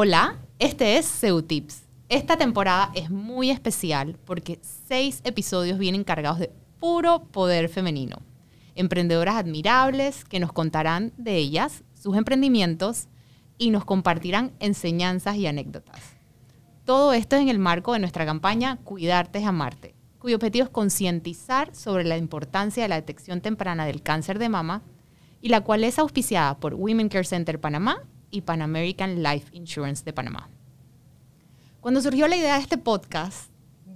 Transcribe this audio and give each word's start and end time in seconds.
Hola, 0.00 0.36
este 0.60 0.96
es 0.96 1.06
Seutips. 1.06 1.82
Esta 2.08 2.36
temporada 2.36 2.92
es 2.94 3.10
muy 3.10 3.50
especial 3.50 4.16
porque 4.26 4.60
seis 4.62 5.20
episodios 5.24 5.76
vienen 5.76 6.04
cargados 6.04 6.38
de 6.38 6.52
puro 6.78 7.24
poder 7.24 7.68
femenino. 7.68 8.18
Emprendedoras 8.76 9.34
admirables 9.34 10.24
que 10.24 10.38
nos 10.38 10.52
contarán 10.52 11.12
de 11.16 11.34
ellas, 11.34 11.82
sus 12.00 12.16
emprendimientos 12.16 13.08
y 13.58 13.70
nos 13.70 13.84
compartirán 13.84 14.52
enseñanzas 14.60 15.34
y 15.34 15.48
anécdotas. 15.48 16.00
Todo 16.84 17.12
esto 17.12 17.34
es 17.34 17.42
en 17.42 17.48
el 17.48 17.58
marco 17.58 17.92
de 17.92 17.98
nuestra 17.98 18.24
campaña 18.24 18.76
Cuidarte 18.84 19.40
es 19.40 19.46
amarte, 19.46 19.96
cuyo 20.20 20.36
objetivo 20.36 20.66
es 20.66 20.70
concientizar 20.70 21.74
sobre 21.74 22.04
la 22.04 22.16
importancia 22.16 22.84
de 22.84 22.88
la 22.88 23.00
detección 23.00 23.40
temprana 23.40 23.84
del 23.84 24.04
cáncer 24.04 24.38
de 24.38 24.48
mama 24.48 24.84
y 25.40 25.48
la 25.48 25.62
cual 25.62 25.82
es 25.82 25.98
auspiciada 25.98 26.60
por 26.60 26.74
Women 26.74 27.08
Care 27.08 27.24
Center 27.24 27.60
Panamá 27.60 28.04
y 28.30 28.42
Pan 28.42 28.62
American 28.62 29.22
Life 29.22 29.48
Insurance 29.52 30.04
de 30.04 30.12
Panamá. 30.12 30.48
Cuando 31.80 32.00
surgió 32.00 32.28
la 32.28 32.36
idea 32.36 32.54
de 32.54 32.62
este 32.62 32.78
podcast, 32.78 33.50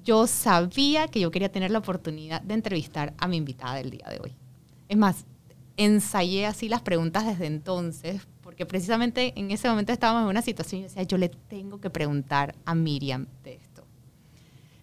yo 0.05 0.27
sabía 0.27 1.09
que 1.09 1.21
yo 1.21 1.31
quería 1.31 1.51
tener 1.51 1.71
la 1.71 1.79
oportunidad 1.79 2.43
de 2.43 2.55
entrevistar 2.55 3.15
a 3.19 3.29
mi 3.29 3.37
invitada 3.37 3.75
del 3.77 3.91
día 3.91 4.07
de 4.09 4.21
hoy. 4.21 4.35
Es 4.89 4.97
más, 4.97 5.25
ensayé 5.77 6.47
así 6.47 6.69
las 6.69 6.83
preguntas 6.83 7.27
desde 7.27 7.47
entonces, 7.47 8.27
porque 8.43 8.67
precisamente 8.67 9.33
en 9.37 9.51
ese 9.51 9.69
momento 9.69 9.93
estábamos 9.93 10.23
en 10.23 10.29
una 10.29 10.43
situación 10.43 10.81
y 10.81 10.85
decía, 10.85 11.03
yo 11.05 11.19
le 11.19 11.29
tengo 11.29 11.81
que 11.81 11.91
preguntar 11.91 12.55
a 12.65 12.75
Miriam 12.75 13.27
de 13.45 13.55
esto. 13.55 13.85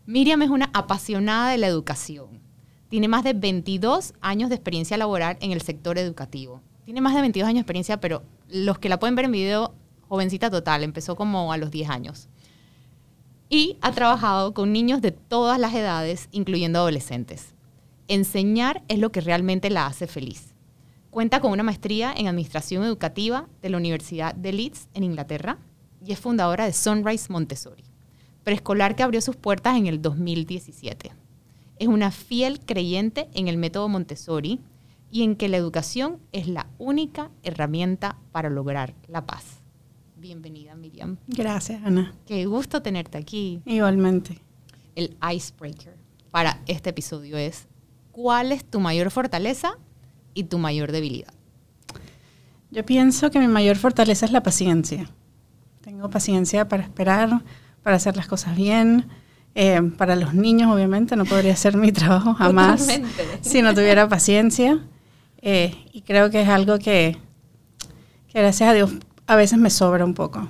Miriam 0.06 0.42
es 0.42 0.50
una 0.50 0.70
apasionada 0.74 1.52
de 1.52 1.58
la 1.58 1.68
educación. 1.68 2.42
Tiene 2.90 3.08
más 3.08 3.24
de 3.24 3.34
22 3.34 4.14
años 4.22 4.50
de 4.50 4.56
experiencia 4.56 4.98
laboral 4.98 5.38
en 5.42 5.52
el 5.52 5.62
sector 5.62 5.98
educativo. 6.00 6.62
Tiene 6.86 7.02
más 7.02 7.14
de 7.14 7.22
22 7.22 7.48
años 7.48 7.58
de 7.58 7.62
experiencia, 7.62 8.00
pero 8.00 8.24
los 8.50 8.80
que 8.80 8.90
la 8.90 9.00
pueden 9.00 9.16
ver 9.16 9.26
en 9.26 9.32
video, 9.32 9.74
jovencita 10.08 10.50
total, 10.50 10.84
empezó 10.84 11.16
como 11.16 11.54
a 11.54 11.58
los 11.58 11.72
10 11.72 11.90
años. 11.90 12.30
Y 13.50 13.78
ha 13.82 13.92
trabajado 13.92 14.54
con 14.54 14.72
niños 14.72 15.02
de 15.02 15.12
todas 15.12 15.60
las 15.60 15.74
edades, 15.74 16.30
incluyendo 16.32 16.80
adolescentes. 16.80 17.54
Enseñar 18.08 18.84
es 18.88 19.00
lo 19.00 19.12
que 19.12 19.22
realmente 19.22 19.70
la 19.70 19.86
hace 19.86 20.08
feliz. 20.08 20.54
Cuenta 21.10 21.40
con 21.40 21.52
una 21.52 21.64
maestría 21.64 22.14
en 22.16 22.28
Administración 22.28 22.84
Educativa 22.84 23.48
de 23.62 23.70
la 23.70 23.78
Universidad 23.78 24.36
de 24.36 24.54
Leeds, 24.54 24.88
en 24.94 25.04
Inglaterra, 25.04 25.58
y 26.06 26.12
es 26.12 26.20
fundadora 26.20 26.66
de 26.66 26.74
Sunrise 26.74 27.32
Montessori, 27.32 27.84
preescolar 28.44 28.96
que 28.96 29.04
abrió 29.04 29.22
sus 29.22 29.36
puertas 29.36 29.78
en 29.78 29.88
el 29.88 30.02
2017. 30.02 31.12
Es 31.80 31.88
una 31.88 32.12
fiel 32.12 32.60
creyente 32.60 33.28
en 33.34 33.48
el 33.48 33.58
método 33.58 33.88
Montessori 33.90 34.60
y 35.12 35.24
en 35.24 35.36
que 35.36 35.50
la 35.50 35.58
educación 35.58 36.20
es 36.32 36.48
la 36.48 36.68
única 36.78 37.32
herramienta 37.44 38.18
para 38.32 38.50
lograr 38.50 38.94
la 39.08 39.26
paz. 39.26 39.60
Bienvenida, 40.18 40.76
Miriam. 40.76 41.18
Gracias, 41.28 41.82
Ana. 41.84 42.14
Qué 42.26 42.46
gusto 42.46 42.82
tenerte 42.82 43.18
aquí. 43.18 43.62
Igualmente. 43.66 44.40
El 44.96 45.16
icebreaker 45.34 45.96
para 46.30 46.62
este 46.68 46.90
episodio 46.90 47.38
es, 47.38 47.68
¿cuál 48.12 48.52
es 48.52 48.66
tu 48.66 48.80
mayor 48.80 49.12
fortaleza 49.12 49.78
y 50.34 50.44
tu 50.44 50.58
mayor 50.58 50.92
debilidad? 50.92 51.34
Yo 52.72 52.86
pienso 52.86 53.32
que 53.32 53.40
mi 53.40 53.48
mayor 53.48 53.78
fortaleza 53.78 54.26
es 54.26 54.32
la 54.32 54.44
paciencia. 54.44 55.10
Tengo 55.82 56.10
paciencia 56.10 56.68
para 56.68 56.84
esperar, 56.84 57.44
para 57.82 57.96
hacer 57.96 58.16
las 58.16 58.28
cosas 58.28 58.56
bien. 58.56 59.08
Eh, 59.56 59.82
para 59.98 60.16
los 60.16 60.34
niños, 60.36 60.72
obviamente, 60.72 61.16
no 61.16 61.26
podría 61.26 61.54
hacer 61.54 61.78
mi 61.78 61.92
trabajo 61.94 62.34
jamás 62.36 62.88
si 63.42 63.62
no 63.62 63.74
tuviera 63.74 64.08
paciencia. 64.08 64.86
Eh, 65.42 65.74
y 65.94 66.02
creo 66.02 66.30
que 66.30 66.42
es 66.42 66.50
algo 66.50 66.80
que, 66.80 67.18
gracias 68.34 68.70
a 68.70 68.74
Dios 68.74 68.92
a 69.28 69.36
veces 69.36 69.60
me 69.60 69.70
sobra 69.70 70.06
un 70.06 70.14
poco. 70.14 70.50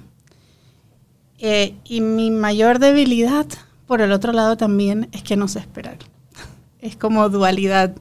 Eh, 1.38 1.76
y 1.84 2.02
mi 2.02 2.32
mayor 2.32 2.80
debilidad, 2.80 3.46
por 3.86 4.02
el 4.02 4.12
otro 4.12 4.34
lado 4.34 4.58
también, 4.58 5.10
es 5.12 5.24
que 5.24 5.36
no 5.36 5.48
sé 5.48 5.60
esperar. 5.60 5.98
Es 6.80 6.96
como 6.96 7.28
dualidad. 7.28 7.94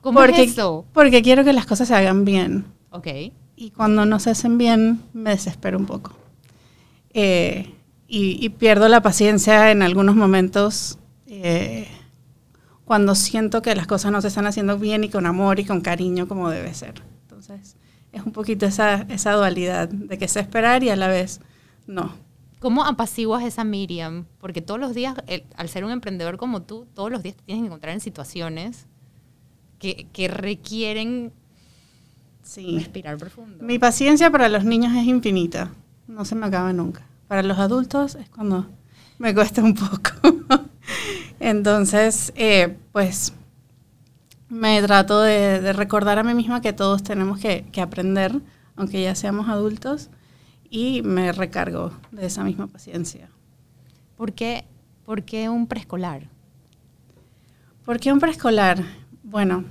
¿Cómo 0.00 0.18
porque, 0.18 0.42
es 0.42 0.52
eso? 0.52 0.84
Porque 0.92 1.22
quiero 1.22 1.44
que 1.44 1.52
las 1.52 1.66
cosas 1.66 1.86
se 1.86 1.94
hagan 1.94 2.24
bien. 2.24 2.64
Ok. 2.90 3.06
Y 3.54 3.70
cuando 3.70 4.06
no 4.06 4.18
se 4.18 4.30
hacen 4.30 4.58
bien, 4.58 5.00
me 5.12 5.30
desespero 5.30 5.78
un 5.78 5.86
poco. 5.86 6.16
Eh, 7.14 7.74
y, 8.08 8.48
pierdo 8.50 8.88
la 8.88 9.02
paciencia 9.02 9.70
en 9.70 9.82
algunos 9.82 10.16
momentos 10.16 10.98
cuando 12.88 13.14
siento 13.14 13.60
que 13.60 13.74
las 13.74 13.86
cosas 13.86 14.10
no 14.12 14.22
se 14.22 14.28
están 14.28 14.46
haciendo 14.46 14.78
bien 14.78 15.04
y 15.04 15.10
con 15.10 15.26
amor 15.26 15.60
y 15.60 15.66
con 15.66 15.82
cariño 15.82 16.26
como 16.26 16.48
debe 16.48 16.72
ser. 16.72 17.02
Entonces, 17.20 17.76
es 18.12 18.22
un 18.22 18.32
poquito 18.32 18.64
esa, 18.64 19.02
esa 19.10 19.32
dualidad 19.32 19.90
de 19.90 20.16
que 20.16 20.26
sé 20.26 20.40
esperar 20.40 20.82
y 20.82 20.88
a 20.88 20.96
la 20.96 21.06
vez 21.06 21.42
no. 21.86 22.14
¿Cómo 22.60 22.86
apaciguas 22.86 23.44
esa 23.44 23.62
Miriam? 23.62 24.24
Porque 24.40 24.62
todos 24.62 24.80
los 24.80 24.94
días, 24.94 25.14
al 25.56 25.68
ser 25.68 25.84
un 25.84 25.90
emprendedor 25.90 26.38
como 26.38 26.62
tú, 26.62 26.86
todos 26.94 27.12
los 27.12 27.22
días 27.22 27.36
te 27.36 27.42
tienes 27.42 27.62
que 27.62 27.66
encontrar 27.66 27.92
en 27.92 28.00
situaciones 28.00 28.86
que, 29.78 30.06
que 30.14 30.28
requieren 30.28 31.34
sí. 32.42 32.78
respirar 32.78 33.18
profundo. 33.18 33.62
Mi 33.62 33.78
paciencia 33.78 34.30
para 34.30 34.48
los 34.48 34.64
niños 34.64 34.94
es 34.96 35.04
infinita, 35.04 35.72
no 36.06 36.24
se 36.24 36.34
me 36.34 36.46
acaba 36.46 36.72
nunca. 36.72 37.06
Para 37.26 37.42
los 37.42 37.58
adultos 37.58 38.14
es 38.14 38.30
cuando 38.30 38.66
me 39.18 39.34
cuesta 39.34 39.62
un 39.62 39.74
poco. 39.74 40.10
Entonces, 41.40 42.32
eh, 42.36 42.76
pues 42.92 43.32
me 44.48 44.80
trato 44.82 45.20
de, 45.20 45.72
recordar 45.72 46.18
a 46.18 46.24
mí 46.24 46.34
misma 46.34 46.60
que 46.60 46.72
todos 46.72 47.02
tenemos 47.02 47.38
que, 47.38 47.64
aprender, 47.80 48.40
aunque 48.76 49.02
ya 49.02 49.14
seamos 49.14 49.48
adultos, 49.48 50.10
y 50.70 51.02
me 51.02 51.32
recargo 51.32 51.92
de 52.10 52.26
esa 52.26 52.44
misma 52.44 52.66
paciencia. 52.66 53.30
¿Por 54.16 54.32
qué, 54.32 54.64
¿Por 55.04 55.22
qué 55.22 55.48
un 55.48 55.66
preescolar? 55.66 56.28
¿Por 57.84 58.00
qué 58.00 58.12
un 58.12 58.20
preescolar? 58.20 58.84
Bueno, 59.22 59.64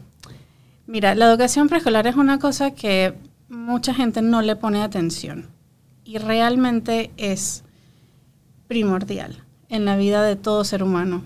mira, 0.87 1.13
la 1.15 1.25
educación 1.25 1.67
preescolar 1.67 2.07
es 2.07 2.15
una 2.15 2.39
cosa 2.39 2.71
que 2.71 3.13
mucha 3.49 3.93
gente 3.93 4.21
no 4.21 4.41
le 4.41 4.55
pone 4.55 4.81
atención 4.81 5.49
y 6.03 6.17
realmente 6.17 7.11
es 7.17 7.63
primordial 8.67 9.43
en 9.69 9.85
la 9.85 9.97
vida 9.97 10.23
de 10.23 10.35
todo 10.35 10.63
ser 10.63 10.81
humano 10.81 11.23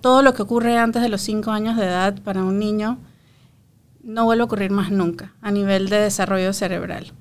todo 0.00 0.22
lo 0.22 0.34
que 0.34 0.42
ocurre 0.42 0.78
antes 0.78 1.02
de 1.02 1.08
los 1.08 1.20
cinco 1.20 1.50
años 1.50 1.76
de 1.76 1.84
edad 1.84 2.20
para 2.22 2.42
un 2.42 2.58
niño 2.58 2.98
no 4.02 4.24
vuelve 4.24 4.42
a 4.42 4.44
ocurrir 4.44 4.70
más 4.70 4.90
nunca 4.90 5.34
a 5.40 5.50
nivel 5.50 5.88
de 5.88 5.98
desarrollo 5.98 6.52
cerebral. 6.52 7.12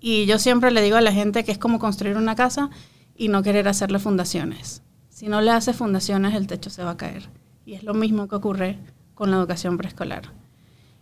Y 0.00 0.26
yo 0.26 0.38
siempre 0.38 0.70
le 0.70 0.82
digo 0.82 0.96
a 0.96 1.00
la 1.00 1.12
gente 1.12 1.44
que 1.44 1.52
es 1.52 1.58
como 1.58 1.78
construir 1.78 2.16
una 2.16 2.34
casa 2.34 2.70
y 3.16 3.28
no 3.28 3.42
querer 3.42 3.68
hacerle 3.68 3.98
fundaciones. 3.98 4.82
Si 5.08 5.28
no 5.28 5.40
le 5.40 5.50
hace 5.50 5.72
fundaciones, 5.72 6.34
el 6.34 6.46
techo 6.46 6.70
se 6.70 6.84
va 6.84 6.92
a 6.92 6.96
caer. 6.96 7.28
Y 7.64 7.74
es 7.74 7.82
lo 7.82 7.94
mismo 7.94 8.28
que 8.28 8.36
ocurre 8.36 8.78
con 9.14 9.30
la 9.30 9.36
educación 9.38 9.76
preescolar. 9.76 10.22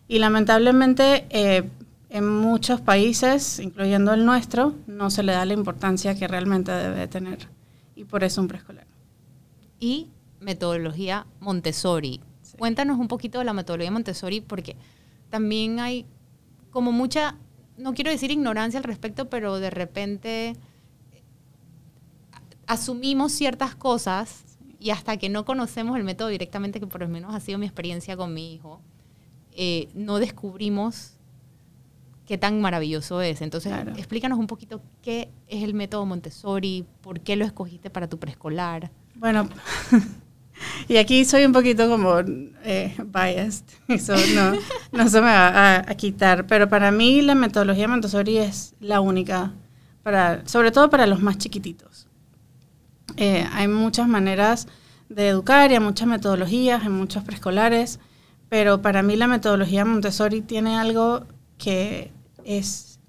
Y 0.08 0.18
lamentablemente 0.18 1.26
eh, 1.30 1.68
en 2.08 2.28
muchos 2.28 2.80
países, 2.80 3.58
incluyendo 3.58 4.14
el 4.14 4.24
nuestro, 4.24 4.74
no 4.86 5.10
se 5.10 5.22
le 5.22 5.32
da 5.32 5.44
la 5.44 5.52
importancia 5.52 6.14
que 6.14 6.28
realmente 6.28 6.72
debe 6.72 7.08
tener. 7.08 7.48
Y 7.94 8.04
por 8.04 8.24
eso 8.24 8.40
un 8.40 8.48
preescolar. 8.48 8.86
Y 9.78 10.08
metodología 10.40 11.26
Montessori. 11.40 12.20
Cuéntanos 12.58 12.98
un 12.98 13.08
poquito 13.08 13.38
de 13.38 13.44
la 13.44 13.52
metodología 13.52 13.90
Montessori 13.90 14.40
porque 14.40 14.76
también 15.30 15.80
hay 15.80 16.06
como 16.70 16.92
mucha, 16.92 17.36
no 17.76 17.94
quiero 17.94 18.10
decir 18.10 18.30
ignorancia 18.30 18.78
al 18.78 18.84
respecto, 18.84 19.28
pero 19.28 19.58
de 19.58 19.70
repente 19.70 20.48
eh, 20.50 20.56
asumimos 22.66 23.32
ciertas 23.32 23.74
cosas 23.74 24.44
y 24.78 24.90
hasta 24.90 25.16
que 25.16 25.28
no 25.28 25.44
conocemos 25.44 25.96
el 25.96 26.04
método 26.04 26.28
directamente, 26.28 26.80
que 26.80 26.86
por 26.86 27.00
lo 27.00 27.08
menos 27.08 27.34
ha 27.34 27.40
sido 27.40 27.58
mi 27.58 27.66
experiencia 27.66 28.16
con 28.16 28.34
mi 28.34 28.54
hijo, 28.54 28.80
eh, 29.52 29.88
no 29.94 30.18
descubrimos 30.18 31.14
qué 32.26 32.36
tan 32.36 32.60
maravilloso 32.60 33.22
es. 33.22 33.40
Entonces, 33.40 33.72
explícanos 33.96 34.38
un 34.38 34.46
poquito 34.46 34.82
qué 35.00 35.30
es 35.46 35.62
el 35.62 35.72
método 35.72 36.04
Montessori, 36.04 36.84
por 37.00 37.20
qué 37.20 37.36
lo 37.36 37.44
escogiste 37.44 37.88
para 37.88 38.08
tu 38.08 38.18
preescolar. 38.18 38.90
Bueno, 39.18 39.48
Y 40.88 40.96
aquí 40.98 41.24
soy 41.24 41.44
un 41.44 41.52
poquito 41.52 41.88
como 41.88 42.18
eh, 42.64 42.96
biased, 43.04 43.64
eso 43.88 44.14
no, 44.34 44.52
no 44.92 45.08
se 45.08 45.20
me 45.20 45.26
va 45.26 45.78
a, 45.78 45.94
quitar, 45.94 46.46
pero 46.46 46.68
para 46.68 46.90
mí 46.90 47.22
la 47.22 47.34
metodología 47.34 47.88
Montessori 47.88 48.38
es 48.38 48.74
la 48.80 49.00
única, 49.00 49.52
para, 50.02 50.46
sobre 50.46 50.70
todo 50.70 50.88
para 50.88 51.06
los 51.06 51.20
más 51.20 51.38
chiquititos. 51.38 52.08
Eh, 53.16 53.46
hay 53.52 53.68
muchas 53.68 54.08
maneras 54.08 54.68
de 55.08 55.28
educar 55.28 55.70
y 55.70 55.74
hay 55.74 55.80
muchas 55.80 56.08
metodologías, 56.08 56.84
en 56.84 56.92
muchos 56.92 57.24
preescolares, 57.24 57.98
pero 58.48 58.80
para 58.80 59.02
mí 59.02 59.16
la 59.16 59.26
metodología 59.26 59.84
Montessori 59.84 60.40
tiene 60.40 60.78
algo 60.78 61.26
que 61.58 62.12
es 62.44 63.00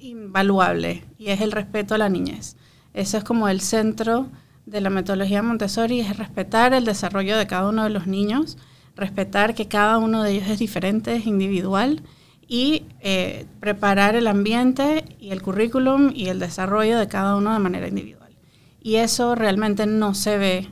invaluable 0.00 1.04
y 1.16 1.28
es 1.28 1.40
el 1.40 1.52
respeto 1.52 1.94
a 1.94 1.98
la 1.98 2.08
niñez. 2.08 2.56
Eso 2.92 3.18
es 3.18 3.24
como 3.24 3.48
el 3.48 3.60
centro 3.60 4.28
de 4.66 4.80
la 4.80 4.90
metodología 4.90 5.42
Montessori 5.42 6.00
es 6.00 6.16
respetar 6.16 6.72
el 6.74 6.84
desarrollo 6.84 7.36
de 7.36 7.46
cada 7.46 7.68
uno 7.68 7.84
de 7.84 7.90
los 7.90 8.06
niños, 8.06 8.58
respetar 8.94 9.54
que 9.54 9.68
cada 9.68 9.98
uno 9.98 10.22
de 10.22 10.32
ellos 10.32 10.48
es 10.48 10.58
diferente, 10.58 11.16
es 11.16 11.26
individual 11.26 12.02
y 12.46 12.84
eh, 13.00 13.46
preparar 13.60 14.14
el 14.14 14.26
ambiente 14.26 15.04
y 15.18 15.30
el 15.30 15.42
currículum 15.42 16.12
y 16.14 16.28
el 16.28 16.38
desarrollo 16.38 16.98
de 16.98 17.08
cada 17.08 17.36
uno 17.36 17.52
de 17.52 17.58
manera 17.58 17.88
individual. 17.88 18.36
Y 18.80 18.96
eso 18.96 19.34
realmente 19.34 19.86
no 19.86 20.14
se 20.14 20.38
ve 20.38 20.68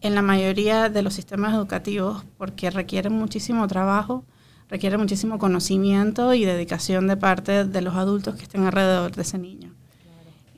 en 0.00 0.14
la 0.14 0.22
mayoría 0.22 0.88
de 0.88 1.02
los 1.02 1.14
sistemas 1.14 1.54
educativos 1.54 2.24
porque 2.36 2.70
requiere 2.70 3.08
muchísimo 3.08 3.66
trabajo, 3.68 4.24
requiere 4.68 4.98
muchísimo 4.98 5.38
conocimiento 5.38 6.34
y 6.34 6.44
dedicación 6.44 7.06
de 7.06 7.16
parte 7.16 7.64
de 7.64 7.80
los 7.80 7.94
adultos 7.94 8.34
que 8.34 8.42
estén 8.42 8.64
alrededor 8.64 9.12
de 9.12 9.22
ese 9.22 9.38
niño. 9.38 9.73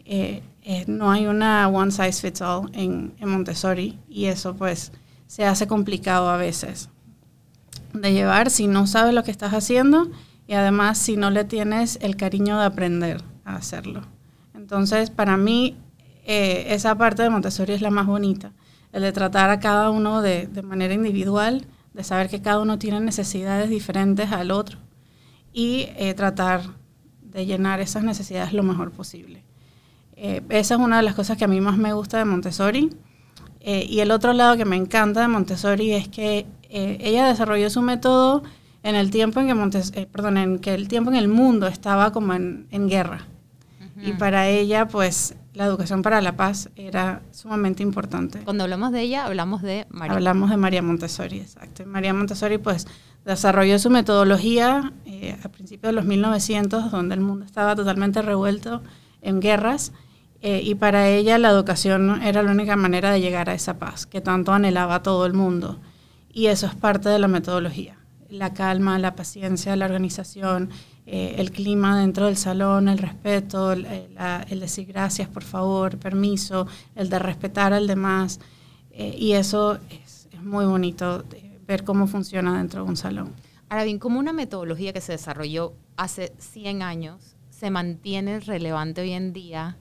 Eh, 0.08 0.40
eh, 0.62 0.84
no 0.86 1.10
hay 1.10 1.26
una 1.26 1.66
one 1.66 1.90
size 1.90 2.20
fits 2.20 2.40
all 2.40 2.70
en, 2.74 3.16
Montessori 3.20 3.98
y 4.08 4.26
eso 4.26 4.54
pues 4.54 4.92
se 5.26 5.44
hace 5.44 5.66
complicado 5.66 6.28
a 6.28 6.36
veces 6.36 6.90
de 7.92 8.12
llevar 8.12 8.50
si 8.50 8.68
no 8.68 8.86
sabes 8.86 9.14
lo 9.14 9.24
que 9.24 9.32
estás 9.32 9.52
haciendo 9.52 10.08
y 10.46 10.52
además 10.52 10.98
si 10.98 11.16
no 11.16 11.30
le 11.30 11.42
tienes 11.42 11.98
el 12.02 12.14
cariño 12.14 12.56
de 12.56 12.66
aprender 12.66 13.24
a 13.44 13.56
hacerlo. 13.56 14.02
Entonces 14.54 15.10
para 15.10 15.36
mí 15.36 15.76
eh, 16.24 16.66
esa 16.68 16.96
parte 16.96 17.24
de 17.24 17.30
Montessori 17.30 17.72
es 17.72 17.82
la 17.82 17.90
más 17.90 18.06
bonita, 18.06 18.52
el 18.92 19.02
de 19.02 19.10
tratar 19.10 19.50
a 19.50 19.58
cada 19.58 19.90
uno 19.90 20.22
de 20.22 20.48
manera 20.62 20.94
individual, 20.94 21.66
de 21.94 22.04
saber 22.04 22.28
que 22.28 22.42
cada 22.42 22.60
uno 22.60 22.78
tiene 22.78 23.00
necesidades 23.00 23.70
diferentes 23.70 24.30
al 24.30 24.52
otro 24.52 24.78
y 25.52 25.88
tratar 26.14 26.62
de 27.22 27.44
llenar 27.44 27.80
esas 27.80 28.04
necesidades 28.04 28.52
lo 28.52 28.62
mejor 28.62 28.92
posible. 28.92 29.45
Eh, 30.16 30.42
esa 30.48 30.74
es 30.74 30.80
una 30.80 30.96
de 30.96 31.02
las 31.02 31.14
cosas 31.14 31.36
que 31.36 31.44
a 31.44 31.48
mí 31.48 31.60
más 31.60 31.76
me 31.76 31.92
gusta 31.92 32.18
de 32.18 32.24
Montessori. 32.24 32.90
Eh, 33.60 33.86
y 33.88 34.00
el 34.00 34.10
otro 34.10 34.32
lado 34.32 34.56
que 34.56 34.64
me 34.64 34.76
encanta 34.76 35.20
de 35.20 35.28
Montessori 35.28 35.92
es 35.92 36.08
que 36.08 36.46
eh, 36.70 36.98
ella 37.00 37.26
desarrolló 37.26 37.68
su 37.68 37.82
método 37.82 38.42
en 38.82 38.94
el 38.94 39.10
tiempo 39.10 39.40
en 39.40 39.48
que 39.48 39.54
Montes 39.54 39.92
perdón, 40.12 40.38
en 40.38 40.58
que 40.58 40.72
el 40.74 40.88
tiempo 40.88 41.10
en 41.10 41.16
el 41.16 41.28
mundo 41.28 41.66
estaba 41.66 42.12
como 42.12 42.34
en, 42.34 42.88
guerra. 42.88 43.26
Y 43.98 44.12
para 44.12 44.46
ella, 44.46 44.86
pues, 44.88 45.36
la 45.54 45.64
educación 45.64 46.02
para 46.02 46.20
la 46.20 46.36
paz 46.36 46.68
era 46.76 47.22
sumamente 47.30 47.82
importante. 47.82 48.40
Cuando 48.40 48.64
hablamos 48.64 48.92
de 48.92 49.00
ella, 49.00 49.24
hablamos 49.24 49.62
de 49.62 49.86
María. 49.88 50.14
Hablamos 50.14 50.50
de 50.50 50.58
María 50.58 50.82
Montessori, 50.82 51.38
exacto. 51.38 51.86
María 51.86 52.12
Montessori, 52.12 52.58
pues, 52.58 52.86
desarrolló 53.24 53.78
su 53.78 53.88
metodología 53.88 54.92
a 55.42 55.48
principios 55.48 55.90
de 55.90 55.92
los 55.94 56.04
1900, 56.04 56.90
donde 56.90 57.14
el 57.14 57.22
mundo 57.22 57.46
estaba 57.46 57.74
totalmente 57.74 58.20
revuelto 58.20 58.82
en 59.22 59.40
guerras 59.40 59.92
eh, 60.42 60.60
y 60.62 60.74
para 60.74 61.08
ella 61.08 61.38
la 61.38 61.50
educación 61.50 62.22
era 62.22 62.42
la 62.42 62.52
única 62.52 62.76
manera 62.76 63.10
de 63.10 63.20
llegar 63.20 63.48
a 63.48 63.54
esa 63.54 63.78
paz 63.78 64.06
que 64.06 64.20
tanto 64.20 64.52
anhelaba 64.52 65.02
todo 65.02 65.26
el 65.26 65.32
mundo. 65.32 65.80
Y 66.32 66.46
eso 66.46 66.66
es 66.66 66.74
parte 66.74 67.08
de 67.08 67.18
la 67.18 67.28
metodología. 67.28 67.96
La 68.28 68.52
calma, 68.52 68.98
la 68.98 69.14
paciencia, 69.14 69.76
la 69.76 69.86
organización, 69.86 70.70
eh, 71.06 71.36
el 71.38 71.50
clima 71.50 71.98
dentro 71.98 72.26
del 72.26 72.36
salón, 72.36 72.88
el 72.88 72.98
respeto, 72.98 73.72
el, 73.72 73.86
decir 74.60 74.86
gracias, 74.86 75.28
por 75.28 75.44
favor, 75.44 75.98
permiso, 75.98 76.66
el 76.94 77.08
de 77.08 77.18
respetar 77.18 77.72
al 77.72 77.86
demás. 77.86 78.40
Eh, 78.90 79.14
y 79.18 79.32
eso 79.32 79.78
es, 79.90 80.28
es 80.32 80.42
muy 80.42 80.66
bonito 80.66 81.24
ver 81.66 81.84
cómo 81.84 82.06
funciona 82.06 82.58
dentro 82.58 82.82
de 82.84 82.88
un 82.88 82.96
salón. 82.96 83.32
Ahora 83.68 83.84
bien, 83.84 83.98
como 83.98 84.18
una 84.18 84.32
metodología 84.32 84.92
que 84.92 85.00
se 85.00 85.12
desarrolló 85.12 85.74
hace 85.96 86.32
100 86.38 86.82
años 86.82 87.36
se 87.50 87.70
mantiene 87.70 88.40
relevante 88.40 89.00
hoy 89.00 89.12
en 89.12 89.32
día 89.32 89.76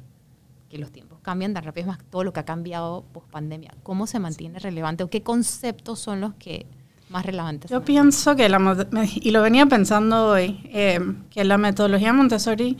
que 0.69 0.77
los 0.77 0.91
tiempos 0.91 1.19
cambian 1.21 1.53
tan 1.53 1.63
rápido, 1.63 1.83
es 1.83 1.87
más 1.87 1.99
todo 2.09 2.23
lo 2.23 2.33
que 2.33 2.39
ha 2.39 2.45
cambiado 2.45 3.03
post 3.13 3.29
pandemia. 3.29 3.73
¿Cómo 3.83 4.07
se 4.07 4.19
mantiene 4.19 4.59
relevante 4.59 5.03
o 5.03 5.09
qué 5.09 5.21
conceptos 5.21 5.99
son 5.99 6.21
los 6.21 6.33
que 6.35 6.65
más 7.09 7.25
relevantes? 7.25 7.71
Yo 7.71 7.83
pienso 7.83 8.35
que, 8.35 8.49
la, 8.49 8.77
y 9.15 9.31
lo 9.31 9.41
venía 9.41 9.65
pensando 9.65 10.29
hoy, 10.29 10.61
eh, 10.73 10.99
que 11.29 11.43
la 11.43 11.57
metodología 11.57 12.13
Montessori 12.13 12.77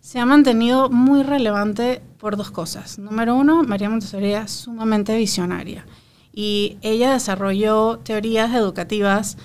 se 0.00 0.20
ha 0.20 0.26
mantenido 0.26 0.88
muy 0.88 1.22
relevante 1.22 2.00
por 2.18 2.36
dos 2.36 2.50
cosas. 2.50 2.98
Número 2.98 3.34
uno, 3.34 3.62
María 3.64 3.90
Montessori 3.90 4.32
es 4.34 4.50
sumamente 4.50 5.16
visionaria 5.16 5.84
y 6.32 6.78
ella 6.82 7.12
desarrolló 7.12 7.98
teorías 7.98 8.54
educativas 8.54 9.36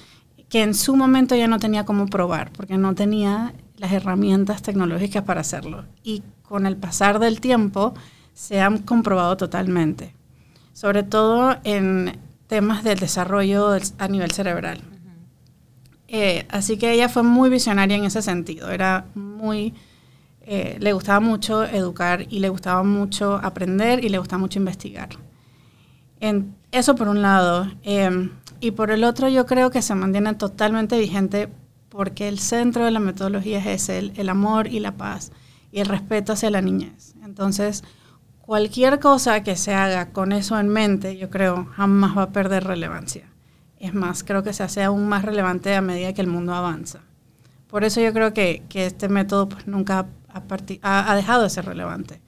que 0.50 0.62
en 0.62 0.76
su 0.76 0.96
momento 0.96 1.34
ya 1.34 1.48
no 1.48 1.58
tenía 1.60 1.86
cómo 1.86 2.08
probar, 2.08 2.52
porque 2.52 2.78
no 2.78 2.94
tenía 2.94 3.54
las 3.82 3.92
herramientas 3.92 4.62
tecnológicas 4.62 5.24
para 5.24 5.42
hacerlo. 5.42 5.86
Y 6.04 6.22
con 6.44 6.68
el 6.68 6.78
pasar 6.78 7.18
del 7.18 7.42
tiempo 7.42 7.96
se 8.32 8.62
han 8.62 8.78
comprobado 8.78 9.36
totalmente, 9.38 10.14
sobre 10.72 11.02
todo 11.02 11.58
en 11.64 12.20
temas 12.46 12.84
del 12.84 13.00
desarrollo 13.00 13.76
a 13.98 14.08
nivel 14.08 14.32
cerebral. 14.32 14.82
Eh, 16.08 16.46
así 16.50 16.78
que 16.78 16.92
ella 16.92 17.10
fue 17.10 17.24
muy 17.24 17.50
visionaria 17.50 17.98
en 17.98 18.04
ese 18.04 18.22
sentido, 18.22 18.70
era 18.70 19.06
muy, 19.16 19.74
eh, 20.42 20.78
le 20.80 20.94
gustaba 20.94 21.20
mucho 21.20 21.64
educar 21.64 22.28
y 22.30 22.38
le 22.38 22.50
gustaba 22.50 22.84
mucho 22.84 23.40
aprender 23.42 24.06
y 24.06 24.10
le 24.10 24.20
gustaba 24.20 24.42
mucho 24.42 24.60
investigar. 24.60 25.10
En, 26.20 26.54
eso 26.72 26.96
por 26.96 27.08
un 27.08 27.24
lado. 27.24 27.72
Em, 27.82 28.30
y 28.60 28.72
por 28.72 28.92
el 28.92 29.04
otro 29.06 29.28
yo 29.28 29.48
creo 29.48 29.72
que 29.72 29.82
se 29.82 29.96
mantiene 29.96 30.36
totalmente 30.36 31.00
vigente 31.00 31.50
porque 31.92 32.30
el 32.30 32.40
centro 32.40 32.86
de 32.86 32.92
la 32.92 33.02
metodología 33.02 33.60
es 33.72 33.90
el, 33.90 34.14
el 34.16 34.30
amor 34.30 34.68
y 34.68 34.80
la 34.80 34.96
paz 34.96 35.34
y 35.74 35.82
el 35.82 35.88
respeto 35.88 36.32
hacia 36.32 36.50
la 36.50 36.62
niñez. 36.62 37.16
Entonces, 37.22 37.84
cualquier 38.40 39.00
cosa 39.00 39.44
que 39.44 39.58
se 39.58 39.74
haga 39.74 40.14
con 40.14 40.32
eso 40.32 40.58
en 40.58 40.70
mente, 40.70 41.18
yo 41.18 41.30
creo, 41.30 41.66
jamás 41.76 42.18
va 42.18 42.24
a 42.24 42.32
perder 42.32 42.64
relevancia. 42.64 43.30
Es 43.78 43.94
más, 43.94 44.24
creo 44.24 44.42
que 44.42 44.54
se 44.54 44.64
hace 44.64 44.84
aún 44.84 45.10
más 45.10 45.26
relevante 45.26 45.76
a 45.76 45.82
medida 45.82 46.14
que 46.14 46.22
el 46.22 46.28
mundo 46.28 46.54
avanza. 46.54 47.02
Por 47.68 47.84
eso 47.84 48.00
yo 48.00 48.14
creo 48.14 48.34
que, 48.34 48.64
que 48.70 48.86
este 48.86 49.10
método 49.10 49.50
pues, 49.50 49.68
nunca 49.68 50.06
ha, 50.30 51.12
ha, 51.12 51.16
dejado 51.16 51.44
de 51.44 51.50
ser 51.50 51.66
relevante, 51.66 52.22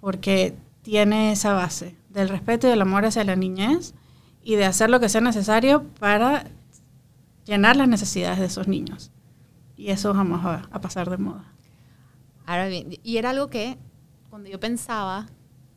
porque 0.00 0.54
tiene 0.80 1.32
esa 1.32 1.52
base 1.52 1.96
del 2.08 2.30
respeto 2.30 2.66
y 2.66 2.70
del 2.70 2.80
amor 2.80 3.04
hacia 3.04 3.24
la 3.24 3.36
niñez 3.36 3.92
y 4.42 4.56
de 4.56 4.64
hacer 4.64 4.88
lo 4.88 5.00
que 5.00 5.10
sea 5.10 5.20
necesario 5.20 5.84
para 6.00 6.46
llenar 7.44 7.76
las 7.76 7.88
necesidades 7.88 8.38
de 8.38 8.46
esos 8.46 8.68
niños. 8.68 9.10
Y 9.76 9.90
eso 9.90 10.14
jamás 10.14 10.44
va 10.44 10.68
a 10.70 10.80
pasar 10.80 11.10
de 11.10 11.18
moda. 11.18 11.52
Ahora 12.46 12.68
bien, 12.68 12.98
y 13.02 13.16
era 13.16 13.30
algo 13.30 13.48
que 13.48 13.78
cuando 14.30 14.48
yo 14.48 14.58
pensaba 14.60 15.26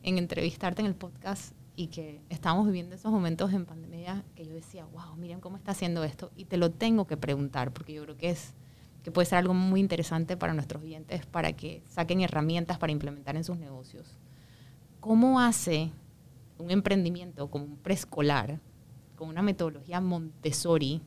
en 0.02 0.18
entrevistarte 0.18 0.80
en 0.80 0.86
el 0.86 0.94
podcast 0.94 1.52
y 1.74 1.88
que 1.88 2.22
estábamos 2.30 2.66
viviendo 2.66 2.94
esos 2.94 3.12
momentos 3.12 3.52
en 3.52 3.66
pandemia, 3.66 4.24
que 4.34 4.46
yo 4.46 4.52
decía, 4.52 4.84
wow, 4.86 5.16
miren 5.16 5.40
cómo 5.40 5.56
está 5.56 5.72
haciendo 5.72 6.04
esto, 6.04 6.30
y 6.36 6.46
te 6.46 6.56
lo 6.56 6.70
tengo 6.70 7.06
que 7.06 7.16
preguntar, 7.16 7.72
porque 7.72 7.92
yo 7.92 8.02
creo 8.04 8.16
que 8.16 8.30
es 8.30 8.54
que 9.02 9.12
puede 9.12 9.26
ser 9.26 9.38
algo 9.38 9.54
muy 9.54 9.80
interesante 9.80 10.36
para 10.36 10.54
nuestros 10.54 10.82
clientes, 10.82 11.26
para 11.26 11.52
que 11.52 11.82
saquen 11.88 12.22
herramientas 12.22 12.78
para 12.78 12.92
implementar 12.92 13.36
en 13.36 13.44
sus 13.44 13.56
negocios. 13.56 14.16
¿Cómo 15.00 15.40
hace 15.40 15.92
un 16.58 16.70
emprendimiento 16.70 17.48
como 17.48 17.66
un 17.66 17.76
preescolar, 17.76 18.58
con 19.14 19.28
una 19.28 19.42
metodología 19.42 20.00
Montessori, 20.00 21.02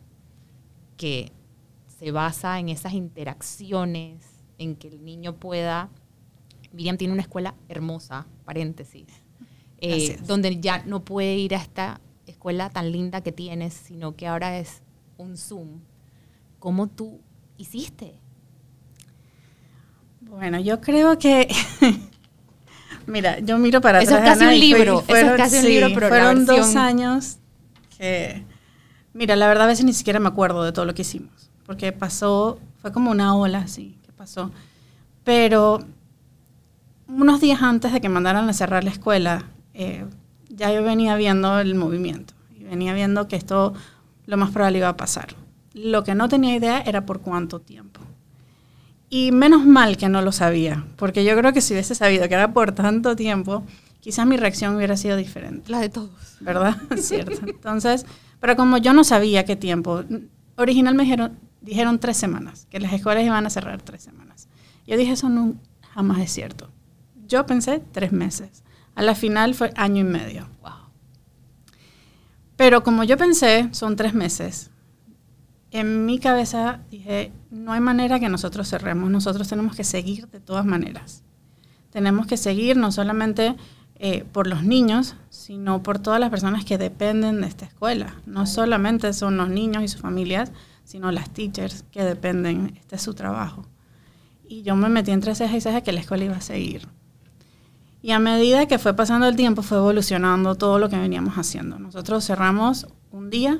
que 0.99 1.31
se 1.97 2.11
basa 2.11 2.59
en 2.59 2.67
esas 2.67 2.93
interacciones, 2.93 4.25
en 4.57 4.75
que 4.75 4.89
el 4.89 5.05
niño 5.05 5.37
pueda... 5.37 5.89
Miriam 6.73 6.97
tiene 6.97 7.13
una 7.13 7.21
escuela 7.23 7.55
hermosa, 7.69 8.27
paréntesis, 8.43 9.07
eh, 9.79 10.19
donde 10.27 10.59
ya 10.59 10.83
no 10.83 11.05
puede 11.05 11.37
ir 11.37 11.55
a 11.55 11.57
esta 11.57 12.01
escuela 12.27 12.69
tan 12.69 12.91
linda 12.91 13.21
que 13.21 13.31
tienes, 13.31 13.73
sino 13.73 14.17
que 14.17 14.27
ahora 14.27 14.59
es 14.59 14.83
un 15.17 15.37
Zoom. 15.37 15.79
¿Cómo 16.59 16.87
tú 16.87 17.21
hiciste? 17.57 18.19
Bueno, 20.19 20.59
yo 20.59 20.81
creo 20.81 21.17
que 21.17 21.47
Mira, 23.07 23.39
yo 23.39 23.57
miro 23.57 23.79
para 23.79 24.01
eso 24.01 24.15
atrás. 24.15 24.33
Es 24.33 24.43
casi 24.43 24.53
un 24.53 24.59
libro. 24.59 25.03
eso 25.07 25.15
es 25.15 25.37
casi 25.37 25.57
un 25.59 25.65
libro, 25.65 25.89
pero 25.95 26.09
fueron 26.09 26.45
dos 26.45 26.75
años 26.75 27.37
que, 27.97 28.43
mira, 29.19 29.35
la 29.35 29.49
verdad 29.49 29.65
a 29.65 29.67
veces 29.67 29.83
ni 29.83 29.91
siquiera 29.91 30.19
me 30.19 30.29
acuerdo 30.29 30.63
de 30.63 30.71
todo 30.71 30.85
lo 30.85 30.95
que 30.95 31.01
hicimos, 31.01 31.51
porque 31.65 31.91
pasó, 31.91 32.57
fue 32.81 32.93
como 32.93 33.11
una 33.11 33.35
ola 33.35 33.59
así 33.59 33.97
que 34.05 34.13
pasó. 34.13 34.49
Pero 35.25 35.81
unos 37.05 37.41
días 37.41 37.61
antes 37.61 37.91
de 37.91 37.99
que 37.99 38.07
mandaran 38.07 38.47
a 38.47 38.53
cerrar 38.53 38.85
la 38.85 38.91
escuela, 38.91 39.43
eh, 39.73 40.05
ya 40.47 40.71
yo 40.71 40.83
venía 40.83 41.17
viendo 41.17 41.59
el 41.59 41.75
movimiento 41.75 42.33
y 42.57 42.63
venía 42.63 42.93
viendo 42.93 43.27
que 43.27 43.35
esto 43.35 43.73
lo 44.25 44.37
más 44.37 44.51
probable 44.51 44.77
iba 44.77 44.87
a 44.87 44.95
pasar. 44.95 45.35
Lo 45.73 46.05
que 46.05 46.15
no 46.15 46.29
tenía 46.29 46.55
idea 46.55 46.79
era 46.79 47.05
por 47.05 47.19
cuánto 47.19 47.59
tiempo. 47.59 47.99
Y 49.09 49.33
menos 49.33 49.65
mal 49.65 49.97
que 49.97 50.07
no 50.07 50.21
lo 50.21 50.31
sabía, 50.31 50.85
porque 50.95 51.25
yo 51.25 51.35
creo 51.35 51.51
que 51.51 51.59
si 51.59 51.73
hubiese 51.73 51.93
sabido 51.93 52.29
que 52.29 52.35
era 52.35 52.53
por 52.53 52.71
tanto 52.71 53.17
tiempo, 53.17 53.63
quizás 53.99 54.25
mi 54.25 54.37
reacción 54.37 54.77
hubiera 54.77 54.95
sido 54.95 55.17
diferente. 55.17 55.69
La 55.69 55.79
de 55.79 55.89
todos. 55.89 56.37
¿Verdad? 56.39 56.77
Cierto. 56.97 57.45
Entonces, 57.45 58.05
pero 58.39 58.55
como 58.55 58.77
yo 58.77 58.93
no 58.93 59.03
sabía 59.03 59.45
qué 59.45 59.55
tiempo, 59.55 60.03
originalmente 60.55 61.03
dijeron, 61.03 61.39
dijeron 61.61 61.99
tres 61.99 62.17
semanas, 62.17 62.67
que 62.69 62.79
las 62.79 62.93
escuelas 62.93 63.23
iban 63.23 63.45
a 63.45 63.49
cerrar 63.49 63.81
tres 63.81 64.01
semanas. 64.01 64.47
Yo 64.87 64.97
dije, 64.97 65.11
eso 65.11 65.29
no, 65.29 65.55
jamás 65.93 66.19
es 66.19 66.31
cierto. 66.31 66.71
Yo 67.27 67.45
pensé 67.45 67.81
tres 67.91 68.11
meses. 68.11 68.63
A 68.95 69.03
la 69.03 69.15
final 69.15 69.53
fue 69.53 69.71
año 69.75 70.01
y 70.01 70.03
medio. 70.03 70.49
Wow. 70.61 70.89
Pero 72.55 72.83
como 72.83 73.03
yo 73.03 73.17
pensé, 73.17 73.69
son 73.71 73.95
tres 73.95 74.13
meses. 74.13 74.71
en 75.71 76.05
mi 76.05 76.19
cabeza 76.19 76.79
dije, 76.89 77.31
no 77.51 77.73
hay 77.73 77.79
manera 77.79 78.19
que 78.19 78.29
nosotros 78.29 78.67
cerremos, 78.67 79.11
nosotros 79.11 79.47
tenemos 79.47 79.75
que 79.75 79.83
seguir 79.83 80.27
de 80.29 80.39
todas 80.39 80.65
maneras. 80.65 81.23
Tenemos 81.91 82.27
que 82.27 82.37
seguir 82.37 82.77
no 82.77 82.91
solamente 82.91 83.55
eh, 84.01 84.23
por 84.31 84.47
los 84.47 84.63
niños, 84.63 85.15
sino 85.29 85.83
por 85.83 85.99
todas 85.99 86.21
las 86.21 86.29
personas 86.29 86.63
que 86.63 86.77
dependen 86.77 87.41
de 87.41 87.47
esta 87.47 87.65
escuela. 87.65 88.15
No 88.25 88.45
solamente 88.45 89.11
son 89.11 89.35
los 89.35 89.49
niños 89.49 89.83
y 89.83 89.89
sus 89.89 89.99
familias, 89.99 90.53
sino 90.85 91.11
las 91.11 91.29
teachers 91.31 91.83
que 91.91 92.03
dependen, 92.05 92.77
este 92.79 92.95
es 92.95 93.01
su 93.01 93.13
trabajo. 93.13 93.65
Y 94.47 94.61
yo 94.63 94.77
me 94.77 94.87
metí 94.87 95.11
entre 95.11 95.35
ceja 95.35 95.57
y 95.57 95.61
ceja 95.61 95.81
que 95.81 95.91
la 95.91 95.99
escuela 95.99 96.23
iba 96.23 96.37
a 96.37 96.41
seguir. 96.41 96.87
Y 98.01 98.11
a 98.11 98.19
medida 98.19 98.67
que 98.67 98.79
fue 98.79 98.93
pasando 98.95 99.27
el 99.27 99.35
tiempo, 99.35 99.61
fue 99.61 99.77
evolucionando 99.77 100.55
todo 100.55 100.79
lo 100.79 100.87
que 100.87 100.97
veníamos 100.97 101.35
haciendo. 101.35 101.77
Nosotros 101.77 102.25
cerramos 102.25 102.87
un 103.11 103.29
día, 103.29 103.59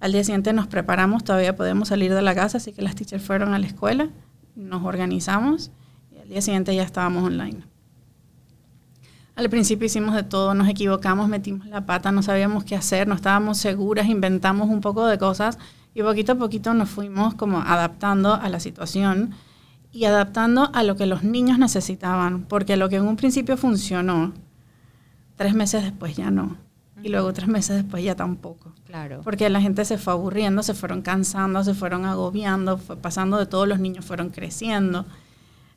al 0.00 0.10
día 0.10 0.24
siguiente 0.24 0.52
nos 0.52 0.66
preparamos, 0.66 1.22
todavía 1.22 1.54
podemos 1.54 1.88
salir 1.88 2.12
de 2.12 2.22
la 2.22 2.34
casa, 2.34 2.58
así 2.58 2.72
que 2.72 2.82
las 2.82 2.96
teachers 2.96 3.22
fueron 3.22 3.54
a 3.54 3.58
la 3.60 3.66
escuela, 3.68 4.10
nos 4.56 4.84
organizamos 4.84 5.70
y 6.10 6.18
al 6.18 6.28
día 6.28 6.42
siguiente 6.42 6.74
ya 6.74 6.82
estábamos 6.82 7.22
online. 7.22 7.69
Al 9.40 9.48
principio 9.48 9.86
hicimos 9.86 10.14
de 10.14 10.22
todo, 10.22 10.52
nos 10.52 10.68
equivocamos, 10.68 11.26
metimos 11.26 11.66
la 11.66 11.86
pata, 11.86 12.12
no 12.12 12.22
sabíamos 12.22 12.62
qué 12.62 12.76
hacer, 12.76 13.08
no 13.08 13.14
estábamos 13.14 13.56
seguras, 13.56 14.06
inventamos 14.06 14.68
un 14.68 14.82
poco 14.82 15.06
de 15.06 15.16
cosas 15.16 15.56
y 15.94 16.02
poquito 16.02 16.32
a 16.32 16.34
poquito 16.34 16.74
nos 16.74 16.90
fuimos 16.90 17.32
como 17.36 17.62
adaptando 17.62 18.34
a 18.34 18.50
la 18.50 18.60
situación 18.60 19.30
y 19.92 20.04
adaptando 20.04 20.70
a 20.74 20.82
lo 20.82 20.94
que 20.96 21.06
los 21.06 21.22
niños 21.22 21.58
necesitaban, 21.58 22.42
porque 22.42 22.76
lo 22.76 22.90
que 22.90 22.96
en 22.96 23.06
un 23.06 23.16
principio 23.16 23.56
funcionó, 23.56 24.34
tres 25.36 25.54
meses 25.54 25.84
después 25.84 26.14
ya 26.14 26.30
no. 26.30 26.58
Y 27.02 27.08
luego 27.08 27.32
tres 27.32 27.48
meses 27.48 27.76
después 27.76 28.04
ya 28.04 28.14
tampoco. 28.14 28.74
Claro. 28.84 29.22
Porque 29.24 29.48
la 29.48 29.62
gente 29.62 29.86
se 29.86 29.96
fue 29.96 30.12
aburriendo, 30.12 30.62
se 30.62 30.74
fueron 30.74 31.00
cansando, 31.00 31.64
se 31.64 31.72
fueron 31.72 32.04
agobiando, 32.04 32.76
fue 32.76 32.98
pasando 32.98 33.38
de 33.38 33.46
todos 33.46 33.66
los 33.66 33.80
niños, 33.80 34.04
fueron 34.04 34.28
creciendo. 34.28 35.06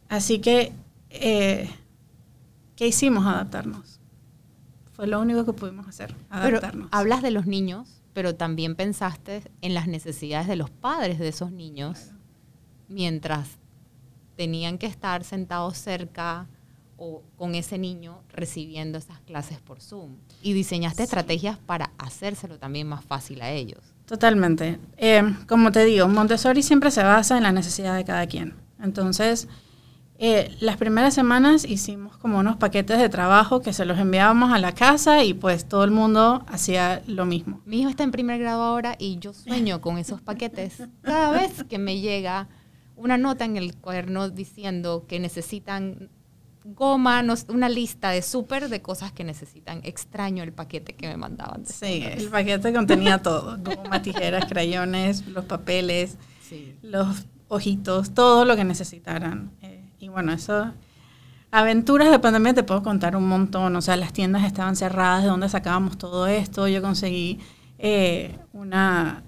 Así 0.09 0.39
que, 0.39 0.73
eh, 1.11 1.69
¿qué 2.75 2.87
hicimos? 2.87 3.25
Adaptarnos. 3.25 3.99
Fue 4.93 5.07
lo 5.07 5.19
único 5.19 5.45
que 5.45 5.53
pudimos 5.53 5.87
hacer, 5.87 6.15
adaptarnos. 6.29 6.89
Pero 6.89 6.99
hablas 6.99 7.21
de 7.21 7.31
los 7.31 7.47
niños, 7.47 8.01
pero 8.13 8.35
también 8.35 8.75
pensaste 8.75 9.43
en 9.61 9.73
las 9.73 9.87
necesidades 9.87 10.47
de 10.47 10.55
los 10.55 10.69
padres 10.69 11.19
de 11.19 11.29
esos 11.29 11.51
niños 11.51 12.11
mientras 12.87 13.47
tenían 14.35 14.77
que 14.77 14.85
estar 14.85 15.23
sentados 15.23 15.77
cerca 15.77 16.47
o 16.97 17.23
con 17.37 17.55
ese 17.55 17.77
niño 17.77 18.21
recibiendo 18.31 18.97
esas 18.97 19.19
clases 19.21 19.59
por 19.59 19.81
Zoom. 19.81 20.15
Y 20.41 20.53
diseñaste 20.53 21.03
estrategias 21.03 21.57
para 21.57 21.91
hacérselo 21.97 22.59
también 22.59 22.87
más 22.87 23.03
fácil 23.03 23.41
a 23.41 23.51
ellos. 23.51 23.79
Totalmente. 24.05 24.79
Eh, 24.97 25.23
como 25.47 25.71
te 25.71 25.85
digo, 25.85 26.07
Montessori 26.07 26.61
siempre 26.61 26.91
se 26.91 27.03
basa 27.03 27.37
en 27.37 27.43
la 27.43 27.51
necesidad 27.51 27.95
de 27.95 28.05
cada 28.05 28.27
quien. 28.27 28.53
Entonces, 28.79 29.47
eh, 30.19 30.55
las 30.59 30.77
primeras 30.77 31.13
semanas 31.13 31.65
hicimos 31.65 32.17
como 32.17 32.39
unos 32.39 32.57
paquetes 32.57 32.99
de 32.99 33.09
trabajo 33.09 33.61
que 33.61 33.73
se 33.73 33.85
los 33.85 33.97
enviábamos 33.97 34.53
a 34.53 34.59
la 34.59 34.73
casa 34.73 35.23
y 35.23 35.33
pues 35.33 35.67
todo 35.67 35.83
el 35.83 35.91
mundo 35.91 36.45
hacía 36.47 37.01
lo 37.07 37.25
mismo. 37.25 37.61
Mi 37.65 37.81
hijo 37.81 37.89
está 37.89 38.03
en 38.03 38.11
primer 38.11 38.39
grado 38.39 38.61
ahora 38.61 38.95
y 38.99 39.17
yo 39.19 39.33
sueño 39.33 39.81
con 39.81 39.97
esos 39.97 40.21
paquetes. 40.21 40.83
Cada 41.01 41.31
vez 41.31 41.63
que 41.63 41.79
me 41.79 41.99
llega 41.99 42.47
una 42.95 43.17
nota 43.17 43.45
en 43.45 43.57
el 43.57 43.75
cuaderno 43.75 44.29
diciendo 44.29 45.05
que 45.07 45.19
necesitan 45.19 46.09
goma, 46.63 47.23
una 47.49 47.69
lista 47.69 48.11
de 48.11 48.21
súper 48.21 48.69
de 48.69 48.81
cosas 48.81 49.11
que 49.11 49.23
necesitan. 49.23 49.81
Extraño 49.83 50.43
el 50.43 50.53
paquete 50.53 50.95
que 50.95 51.07
me 51.07 51.17
mandaban. 51.17 51.65
Sí, 51.65 52.03
el 52.05 52.29
paquete 52.29 52.73
contenía 52.73 53.21
todo. 53.21 53.57
Goma, 53.57 54.01
tijeras, 54.01 54.45
crayones, 54.45 55.27
los 55.27 55.45
papeles, 55.45 56.17
los 56.81 57.25
ojitos, 57.47 58.13
todo 58.13 58.45
lo 58.45 58.55
que 58.55 58.63
necesitaran. 58.63 59.51
Y 60.03 60.09
bueno, 60.09 60.33
eso... 60.33 60.71
Aventuras 61.51 62.09
de 62.09 62.17
pandemia 62.17 62.53
te 62.55 62.63
puedo 62.63 62.81
contar 62.81 63.15
un 63.15 63.27
montón. 63.27 63.75
O 63.75 63.81
sea, 63.81 63.95
las 63.95 64.11
tiendas 64.11 64.43
estaban 64.43 64.75
cerradas, 64.75 65.21
de 65.21 65.29
dónde 65.29 65.47
sacábamos 65.47 65.97
todo 65.97 66.25
esto. 66.27 66.67
Yo 66.67 66.81
conseguí 66.81 67.39
eh, 67.77 68.39
una 68.53 69.23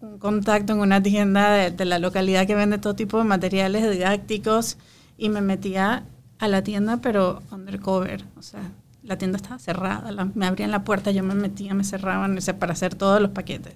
un 0.00 0.18
contacto 0.18 0.72
en 0.72 0.80
una 0.80 1.02
tienda 1.02 1.70
de, 1.70 1.84
la 1.84 1.98
localidad 1.98 2.46
que 2.46 2.54
vende 2.54 2.78
todo 2.78 2.94
tipo 2.94 3.18
de 3.18 3.24
materiales 3.24 3.90
didácticos 3.90 4.78
y 5.16 5.28
me 5.28 5.40
metía 5.40 6.04
a 6.38 6.48
la 6.48 6.62
tienda, 6.62 6.98
pero 6.98 7.42
undercover. 7.50 8.24
O 8.36 8.42
sea, 8.42 8.72
la 9.02 9.18
tienda 9.18 9.36
estaba 9.36 9.58
cerrada, 9.58 10.10
me 10.34 10.46
abrían 10.46 10.70
la 10.70 10.84
puerta, 10.84 11.10
yo 11.10 11.22
me 11.24 11.34
metía, 11.34 11.74
me 11.74 11.84
cerraban 11.84 12.38
para 12.58 12.72
hacer 12.72 12.94
todos 12.94 13.20
los 13.20 13.30
paquetes. 13.30 13.74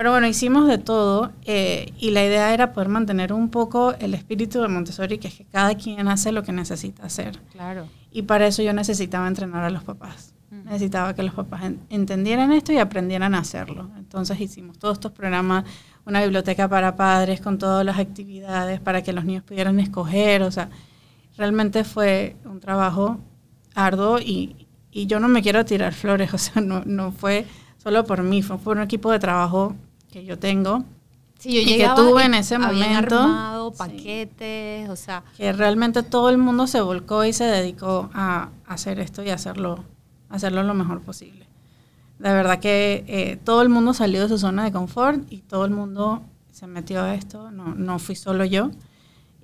Pero 0.00 0.12
bueno, 0.12 0.26
hicimos 0.26 0.66
de 0.66 0.78
todo 0.78 1.30
eh, 1.44 1.92
y 1.98 2.12
la 2.12 2.24
idea 2.24 2.54
era 2.54 2.72
poder 2.72 2.88
mantener 2.88 3.34
un 3.34 3.50
poco 3.50 3.92
el 3.98 4.14
espíritu 4.14 4.62
de 4.62 4.68
Montessori, 4.68 5.18
que 5.18 5.28
es 5.28 5.34
que 5.34 5.44
cada 5.44 5.74
quien 5.74 6.08
hace 6.08 6.32
lo 6.32 6.42
que 6.42 6.52
necesita 6.52 7.04
hacer. 7.04 7.38
Claro. 7.52 7.86
Y 8.10 8.22
para 8.22 8.46
eso 8.46 8.62
yo 8.62 8.72
necesitaba 8.72 9.28
entrenar 9.28 9.62
a 9.62 9.68
los 9.68 9.84
papás. 9.84 10.32
Necesitaba 10.50 11.14
que 11.14 11.22
los 11.22 11.34
papás 11.34 11.72
entendieran 11.90 12.50
esto 12.50 12.72
y 12.72 12.78
aprendieran 12.78 13.34
a 13.34 13.40
hacerlo. 13.40 13.90
Entonces 13.98 14.40
hicimos 14.40 14.78
todos 14.78 14.94
estos 14.94 15.12
programas, 15.12 15.66
una 16.06 16.22
biblioteca 16.22 16.66
para 16.66 16.96
padres 16.96 17.42
con 17.42 17.58
todas 17.58 17.84
las 17.84 17.98
actividades 17.98 18.80
para 18.80 19.02
que 19.02 19.12
los 19.12 19.26
niños 19.26 19.42
pudieran 19.42 19.78
escoger. 19.80 20.44
O 20.44 20.50
sea, 20.50 20.70
realmente 21.36 21.84
fue 21.84 22.36
un 22.46 22.58
trabajo 22.58 23.18
arduo 23.74 24.18
y, 24.18 24.66
y 24.90 25.04
yo 25.04 25.20
no 25.20 25.28
me 25.28 25.42
quiero 25.42 25.62
tirar 25.66 25.92
flores. 25.92 26.32
O 26.32 26.38
sea, 26.38 26.62
no, 26.62 26.84
no 26.86 27.12
fue 27.12 27.44
solo 27.76 28.04
por 28.04 28.22
mí, 28.22 28.40
fue 28.40 28.56
por 28.56 28.78
un 28.78 28.82
equipo 28.82 29.12
de 29.12 29.18
trabajo 29.18 29.76
que 30.10 30.24
yo 30.24 30.38
tengo. 30.38 30.84
Sí, 31.38 31.54
yo 31.54 31.60
y 31.60 31.78
que 31.78 31.88
tuve 31.96 32.24
en 32.24 32.34
ese 32.34 32.58
momento. 32.58 33.18
Armado, 33.18 33.72
paquetes, 33.72 34.88
o 34.90 34.96
sea. 34.96 35.22
Que 35.36 35.52
realmente 35.52 36.02
todo 36.02 36.28
el 36.28 36.38
mundo 36.38 36.66
se 36.66 36.80
volcó 36.80 37.24
y 37.24 37.32
se 37.32 37.44
dedicó 37.44 38.10
a 38.12 38.50
hacer 38.66 39.00
esto 39.00 39.22
y 39.22 39.30
hacerlo 39.30 39.84
hacerlo 40.30 40.62
lo 40.62 40.74
mejor 40.74 41.02
posible. 41.02 41.46
De 42.18 42.32
verdad 42.32 42.60
que 42.60 43.04
eh, 43.08 43.38
todo 43.44 43.62
el 43.62 43.68
mundo 43.68 43.92
salió 43.92 44.22
de 44.22 44.28
su 44.28 44.38
zona 44.38 44.64
de 44.64 44.72
confort 44.72 45.30
y 45.30 45.38
todo 45.38 45.64
el 45.64 45.72
mundo 45.72 46.22
se 46.52 46.66
metió 46.66 47.02
a 47.02 47.14
esto, 47.14 47.50
no, 47.50 47.74
no 47.74 47.98
fui 47.98 48.14
solo 48.14 48.44
yo. 48.44 48.70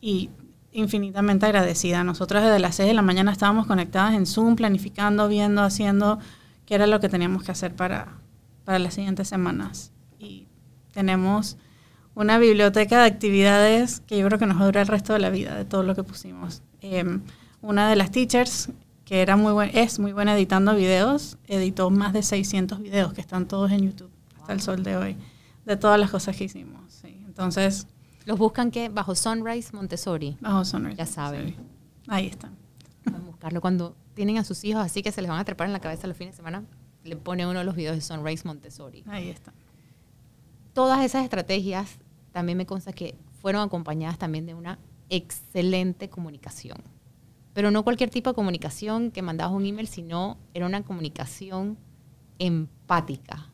Y 0.00 0.30
infinitamente 0.72 1.46
agradecida. 1.46 2.04
Nosotros 2.04 2.42
desde 2.42 2.58
las 2.58 2.76
6 2.76 2.88
de 2.88 2.94
la 2.94 3.02
mañana 3.02 3.32
estábamos 3.32 3.66
conectadas 3.66 4.14
en 4.14 4.26
Zoom, 4.26 4.56
planificando, 4.56 5.26
viendo, 5.26 5.62
haciendo 5.62 6.18
qué 6.66 6.74
era 6.74 6.86
lo 6.86 7.00
que 7.00 7.08
teníamos 7.08 7.42
que 7.42 7.52
hacer 7.52 7.74
para, 7.74 8.08
para 8.64 8.78
las 8.78 8.94
siguientes 8.94 9.26
semanas. 9.28 9.92
Tenemos 10.96 11.58
una 12.14 12.38
biblioteca 12.38 13.00
de 13.02 13.06
actividades 13.06 14.00
que 14.00 14.16
yo 14.16 14.26
creo 14.28 14.38
que 14.38 14.46
nos 14.46 14.56
va 14.56 14.62
a 14.62 14.64
durar 14.64 14.80
el 14.80 14.88
resto 14.88 15.12
de 15.12 15.18
la 15.18 15.28
vida, 15.28 15.54
de 15.54 15.66
todo 15.66 15.82
lo 15.82 15.94
que 15.94 16.02
pusimos. 16.02 16.62
Em, 16.80 17.20
una 17.60 17.90
de 17.90 17.96
las 17.96 18.10
teachers 18.10 18.70
que 19.04 19.20
era 19.20 19.36
muy 19.36 19.52
buen, 19.52 19.70
es 19.74 19.98
muy 19.98 20.14
buena 20.14 20.34
editando 20.34 20.74
videos, 20.74 21.36
editó 21.48 21.90
más 21.90 22.14
de 22.14 22.22
600 22.22 22.80
videos 22.80 23.12
que 23.12 23.20
están 23.20 23.46
todos 23.46 23.70
en 23.72 23.82
YouTube 23.82 24.10
hasta 24.40 24.54
el 24.54 24.62
sol 24.62 24.82
de 24.82 24.96
hoy, 24.96 25.16
de 25.66 25.76
todas 25.76 26.00
las 26.00 26.10
cosas 26.10 26.34
que 26.34 26.44
hicimos. 26.44 26.80
Sí. 26.88 27.22
Entonces... 27.26 27.86
¿Los 28.24 28.38
buscan 28.38 28.70
qué? 28.70 28.88
Bajo 28.88 29.14
Sunrise 29.14 29.76
Montessori. 29.76 30.38
Bajo 30.40 30.64
Sunrise. 30.64 30.96
Ya 30.96 31.04
saben. 31.04 31.54
Ahí 32.08 32.28
están. 32.28 32.56
Van 33.04 33.16
a 33.16 33.18
buscarlo 33.18 33.60
cuando 33.60 33.94
tienen 34.14 34.38
a 34.38 34.44
sus 34.44 34.64
hijos 34.64 34.82
así 34.82 35.02
que 35.02 35.12
se 35.12 35.20
les 35.20 35.30
van 35.30 35.40
a 35.40 35.44
trepar 35.44 35.66
en 35.66 35.74
la 35.74 35.80
cabeza 35.80 36.06
los 36.06 36.16
fines 36.16 36.32
de 36.32 36.36
semana, 36.38 36.64
le 37.04 37.16
pone 37.16 37.46
uno 37.46 37.58
de 37.58 37.66
los 37.66 37.76
videos 37.76 37.96
de 37.96 38.00
Sunrise 38.00 38.44
Montessori. 38.46 39.04
Ahí 39.06 39.28
está. 39.28 39.52
Todas 40.76 41.04
esas 41.04 41.24
estrategias 41.24 41.98
también 42.30 42.56
me 42.56 42.66
consta 42.66 42.92
que 42.92 43.18
fueron 43.40 43.62
acompañadas 43.62 44.18
también 44.18 44.46
de 44.46 44.54
una 44.54 44.78
excelente 45.08 46.08
comunicación 46.08 46.78
pero 47.56 47.70
no 47.70 47.84
cualquier 47.84 48.10
tipo 48.10 48.28
de 48.28 48.34
comunicación 48.34 49.10
que 49.10 49.22
mandabas 49.22 49.54
un 49.54 49.64
email, 49.64 49.88
sino 49.88 50.36
era 50.52 50.66
una 50.66 50.82
comunicación 50.82 51.78
empática, 52.38 53.50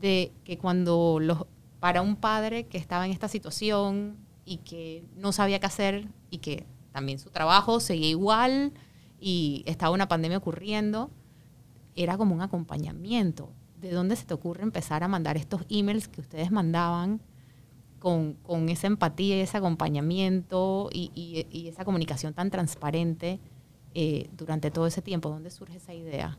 de 0.00 0.32
que 0.44 0.56
cuando 0.56 1.18
los, 1.20 1.44
para 1.80 2.00
un 2.00 2.14
padre 2.14 2.68
que 2.68 2.78
estaba 2.78 3.06
en 3.06 3.10
esta 3.10 3.26
situación 3.26 4.16
y 4.44 4.58
que 4.58 5.04
no 5.16 5.32
sabía 5.32 5.58
qué 5.58 5.66
hacer 5.66 6.06
y 6.30 6.38
que 6.38 6.64
también 6.92 7.18
su 7.18 7.28
trabajo 7.30 7.80
seguía 7.80 8.08
igual 8.08 8.72
y 9.18 9.64
estaba 9.66 9.92
una 9.92 10.06
pandemia 10.06 10.38
ocurriendo, 10.38 11.10
era 11.96 12.16
como 12.16 12.36
un 12.36 12.40
acompañamiento. 12.40 13.50
¿De 13.84 13.90
dónde 13.90 14.16
se 14.16 14.24
te 14.24 14.32
ocurre 14.32 14.62
empezar 14.62 15.04
a 15.04 15.08
mandar 15.08 15.36
estos 15.36 15.60
emails 15.68 16.08
que 16.08 16.22
ustedes 16.22 16.50
mandaban 16.50 17.20
con, 17.98 18.38
esa 18.70 18.86
empatía 18.86 19.36
y 19.36 19.40
ese 19.40 19.58
acompañamiento 19.58 20.88
y, 20.90 21.66
esa 21.68 21.84
comunicación 21.84 22.32
tan 22.32 22.50
transparente 22.50 23.40
eh, 23.94 24.30
durante 24.38 24.70
todo 24.70 24.86
ese 24.86 25.02
tiempo? 25.02 25.28
¿Dónde 25.28 25.50
surge 25.50 25.76
esa 25.76 25.92
idea? 25.92 26.38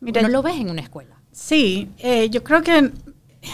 Mira, 0.00 0.20
¿No 0.20 0.28
lo 0.28 0.42
ves 0.42 0.56
en 0.56 0.68
una 0.68 0.82
escuela? 0.82 1.16
Sí, 1.32 1.90
eh, 1.96 2.28
yo 2.28 2.44
creo 2.44 2.62
que 2.62 2.92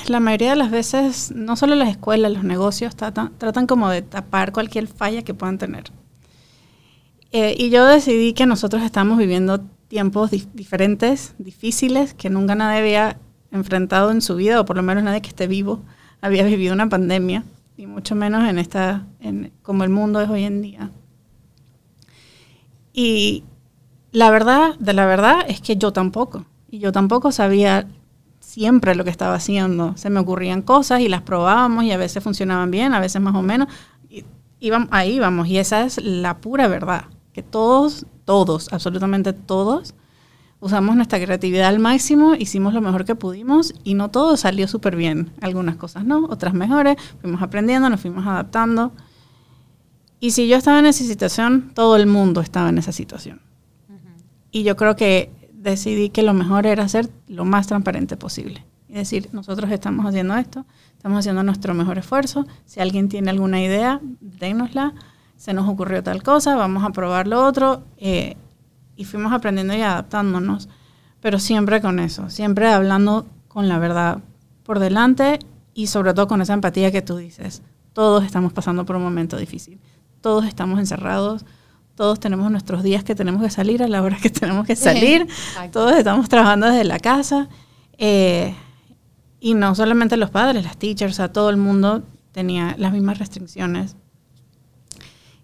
la 0.09 0.19
mayoría 0.19 0.50
de 0.50 0.57
las 0.57 0.73
veces, 0.73 1.30
no 1.33 1.54
solo 1.54 1.76
las 1.76 1.90
escuelas, 1.90 2.33
los 2.33 2.42
negocios 2.42 2.97
tratan, 2.97 3.33
tratan 3.38 3.69
como 3.69 3.88
de 3.90 4.02
tapar 4.02 4.50
cualquier 4.50 4.88
falla 4.88 5.23
que 5.23 5.35
puedan 5.35 5.59
tener. 5.59 5.85
Eh, 7.30 7.54
y 7.57 7.71
yo 7.71 7.87
decidí 7.87 8.33
que 8.33 8.45
nosotros 8.47 8.83
estamos 8.83 9.19
viviendo 9.19 9.64
tiempos 9.90 10.30
diferentes, 10.54 11.35
difíciles, 11.38 12.14
que 12.14 12.30
nunca 12.30 12.54
nadie 12.54 12.78
había 12.78 13.18
enfrentado 13.50 14.12
en 14.12 14.23
su 14.23 14.37
vida, 14.37 14.61
o 14.61 14.64
por 14.64 14.76
lo 14.76 14.85
menos 14.85 15.02
nadie 15.02 15.20
que 15.20 15.30
esté 15.30 15.49
vivo 15.49 15.80
había 16.20 16.44
vivido 16.44 16.73
una 16.73 16.88
pandemia, 16.88 17.42
y 17.76 17.87
mucho 17.87 18.14
menos 18.14 18.49
en 18.49 18.61
esta, 18.61 19.09
en, 19.18 19.52
como 19.62 19.82
el 19.82 19.90
mundo 19.90 20.20
es 20.20 20.30
hoy 20.30 20.44
en 20.44 20.62
día. 20.62 20.92
Y 22.92 23.42
la 24.12 24.30
verdad, 24.30 24.76
de 24.78 24.92
la 24.92 25.06
verdad, 25.06 25.38
es 25.49 25.61
que 25.61 25.76
yo 25.76 25.92
tampoco. 25.92 26.47
Y 26.70 26.78
yo 26.78 26.92
tampoco 26.92 27.32
sabía 27.32 27.88
siempre 28.38 28.94
lo 28.94 29.02
que 29.02 29.11
estaba 29.11 29.35
haciendo. 29.35 29.97
Se 29.97 30.09
me 30.09 30.20
ocurrían 30.20 30.62
cosas 30.62 31.00
y 31.00 31.09
las 31.09 31.23
probábamos 31.23 31.82
y 31.82 31.90
a 31.90 31.97
veces 31.97 32.23
funcionaban 32.23 32.70
bien, 32.70 32.94
a 32.94 33.00
veces 33.00 33.20
más 33.20 33.35
o 33.35 33.42
menos. 33.42 33.66
Y 34.09 34.25
íbamos, 34.61 34.88
ahí 34.92 35.18
vamos. 35.18 35.49
Y 35.49 35.59
esa 35.59 35.82
es 35.82 36.00
la 36.00 36.38
pura 36.38 36.68
verdad. 36.68 37.06
Que 37.32 37.42
todos, 37.42 38.06
todos, 38.30 38.72
absolutamente 38.72 39.32
todos, 39.32 39.92
usamos 40.60 40.94
nuestra 40.94 41.18
creatividad 41.18 41.66
al 41.66 41.80
máximo, 41.80 42.37
hicimos 42.37 42.72
lo 42.72 42.80
mejor 42.80 43.04
que 43.04 43.16
pudimos 43.16 43.75
y 43.82 43.94
no 43.94 44.08
todo 44.08 44.37
salió 44.37 44.68
súper 44.68 44.94
bien. 44.94 45.32
Algunas 45.40 45.75
cosas 45.75 46.04
no, 46.04 46.26
otras 46.26 46.54
mejores. 46.54 46.96
Fuimos 47.20 47.42
aprendiendo, 47.42 47.90
nos 47.90 48.00
fuimos 48.00 48.25
adaptando. 48.25 48.92
Y 50.20 50.30
si 50.30 50.46
yo 50.46 50.56
estaba 50.56 50.78
en 50.78 50.87
esa 50.87 51.02
situación, 51.02 51.72
todo 51.75 51.96
el 51.96 52.06
mundo 52.06 52.40
estaba 52.40 52.68
en 52.68 52.78
esa 52.78 52.92
situación. 52.92 53.40
Y 54.52 54.62
yo 54.62 54.76
creo 54.76 54.94
que 54.94 55.32
decidí 55.52 56.10
que 56.10 56.22
lo 56.22 56.32
mejor 56.32 56.66
era 56.66 56.87
ser 56.87 57.10
lo 57.26 57.44
más 57.44 57.66
transparente 57.66 58.16
posible. 58.16 58.64
Y 58.88 58.92
decir, 58.92 59.28
nosotros 59.32 59.72
estamos 59.72 60.06
haciendo 60.06 60.37
esto, 60.37 60.66
estamos 60.96 61.18
haciendo 61.18 61.42
nuestro 61.42 61.75
mejor 61.75 61.99
esfuerzo. 61.99 62.46
Si 62.64 62.78
alguien 62.78 63.08
tiene 63.08 63.28
alguna 63.30 63.60
idea, 63.60 64.00
dénosla. 64.20 64.94
Se 65.40 65.54
nos 65.54 65.66
ocurrió 65.66 66.02
tal 66.02 66.23
cosa, 66.23 66.54
vamos 66.54 66.85
a 66.85 66.90
probar 66.90 67.26
lo 67.26 67.42
otro. 67.42 67.82
Eh, 67.97 68.37
y 68.94 69.06
fuimos 69.06 69.32
aprendiendo 69.32 69.73
y 69.73 69.80
adaptándonos. 69.80 70.68
Pero 71.23 71.38
siempre 71.38 71.80
con 71.80 71.99
eso, 71.99 72.28
siempre 72.28 72.68
hablando 72.70 73.26
con 73.49 73.66
la 73.66 73.78
verdad 73.78 74.18
por 74.62 74.78
delante 74.78 75.38
y 75.73 75.87
sobre 75.87 76.12
todo 76.12 76.28
con 76.28 76.42
esa 76.42 76.52
empatía 76.52 76.92
que 76.92 77.00
tú 77.00 77.16
dices. 77.16 77.62
Todos 77.94 78.23
estamos 78.25 78.52
pasando 78.52 78.85
por 78.85 78.97
un 78.97 79.02
momento 79.02 79.38
difícil. 79.38 79.80
Todos 80.20 80.44
estamos 80.44 80.78
encerrados 80.78 81.47
todos 82.00 82.18
tenemos 82.18 82.50
nuestros 82.50 82.82
días 82.82 83.04
que 83.04 83.14
tenemos 83.14 83.42
que 83.42 83.50
salir 83.50 83.82
a 83.82 83.87
la 83.88 84.00
hora 84.00 84.16
que 84.16 84.30
tenemos 84.30 84.66
que 84.66 84.75
salir, 84.88 85.28
todos 85.70 85.94
estamos 85.94 86.30
trabajando 86.30 86.66
desde 86.66 86.85
la 86.85 86.99
casa. 86.99 87.50
Eh, 87.99 88.54
y 89.38 89.52
no 89.52 89.75
solamente 89.75 90.16
los 90.16 90.30
padres, 90.30 90.64
las 90.64 90.78
teachers, 90.78 91.20
a 91.20 91.30
todo 91.30 91.50
el 91.50 91.59
mundo 91.59 92.02
tenía 92.32 92.75
las 92.78 92.94
mismas 92.94 93.18
restricciones. 93.18 93.97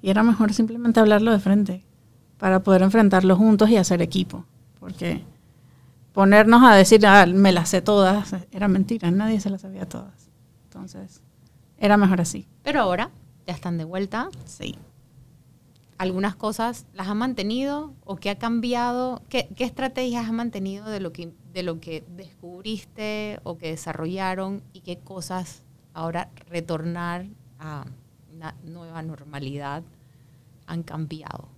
Y 0.03 0.11
era 0.11 0.23
mejor 0.23 0.53
simplemente 0.53 1.01
hablarlo 1.01 1.33
de 1.33 1.41
frente 1.41 1.85
para 2.39 2.61
poder 2.61 2.83
enfrentarlo 2.83 3.37
juntos 3.37 3.71
y 3.71 3.77
hacer 3.77 4.03
equipo. 4.03 4.45
Porque 4.79 5.23
ponernos 6.13 6.63
a 6.63 6.75
decir, 6.75 7.07
ah, 7.07 7.27
me 7.27 7.53
las 7.53 7.71
sé 7.71 7.83
todas, 7.83 8.35
era 8.53 8.69
mentira, 8.69 9.11
nadie 9.11 9.41
se 9.41 9.51
las 9.51 9.63
sabía 9.63 9.89
todas. 9.89 10.31
Entonces, 10.65 11.23
era 11.79 11.97
mejor 11.97 12.21
así. 12.21 12.47
Pero 12.63 12.81
ahora 12.81 13.11
ya 13.47 13.55
están 13.55 13.79
de 13.79 13.85
vuelta. 13.85 14.29
Sí 14.45 14.77
algunas 15.99 16.37
cosas 16.37 16.87
las 16.95 17.09
ha 17.09 17.15
mantenido 17.15 17.95
o 18.05 18.17
qué 18.17 18.31
ha 18.31 18.39
cambiado? 18.39 19.23
¿Qué, 19.29 19.49
estrategias 19.59 20.27
has 20.27 20.33
mantenido 20.33 20.87
de 20.87 21.01
lo, 21.01 21.13
que, 21.13 21.33
de 21.53 21.63
lo 21.63 21.81
que 21.81 22.05
descubriste 22.09 23.41
o 23.45 23.57
que 23.59 23.71
desarrollaron 23.71 24.63
y 24.73 24.81
qué 24.81 24.99
cosas 24.99 25.63
ahora 25.95 26.31
retornar 26.49 27.27
a 27.59 27.87
nueva 28.65 29.03
normalidad 29.03 29.83
han 30.67 30.83
cambiado? 30.83 31.49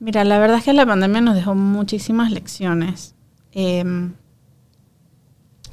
Mira, 0.00 0.24
la 0.24 0.38
verdad 0.38 0.58
es 0.58 0.64
que 0.64 0.72
la 0.72 0.86
pandemia 0.86 1.20
nos 1.20 1.34
dejó 1.34 1.54
muchísimas 1.54 2.30
lecciones. 2.30 3.14
Em, 3.52 4.14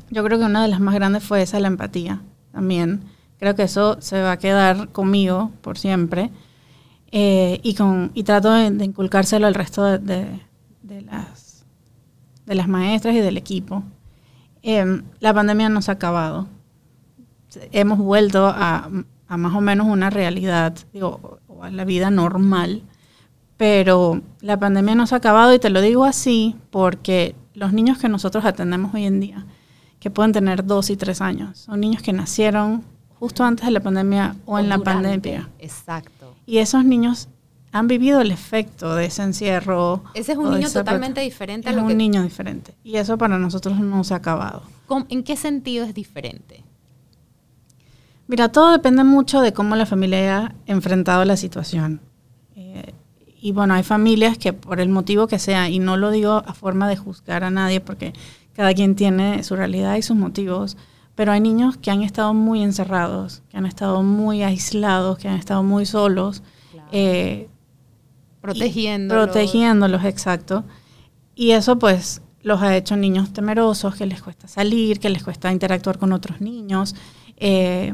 yo 0.10 0.24
creo 0.24 0.40
que 0.40 0.46
una 0.46 0.64
de 0.64 0.70
las 0.70 0.80
más 0.80 0.96
grandes 0.96 1.24
fue 1.24 1.42
esa, 1.42 1.60
la 1.60 1.68
empatía 1.68 2.22
también. 2.52 3.04
Creo 3.38 3.56
que 3.56 3.64
eso 3.64 4.02
se 4.02 4.22
va 4.22 4.34
a 4.34 4.40
quedar 4.40 4.90
conmigo 4.90 5.52
por 5.62 5.78
siempre. 5.78 6.32
Eh, 7.12 7.60
y, 7.64 7.76
con, 7.76 8.12
y 8.14 8.24
trato 8.24 8.52
de, 8.52 8.84
inculcárselo 8.84 9.46
al 9.48 9.54
resto 9.54 9.84
de, 9.84 10.40
de, 10.82 11.02
las, 11.02 11.66
de 12.46 12.56
las 12.56 12.68
maestras 12.68 13.16
y 13.16 13.20
del 13.20 13.38
equipo. 13.38 13.84
Em, 14.64 15.04
la 15.20 15.34
pandemia 15.34 15.70
no 15.70 15.82
se 15.82 15.92
ha 15.92 15.94
acabado. 15.94 16.48
Hemos 17.72 18.00
vuelto 18.00 18.48
a, 18.48 18.90
a 19.28 19.38
más 19.38 19.56
o 19.56 19.62
menos 19.62 19.88
una 19.88 20.10
realidad, 20.10 20.78
digo, 20.94 21.40
a 21.62 21.70
la 21.70 21.86
vida 21.86 22.10
normal, 22.10 22.84
pero 23.58 24.22
la 24.42 24.60
pandemia 24.60 24.96
no 24.96 25.08
se 25.08 25.16
ha 25.16 25.20
acabado 25.20 25.54
y 25.54 25.60
te 25.60 25.70
lo 25.70 25.82
digo 25.82 26.04
así 26.06 26.56
porque 26.70 27.36
los 27.54 27.74
niños 27.74 27.98
que 27.98 28.10
nosotros 28.10 28.46
atendemos 28.46 28.94
hoy 28.94 29.06
en 29.06 29.20
día, 29.20 29.46
que 30.00 30.10
pueden 30.10 30.34
tener 30.34 30.66
dos 30.66 30.90
y 30.90 30.98
tres 30.98 31.22
años, 31.22 31.60
son 31.60 31.80
niños 31.80 32.02
que 32.02 32.14
nacieron 32.14 32.84
justo 33.18 33.44
antes 33.44 33.66
de 33.66 33.72
la 33.72 33.80
pandemia 33.80 34.36
o, 34.46 34.60
en 34.60 34.70
la 34.70 34.78
pandemia. 34.78 35.50
Exacto. 35.60 36.36
Y 36.46 36.58
esos 36.58 36.84
niños 36.84 37.30
han 37.72 37.88
vivido 37.88 38.22
el 38.22 38.32
efecto 38.32 38.96
de 38.96 39.06
ese 39.06 39.24
encierro. 39.24 40.04
Ese 40.14 40.34
es 40.34 40.38
un 40.38 40.52
niño 40.52 40.70
totalmente 40.70 41.22
diferente 41.22 41.70
a 41.70 41.74
lo 41.74 41.84
un 41.86 41.98
niño 41.98 42.24
diferente. 42.24 42.76
Y 42.84 42.98
eso 42.98 43.18
para 43.18 43.40
nosotros 43.40 43.80
no 43.80 44.04
se 44.04 44.14
ha 44.14 44.18
acabado. 44.18 44.64
¿En 45.10 45.24
qué 45.24 45.36
sentido 45.36 45.86
es 45.86 45.94
diferente? 45.94 46.64
Mira, 48.28 48.50
todo 48.50 48.72
depende 48.72 49.04
mucho 49.04 49.42
de 49.42 49.54
cómo 49.54 49.76
la 49.76 49.86
familia 49.86 50.20
haya 50.20 50.56
enfrentado 50.66 51.26
la 51.26 51.38
situación. 51.38 52.02
Eh, 52.56 52.94
y 53.40 53.52
bueno, 53.52 53.76
hay 53.76 53.84
familias 53.84 54.38
que 54.38 54.54
por 54.54 54.80
el 54.80 54.90
motivo 54.90 55.28
que 55.28 55.38
sea, 55.38 55.70
y 55.70 55.80
no 55.80 55.98
lo 55.98 56.10
digo 56.10 56.44
a 56.46 56.54
forma 56.54 56.90
de 56.90 56.98
juzgar 56.98 57.44
a 57.44 57.52
nadie, 57.52 57.82
porque 57.82 58.14
cada 58.54 58.74
quien 58.74 58.96
tiene 58.96 59.44
su 59.44 59.56
realidad 59.56 59.96
y 59.96 60.02
sus 60.02 60.18
motivos, 60.18 60.78
pero 61.14 61.32
hay 61.32 61.40
niños 61.40 61.78
que 61.78 61.92
han 61.92 62.02
estado 62.02 62.34
muy 62.34 62.64
encerrados, 62.64 63.44
que 63.50 63.58
han 63.58 63.66
estado 63.66 64.02
muy 64.04 64.44
aislados, 64.44 65.18
que 65.18 65.28
han 65.28 65.38
estado 65.38 65.64
muy 65.64 65.86
solos. 65.86 66.44
Eh, 66.92 67.48
protegiéndolos. 68.42 69.26
Protegiéndolos, 69.26 70.04
exacto. 70.04 70.64
Y 71.36 71.52
eso 71.52 71.78
pues 71.78 72.22
los 72.42 72.62
ha 72.62 72.76
hecho 72.76 72.96
niños 72.96 73.34
temerosos, 73.34 73.96
que 73.96 74.06
les 74.06 74.22
cuesta 74.22 74.48
salir, 74.48 75.00
que 75.00 75.10
les 75.10 75.24
cuesta 75.24 75.52
interactuar 75.52 75.98
con 75.98 76.14
otros 76.14 76.42
niños, 76.42 76.96
eh, 77.38 77.94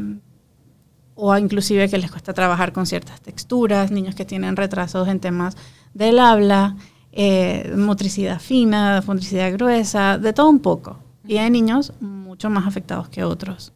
o 1.15 1.37
inclusive 1.37 1.89
que 1.89 1.97
les 1.97 2.09
cuesta 2.09 2.33
trabajar 2.33 2.73
con 2.73 2.85
ciertas 2.85 3.21
texturas, 3.21 3.91
niños 3.91 4.15
que 4.15 4.25
tienen 4.25 4.55
retrasos 4.55 5.07
en 5.07 5.19
temas 5.19 5.55
del 5.93 6.19
habla, 6.19 6.75
eh, 7.11 7.73
motricidad 7.77 8.39
fina, 8.39 9.03
motricidad 9.05 9.51
gruesa, 9.53 10.17
de 10.17 10.33
todo 10.33 10.49
un 10.49 10.59
poco. 10.59 10.97
Y 11.27 11.37
hay 11.37 11.49
niños 11.49 11.93
mucho 11.99 12.49
más 12.49 12.65
afectados 12.65 13.09
que 13.09 13.23
otros. 13.23 13.73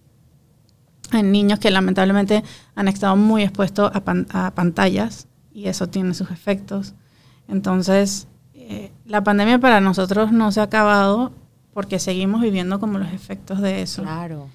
Hay 1.11 1.23
niños 1.23 1.59
que 1.59 1.69
lamentablemente 1.69 2.43
han 2.73 2.87
estado 2.87 3.15
muy 3.15 3.43
expuestos 3.43 3.91
a, 3.93 4.51
pantallas 4.55 5.27
y 5.53 5.67
eso 5.67 5.87
tiene 5.87 6.13
sus 6.13 6.31
efectos. 6.31 6.95
Entonces, 7.47 8.27
eh, 8.55 8.91
la 9.05 9.23
pandemia 9.23 9.59
para 9.59 9.81
nosotros 9.81 10.31
no 10.31 10.51
se 10.51 10.61
ha 10.61 10.63
acabado 10.63 11.31
porque 11.73 11.99
seguimos 11.99 12.41
viviendo 12.41 12.79
como 12.79 12.97
los 12.97 13.13
efectos 13.13 13.61
de 13.61 13.83
eso. 13.83 14.01
Claro. 14.01 14.47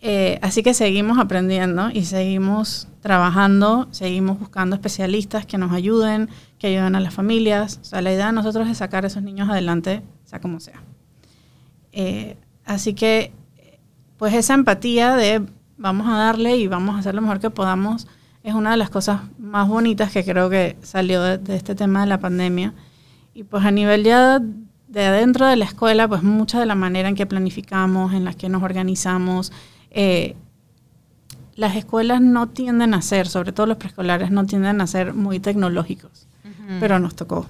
Eh, 0.00 0.38
así 0.42 0.62
que 0.62 0.74
seguimos 0.74 1.18
aprendiendo 1.18 1.90
y 1.90 2.04
seguimos 2.04 2.88
trabajando, 3.00 3.88
seguimos 3.90 4.38
buscando 4.38 4.76
especialistas 4.76 5.44
que 5.44 5.58
nos 5.58 5.72
ayuden, 5.72 6.28
que 6.58 6.68
ayuden 6.68 6.94
a 6.94 7.00
las 7.00 7.14
familias. 7.14 7.80
O 7.82 7.84
sea, 7.84 8.02
la 8.02 8.12
idea 8.12 8.26
de 8.26 8.32
nosotros 8.32 8.68
es 8.68 8.78
sacar 8.78 9.04
a 9.04 9.08
esos 9.08 9.22
niños 9.22 9.48
adelante, 9.48 10.02
sea 10.24 10.40
como 10.40 10.60
sea. 10.60 10.82
Eh, 11.92 12.36
así 12.64 12.94
que, 12.94 13.32
pues 14.18 14.34
esa 14.34 14.54
empatía 14.54 15.16
de 15.16 15.42
vamos 15.76 16.08
a 16.08 16.16
darle 16.16 16.56
y 16.56 16.66
vamos 16.66 16.96
a 16.96 16.98
hacer 16.98 17.14
lo 17.14 17.22
mejor 17.22 17.40
que 17.40 17.50
podamos 17.50 18.06
es 18.42 18.54
una 18.54 18.70
de 18.72 18.76
las 18.76 18.90
cosas 18.90 19.20
más 19.38 19.68
bonitas 19.68 20.12
que 20.12 20.24
creo 20.24 20.48
que 20.48 20.76
salió 20.82 21.22
de, 21.22 21.56
este 21.56 21.74
tema 21.74 22.00
de 22.00 22.06
la 22.06 22.18
pandemia. 22.18 22.72
Y 23.34 23.44
pues 23.44 23.64
a 23.64 23.70
nivel 23.70 24.04
ya 24.04 24.40
de 24.88 25.06
adentro 25.06 25.46
de 25.46 25.56
la 25.56 25.64
escuela, 25.64 26.08
pues 26.08 26.22
mucha 26.22 26.58
de 26.58 26.66
la 26.66 26.74
manera 26.74 27.08
en 27.08 27.14
que 27.14 27.26
planificamos, 27.26 28.14
en 28.14 28.24
la 28.24 28.32
que 28.32 28.48
nos 28.48 28.62
organizamos, 28.62 29.52
eh, 29.90 30.36
las 31.54 31.74
escuelas 31.76 32.20
no 32.20 32.48
tienden 32.48 32.94
a 32.94 33.02
ser, 33.02 33.26
sobre 33.26 33.52
todo 33.52 33.66
los 33.66 33.78
preescolares, 33.78 34.30
no 34.30 34.46
tienden 34.46 34.80
a 34.80 34.86
ser 34.86 35.12
muy 35.14 35.40
tecnológicos, 35.40 36.28
pero 36.78 36.98
nos 36.98 37.16
tocó. 37.16 37.46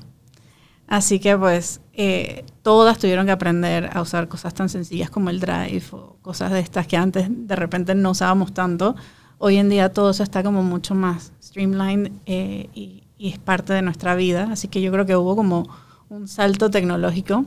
Así 0.88 1.20
que 1.20 1.36
pues 1.36 1.82
eh, 1.92 2.46
todas 2.62 2.98
tuvieron 2.98 3.26
que 3.26 3.32
aprender 3.32 3.90
a 3.92 4.00
usar 4.00 4.26
cosas 4.26 4.54
tan 4.54 4.70
sencillas 4.70 5.10
como 5.10 5.28
el 5.28 5.38
Drive 5.38 5.84
o 5.92 6.16
cosas 6.22 6.50
de 6.50 6.60
estas 6.60 6.86
que 6.86 6.96
antes 6.96 7.28
de 7.28 7.54
repente 7.54 7.94
no 7.94 8.12
usábamos 8.12 8.54
tanto. 8.54 8.96
Hoy 9.36 9.58
en 9.58 9.68
día 9.68 9.92
todo 9.92 10.10
eso 10.10 10.22
está 10.22 10.42
como 10.42 10.62
mucho 10.62 10.94
más 10.94 11.32
streamlined 11.42 12.10
eh, 12.26 12.70
y, 12.74 13.04
es 13.18 13.38
parte 13.38 13.72
de 13.72 13.82
nuestra 13.82 14.14
vida. 14.14 14.48
Así 14.50 14.68
que 14.68 14.80
yo 14.80 14.92
creo 14.92 15.04
que 15.04 15.16
hubo 15.16 15.34
como 15.36 15.68
un 16.08 16.28
salto 16.28 16.70
tecnológico 16.70 17.44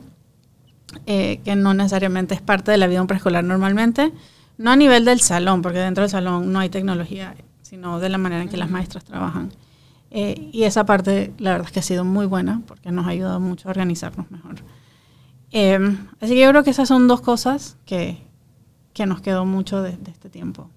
eh, 1.06 1.40
que 1.44 1.56
no 1.56 1.72
necesariamente 1.72 2.34
es 2.34 2.42
parte 2.42 2.70
de 2.70 2.76
la 2.76 2.86
vida 2.86 2.98
de 2.98 3.00
un 3.00 3.06
preescolar 3.06 3.42
normalmente. 3.42 4.12
No 4.58 4.70
a 4.70 4.76
nivel 4.76 5.04
del 5.04 5.20
salón, 5.20 5.62
porque 5.62 5.78
dentro 5.78 6.02
del 6.02 6.10
salón 6.10 6.52
no 6.52 6.58
hay 6.58 6.68
tecnología, 6.68 7.34
sino 7.62 7.98
de 8.00 8.08
la 8.08 8.18
manera 8.18 8.42
en 8.42 8.48
que 8.48 8.56
las 8.56 8.70
maestras 8.70 9.04
trabajan. 9.04 9.52
Eh, 10.10 10.50
y 10.52 10.64
esa 10.64 10.84
parte, 10.84 11.32
la 11.38 11.52
verdad 11.52 11.66
es 11.68 11.72
que 11.72 11.80
ha 11.80 11.82
sido 11.82 12.04
muy 12.04 12.26
buena 12.26 12.62
porque 12.66 12.92
nos 12.92 13.06
ha 13.06 13.10
ayudado 13.10 13.40
mucho 13.40 13.68
a 13.68 13.70
organizarnos 13.70 14.30
mejor. 14.30 14.56
Eh, 15.50 15.78
así 16.20 16.34
que 16.34 16.40
yo 16.40 16.50
creo 16.50 16.64
que 16.64 16.70
esas 16.70 16.88
son 16.88 17.08
dos 17.08 17.20
cosas 17.20 17.76
que, 17.86 18.22
que 18.92 19.06
nos 19.06 19.20
quedó 19.20 19.46
mucho 19.46 19.82
de, 19.82 19.96
de 19.96 20.10
este 20.10 20.28
tiempo. 20.28 20.68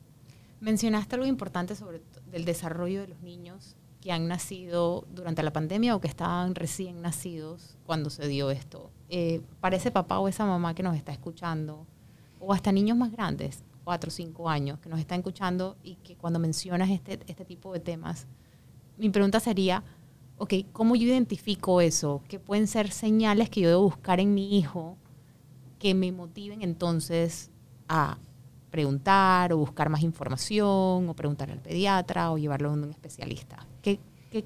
Mencionaste 0.62 1.16
algo 1.16 1.28
importante 1.28 1.76
sobre 1.76 2.02
el 2.32 2.46
desarrollo 2.46 3.02
de 3.02 3.08
los 3.10 3.22
niños 3.22 3.76
que 4.06 4.12
han 4.12 4.28
nacido 4.28 5.08
durante 5.16 5.42
la 5.42 5.52
pandemia 5.52 5.96
o 5.96 6.00
que 6.00 6.08
estaban 6.08 6.54
recién 6.54 7.02
nacidos 7.02 7.76
cuando 7.88 8.12
se 8.12 8.28
dio 8.28 8.52
esto. 8.52 8.92
Eh, 9.10 9.42
para 9.60 9.78
ese 9.78 9.90
papá 9.90 10.20
o 10.20 10.28
esa 10.28 10.46
mamá 10.46 10.76
que 10.76 10.84
nos 10.84 10.96
está 10.96 11.12
escuchando, 11.12 11.88
o 12.46 12.54
hasta 12.54 12.72
niños 12.72 12.98
más 12.98 13.12
grandes, 13.12 13.64
cuatro 13.84 14.10
o 14.10 14.12
cinco 14.12 14.50
años, 14.50 14.80
que 14.80 14.90
nos 14.90 15.00
están 15.00 15.20
escuchando 15.20 15.78
y 15.84 15.96
que 15.96 16.16
cuando 16.16 16.40
mencionas 16.40 16.90
este, 16.90 17.20
este 17.28 17.46
tipo 17.46 17.74
de 17.74 17.80
temas, 17.80 18.28
mi 18.98 19.10
pregunta 19.10 19.40
sería, 19.40 19.84
ok, 20.38 20.54
¿cómo 20.72 20.96
yo 20.96 21.08
identifico 21.08 21.82
eso? 21.82 22.22
¿Qué 22.28 22.40
pueden 22.40 22.68
ser 22.68 22.92
señales 22.92 23.50
que 23.50 23.62
yo 23.62 23.70
debo 23.70 23.84
buscar 23.84 24.20
en 24.20 24.34
mi 24.34 24.58
hijo 24.58 24.98
que 25.80 25.94
me 25.94 26.12
motiven 26.12 26.62
entonces 26.62 27.50
a 27.88 28.18
preguntar 28.70 29.54
o 29.54 29.58
buscar 29.58 29.90
más 29.90 30.04
información 30.04 31.10
o 31.10 31.14
preguntar 31.16 31.50
al 31.50 31.60
pediatra 31.60 32.32
o 32.32 32.38
llevarlo 32.38 32.70
a 32.70 32.74
un 32.74 32.92
especialista? 32.92 33.66
¿Qué, 33.82 34.00
qué 34.30 34.46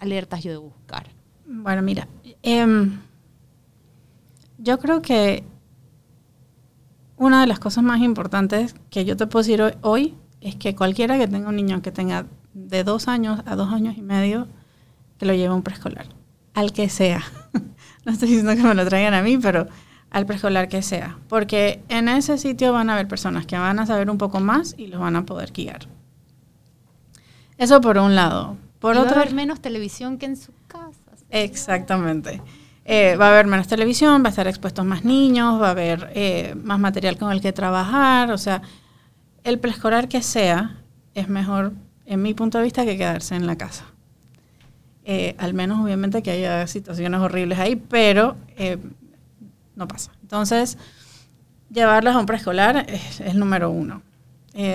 alertas 0.00 0.42
yo 0.42 0.50
debo 0.50 0.64
buscar? 0.64 1.08
Bueno, 1.46 1.82
mira, 1.82 2.06
em, 2.42 3.00
yo 4.58 4.78
creo 4.78 5.02
que 5.02 5.44
una 7.22 7.40
de 7.40 7.46
las 7.46 7.60
cosas 7.60 7.84
más 7.84 8.00
importantes 8.00 8.74
que 8.90 9.04
yo 9.04 9.16
te 9.16 9.28
puedo 9.28 9.44
decir 9.44 9.62
hoy, 9.82 10.16
es 10.40 10.56
que 10.56 10.74
cualquiera 10.74 11.16
que 11.18 11.28
tenga 11.28 11.48
un 11.48 11.54
niño 11.54 11.80
que 11.80 11.92
tenga 11.92 12.26
de 12.52 12.82
dos 12.82 13.06
años 13.06 13.40
a 13.46 13.54
dos 13.54 13.72
años 13.72 13.96
y 13.96 14.02
medio, 14.02 14.48
que 15.18 15.26
lo 15.26 15.32
lleve 15.32 15.46
a 15.46 15.54
un 15.54 15.62
preescolar, 15.62 16.06
al 16.52 16.72
que 16.72 16.88
sea. 16.88 17.22
no 18.04 18.12
estoy 18.12 18.28
diciendo 18.28 18.56
que 18.56 18.62
me 18.66 18.74
lo 18.74 18.84
traigan 18.84 19.14
a 19.14 19.22
mí, 19.22 19.38
pero 19.38 19.68
al 20.10 20.26
preescolar 20.26 20.68
que 20.68 20.82
sea. 20.82 21.16
Porque 21.28 21.84
en 21.88 22.08
ese 22.08 22.38
sitio 22.38 22.72
van 22.72 22.90
a 22.90 22.94
haber 22.94 23.06
personas 23.06 23.46
que 23.46 23.56
van 23.56 23.78
a 23.78 23.86
saber 23.86 24.10
un 24.10 24.18
poco 24.18 24.40
más 24.40 24.74
y 24.76 24.88
los 24.88 25.00
van 25.00 25.14
a 25.14 25.24
poder 25.24 25.52
guiar. 25.52 25.86
Eso 27.56 27.80
por 27.80 27.98
un 27.98 28.16
lado. 28.16 28.56
Por 28.80 28.96
otro, 28.96 29.12
va 29.12 29.18
a 29.18 29.22
haber 29.22 29.34
menos 29.34 29.60
televisión 29.60 30.18
que 30.18 30.26
en 30.26 30.36
su 30.36 30.52
casa. 30.66 30.98
Exactamente. 31.30 32.42
Eh, 32.84 33.16
va 33.16 33.26
a 33.26 33.30
haber 33.30 33.46
menos 33.46 33.68
televisión, 33.68 34.22
va 34.22 34.26
a 34.26 34.30
estar 34.30 34.48
expuestos 34.48 34.84
más 34.84 35.04
niños, 35.04 35.60
va 35.60 35.68
a 35.68 35.70
haber 35.70 36.10
eh, 36.14 36.54
más 36.62 36.80
material 36.80 37.16
con 37.16 37.30
el 37.30 37.40
que 37.40 37.52
trabajar. 37.52 38.32
O 38.32 38.38
sea, 38.38 38.62
el 39.44 39.58
preescolar 39.58 40.08
que 40.08 40.22
sea 40.22 40.78
es 41.14 41.28
mejor, 41.28 41.72
en 42.06 42.22
mi 42.22 42.34
punto 42.34 42.58
de 42.58 42.64
vista, 42.64 42.84
que 42.84 42.96
quedarse 42.96 43.36
en 43.36 43.46
la 43.46 43.56
casa. 43.56 43.84
Eh, 45.04 45.34
al 45.38 45.54
menos, 45.54 45.80
obviamente, 45.80 46.22
que 46.22 46.32
haya 46.32 46.66
situaciones 46.66 47.20
horribles 47.20 47.58
ahí, 47.58 47.76
pero 47.76 48.36
no 49.74 49.88
pasa. 49.88 50.12
Entonces, 50.22 50.78
llevarlos 51.70 52.14
a 52.14 52.18
un 52.18 52.26
preescolar 52.26 52.86
es, 52.88 53.20
el 53.20 53.38
número 53.38 53.70
uno. 53.70 54.02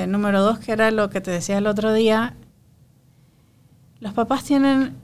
número 0.08 0.42
dos, 0.42 0.60
que 0.60 0.72
era 0.72 0.92
lo 0.92 1.10
que 1.10 1.22
te 1.22 1.32
decía 1.32 1.58
el 1.58 1.68
otro 1.68 1.94
día, 1.94 2.36
los 4.00 4.14
papás 4.14 4.44
tienen 4.44 4.96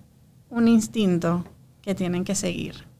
un 0.49 0.67
instinto 0.67 1.45
que 1.81 1.95
tienen 1.95 2.23
que 2.23 2.35
seguir 2.35 2.92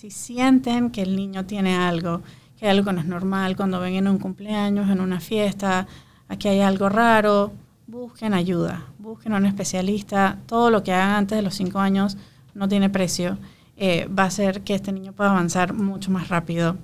si 0.00 0.10
sienten 0.10 0.90
que 0.90 1.02
el 1.02 1.14
niño 1.14 1.44
tiene 1.44 1.76
algo, 1.76 2.22
que 2.58 2.66
algo 2.66 2.90
no 2.90 3.00
es 3.00 3.06
normal, 3.06 3.54
cuando 3.54 3.80
ven 3.80 3.96
en 3.96 4.08
un 4.08 4.16
cumpleaños, 4.16 4.88
en 4.88 4.98
una 4.98 5.20
fiesta, 5.20 5.86
aquí 6.26 6.48
hay 6.48 6.60
algo 6.60 6.88
raro, 6.88 7.52
busquen 7.86 8.32
ayuda, 8.32 8.86
busquen 8.98 9.34
a 9.34 9.36
un 9.36 9.44
especialista. 9.44 10.38
Todo 10.46 10.70
lo 10.70 10.82
que 10.82 10.94
hagan 10.94 11.16
antes 11.16 11.36
de 11.36 11.42
los 11.42 11.54
cinco 11.54 11.80
años 11.80 12.16
no 12.54 12.66
tiene 12.66 12.88
precio. 12.88 13.36
Eh, 13.76 14.08
va 14.08 14.22
a 14.22 14.26
hacer 14.28 14.62
que 14.62 14.74
este 14.74 14.90
niño 14.90 15.12
pueda 15.12 15.32
avanzar 15.32 15.74
mucho 15.74 16.10
más 16.10 16.28
rápido. 16.30 16.78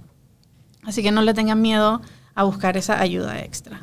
Así 0.83 1.03
que 1.03 1.11
no 1.11 1.23
le 1.23 1.33
tengan 1.33 1.63
miedo 1.63 2.03
a 2.35 2.45
buscar 2.45 2.77
esa 2.77 3.01
ayuda 3.01 3.41
extra. 3.41 3.81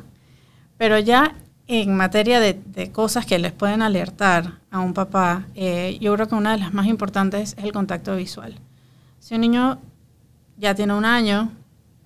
Pero 0.78 0.96
ya 1.00 1.34
en 1.66 1.96
materia 1.96 2.38
de, 2.38 2.92
cosas 2.92 3.26
que 3.26 3.40
les 3.40 3.50
pueden 3.50 3.82
alertar 3.82 4.60
a 4.70 4.78
un 4.78 4.94
papá, 4.94 5.48
eh, 5.56 5.98
yo 6.00 6.14
creo 6.14 6.28
que 6.28 6.36
una 6.36 6.52
de 6.52 6.58
las 6.58 6.72
más 6.72 6.86
importantes 6.86 7.56
es 7.58 7.64
el 7.64 7.72
contacto 7.72 8.14
visual. 8.14 8.60
Si 9.24 9.34
un 9.34 9.40
niño 9.40 9.78
ya 10.58 10.74
tiene 10.74 10.92
un 10.92 11.06
año, 11.06 11.50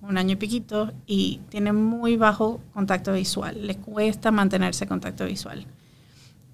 un 0.01 0.17
año 0.17 0.31
y 0.31 0.35
piquito, 0.37 0.93
y 1.05 1.41
tiene 1.49 1.73
muy 1.73 2.15
bajo 2.15 2.61
contacto 2.73 3.11
visual, 3.11 3.67
le 3.67 3.75
cuesta 3.75 4.31
mantenerse 4.31 4.87
contacto 4.87 5.25
visual. 5.25 5.65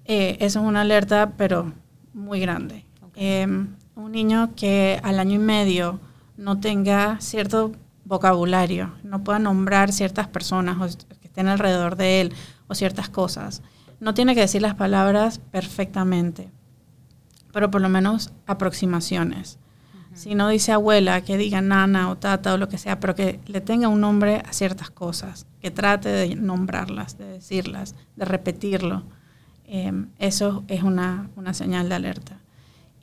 Eh, 0.06 0.36
eso 0.40 0.58
es 0.58 0.66
una 0.66 0.80
alerta, 0.80 1.34
pero 1.36 1.72
muy 2.12 2.40
grande. 2.40 2.84
Em, 3.14 3.76
un 3.94 4.10
niño 4.10 4.56
que 4.56 4.98
al 5.04 5.20
año 5.20 5.36
y 5.36 5.38
medio 5.38 6.00
no 6.36 6.58
tenga 6.58 7.20
cierto 7.20 7.70
vocabulario, 8.04 8.92
no 9.04 9.22
pueda 9.22 9.38
nombrar 9.38 9.92
ciertas 9.92 10.26
personas 10.26 10.96
que 11.20 11.28
estén 11.28 11.46
alrededor 11.46 11.94
de 11.94 12.22
él 12.22 12.34
o 12.66 12.74
ciertas 12.74 13.08
cosas, 13.08 13.62
no 14.00 14.14
tiene 14.14 14.34
que 14.34 14.40
decir 14.40 14.62
las 14.62 14.74
palabras 14.74 15.38
perfectamente, 15.38 16.50
pero 17.52 17.70
por 17.70 17.80
lo 17.80 17.88
menos 17.88 18.32
aproximaciones. 18.48 19.60
Si 20.16 20.34
no 20.34 20.48
dice 20.48 20.72
abuela, 20.72 21.20
que 21.20 21.36
diga 21.36 21.60
nana 21.60 22.10
o 22.10 22.16
tata 22.16 22.54
o 22.54 22.56
lo 22.56 22.68
que 22.68 22.78
sea, 22.78 22.98
pero 22.98 23.14
que 23.14 23.38
le 23.46 23.60
tenga 23.60 23.88
un 23.88 24.00
nombre 24.00 24.42
a 24.48 24.52
ciertas 24.54 24.88
cosas, 24.88 25.46
que 25.60 25.70
trate 25.70 26.08
de 26.08 26.34
nombrarlas, 26.34 27.18
de 27.18 27.26
decirlas, 27.26 27.94
de 28.16 28.24
repetirlo. 28.24 29.02
Em, 29.66 30.08
eso 30.18 30.64
es 30.68 30.82
una, 30.82 31.28
una, 31.36 31.52
señal 31.52 31.90
de 31.90 31.96
alerta. 31.96 32.40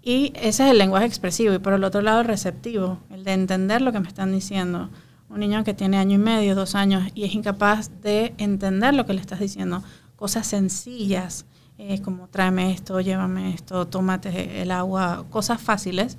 Y 0.01 0.33
ese 0.35 0.65
es 0.65 0.71
el 0.71 0.79
lenguaje 0.79 1.05
expresivo. 1.05 1.53
Y 1.53 1.59
por 1.59 1.73
el 1.73 1.83
otro 1.83 2.01
lado, 2.01 2.21
el 2.21 2.27
receptivo, 2.27 2.99
el 3.11 3.23
de 3.23 3.33
entender 3.33 3.81
lo 3.81 3.91
que 3.91 3.99
me 3.99 4.07
están 4.07 4.31
diciendo. 4.31 4.89
Un 5.29 5.39
niño 5.39 5.63
que 5.63 5.73
tiene 5.73 5.97
año 5.97 6.15
y 6.15 6.19
medio, 6.19 6.55
dos 6.55 6.73
años, 6.73 7.09
y 7.13 7.25
es 7.25 7.35
incapaz 7.35 7.91
de 8.01 8.33
entender 8.37 8.93
lo 8.93 9.05
que 9.05 9.13
le 9.13 9.21
estás 9.21 9.39
diciendo. 9.39 9.83
Cosas 10.15 10.47
sencillas, 10.47 11.45
eh, 11.77 12.01
como 12.01 12.27
tráeme 12.27 12.71
esto, 12.71 13.01
llévame 13.01 13.53
esto, 13.53 13.87
tómate 13.87 14.61
el 14.61 14.71
agua, 14.71 15.25
cosas 15.29 15.61
fáciles. 15.61 16.17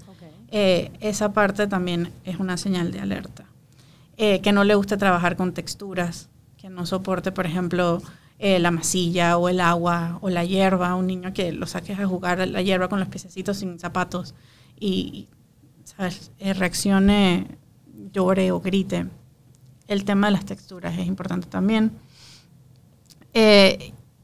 Eh, 0.56 0.92
esa 1.00 1.32
parte 1.32 1.66
también 1.66 2.12
es 2.22 2.38
una 2.38 2.56
señal 2.56 2.92
de 2.92 3.00
alerta. 3.00 3.44
Eh, 4.16 4.40
que 4.40 4.52
no 4.52 4.62
le 4.62 4.76
guste 4.76 4.96
trabajar 4.96 5.36
con 5.36 5.52
texturas, 5.52 6.28
que 6.56 6.70
no 6.70 6.86
soporte, 6.86 7.32
por 7.32 7.44
ejemplo, 7.44 8.00
eh, 8.38 8.60
la 8.60 8.70
masilla 8.70 9.36
o 9.36 9.48
el 9.48 9.58
agua 9.58 10.20
o 10.22 10.30
la 10.30 10.44
hierba, 10.44 10.94
un 10.94 11.08
niño 11.08 11.32
que 11.32 11.50
lo 11.50 11.66
saques 11.66 11.98
a 11.98 12.06
jugar 12.06 12.46
la 12.46 12.62
hierba 12.62 12.88
con 12.88 13.00
los 13.00 13.08
piececitos 13.08 13.56
sin 13.56 13.80
zapatos 13.80 14.36
y, 14.78 15.26
reaccione, 16.38 17.58
llore 18.12 18.52
o 18.52 18.60
grite. 18.60 19.08
El 19.88 20.04
tema 20.04 20.28
de 20.28 20.34
las 20.34 20.44
texturas 20.44 20.96
es 20.96 21.08
importante 21.08 21.48
también. 21.48 21.90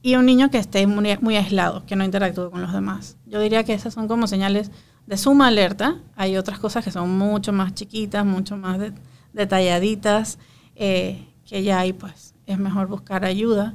y 0.03 0.15
un 0.15 0.27
niño 0.27 0.49
que 0.49 0.59
esté 0.59 0.87
muy, 0.87 1.19
muy 1.21 1.37
aislado, 1.37 1.85
que 1.87 1.97
no 1.97 2.05
interactúe 2.05 2.53
con 2.53 2.63
los 2.63 2.73
demás. 2.73 3.17
Yo 3.27 3.41
diría 3.41 3.65
que 3.65 3.75
esas 3.75 3.95
son 3.95 4.07
como 4.07 4.29
señales 4.29 4.71
de 5.11 5.17
suma 5.17 5.49
alerta. 5.49 5.97
Hay 6.15 6.37
otras 6.37 6.61
cosas 6.61 6.85
que 6.85 6.93
son 6.93 7.19
mucho 7.19 7.53
más 7.53 7.75
chiquitas, 7.75 8.25
mucho 8.25 8.57
más 8.57 8.79
detalladitas, 9.33 10.39
eh, 10.77 11.27
que 11.45 11.65
ya 11.65 11.81
ahí 11.81 11.93
pues 11.93 12.35
es 12.47 12.59
mejor 12.59 12.87
buscar 12.87 13.25
ayuda. 13.25 13.75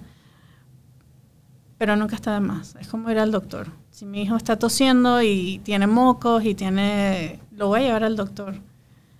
Pero 1.77 1.97
nunca 1.97 2.15
está 2.15 2.33
de 2.33 2.39
más. 2.39 2.77
Es 2.79 2.87
como 2.87 3.11
ir 3.11 3.19
al 3.19 3.33
doctor. 3.33 3.67
Si 3.91 4.05
mi 4.05 4.21
hijo 4.21 4.37
está 4.37 4.57
tosiendo 4.57 5.21
y 5.21 5.59
tiene 5.65 5.87
mocos 5.87 6.45
y 6.45 6.55
tiene... 6.55 7.41
Lo 7.51 7.67
voy 7.67 7.81
a 7.81 7.83
llevar 7.83 8.05
al 8.05 8.15
doctor. 8.15 8.61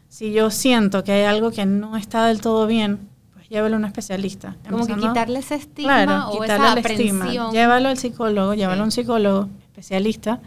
Si 0.07 0.31
yo 0.31 0.49
siento 0.51 1.03
que 1.03 1.11
hay 1.11 1.23
algo 1.23 1.51
que 1.51 1.65
no 1.65 1.97
está 1.97 2.27
del 2.27 2.39
todo 2.39 2.65
bien, 2.65 3.09
pues 3.33 3.49
llévalo 3.49 3.75
a 3.75 3.79
un 3.79 3.85
especialista. 3.85 4.55
Como 4.69 4.87
que 4.87 4.95
quitarle 4.95 5.39
ese 5.39 5.55
estigma 5.55 6.29
o 6.29 6.41
esa 6.45 6.71
aprensión. 6.71 7.51
Llévalo 7.51 7.89
al 7.89 7.97
psicólogo, 7.97 8.53
llévalo 8.53 8.83
a 8.83 8.85
un 8.85 8.91
psicólogo 8.91 9.49
especialista 9.67 10.39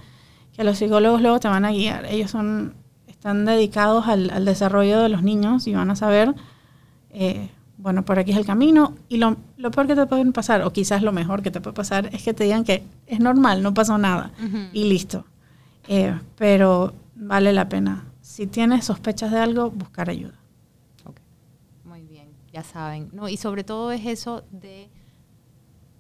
que 0.59 0.64
los 0.64 0.77
psicólogos 0.77 1.23
luego 1.23 1.38
te 1.38 1.47
van 1.47 1.64
a 1.64 1.71
guiar. 1.71 2.05
Ellos 2.07 2.33
son, 2.33 2.75
están 3.07 3.44
dedicados 3.44 4.09
al, 4.09 4.44
desarrollo 4.44 4.99
de 4.99 5.09
los 5.09 5.23
niños 5.23 5.68
y 5.68 5.73
van 5.73 5.88
a 5.88 5.94
saber, 5.94 6.35
eh, 7.11 7.49
bueno, 7.77 8.05
por 8.05 8.18
aquí 8.18 8.33
es 8.33 8.37
el 8.37 8.44
camino. 8.44 8.97
Y 9.09 9.18
lo, 9.18 9.37
peor 9.71 9.87
que 9.87 9.94
te 9.94 10.05
puede 10.07 10.29
pasar, 10.33 10.62
o 10.62 10.73
quizás 10.73 11.03
lo 11.03 11.12
mejor 11.12 11.42
que 11.42 11.53
te 11.53 11.61
puede 11.61 11.75
pasar, 11.75 12.11
es 12.12 12.25
que 12.25 12.35
te 12.35 12.42
digan 12.42 12.64
que 12.64 12.83
es 13.07 13.21
normal, 13.21 13.62
no 13.62 13.73
pasó 13.73 13.99
nada 13.99 14.33
y 14.73 14.88
listo. 14.88 15.25
Eh, 15.87 16.18
pero 16.37 16.92
vale 17.14 17.53
la 17.53 17.68
pena. 17.68 18.07
Si 18.21 18.49
tienes 18.49 18.87
sospechas 18.87 19.31
de 19.31 19.38
algo, 19.38 19.71
buscar 19.71 20.11
ayuda. 20.11 20.35
Muy 21.85 22.03
bien, 22.03 22.31
ya 22.53 22.64
saben. 22.64 23.11
No, 23.12 23.29
y 23.29 23.37
sobre 23.37 23.62
todo 23.62 23.92
es 23.92 24.05
eso 24.05 24.42
de 24.51 24.88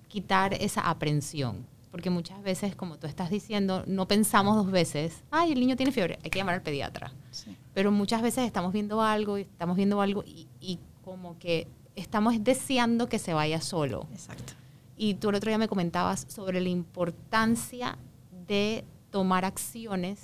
quitar 0.08 0.52
esa 0.54 0.80
aprensión 0.80 1.64
porque 1.90 2.10
muchas 2.10 2.42
veces, 2.42 2.76
como 2.76 2.98
tú 2.98 3.06
estás 3.06 3.30
diciendo, 3.30 3.84
no 3.86 4.06
pensamos 4.06 4.56
dos 4.56 4.70
veces, 4.70 5.22
ay, 5.30 5.52
el 5.52 5.60
niño 5.60 5.76
tiene 5.76 5.92
fiebre, 5.92 6.18
hay 6.22 6.30
que 6.30 6.38
llamar 6.38 6.56
al 6.56 6.62
pediatra. 6.62 7.12
Pero 7.74 7.92
muchas 7.92 8.22
veces 8.22 8.44
estamos 8.44 8.72
viendo 8.72 9.00
algo 9.00 9.38
y 9.38 9.42
estamos 9.42 9.76
viendo 9.76 10.00
algo 10.00 10.24
y, 10.24 10.78
como 11.02 11.38
que 11.38 11.66
estamos 11.96 12.44
deseando 12.44 13.08
que 13.08 13.18
se 13.18 13.32
vaya 13.32 13.62
solo. 13.62 14.06
Exacto. 14.12 14.52
Y 14.96 15.14
tú 15.14 15.30
el 15.30 15.36
otro 15.36 15.48
día 15.48 15.56
me 15.56 15.68
comentabas 15.68 16.26
sobre 16.28 16.60
la 16.60 16.68
importancia 16.68 17.96
de 18.46 18.84
tomar 19.10 19.46
acciones 19.46 20.20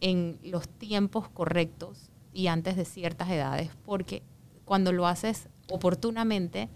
en 0.00 0.38
los 0.42 0.68
tiempos 0.68 1.28
correctos 1.28 2.10
y 2.32 2.48
antes 2.48 2.76
de 2.76 2.84
ciertas 2.84 3.30
edades, 3.30 3.70
porque 3.84 4.24
cuando 4.64 4.90
lo 4.90 5.06
haces 5.06 5.48
oportunamente, 5.70 6.68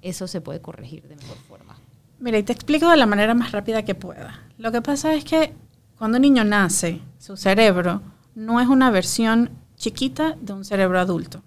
eso 0.00 0.26
se 0.26 0.40
puede 0.40 0.62
corregir 0.62 1.06
de 1.08 1.16
mejor 1.16 1.36
forma. 1.36 1.71
Mira, 2.22 2.38
y 2.38 2.44
te 2.44 2.52
explico 2.52 2.88
de 2.88 2.96
la 2.96 3.06
manera 3.06 3.34
más 3.34 3.50
rápida 3.50 3.84
que 3.84 3.96
pueda. 3.96 4.38
Lo 4.56 4.70
que 4.70 4.80
pasa 4.80 5.12
es 5.12 5.24
que 5.24 5.54
cuando 5.98 6.18
un 6.18 6.22
niño 6.22 6.44
nace, 6.44 7.00
su 7.18 7.36
cerebro 7.36 8.00
no 8.36 8.60
es 8.60 8.68
una 8.68 8.92
versión 8.92 9.50
chiquita 9.74 10.36
de 10.40 10.52
un 10.52 10.64
cerebro 10.64 11.00
adulto. 11.00 11.42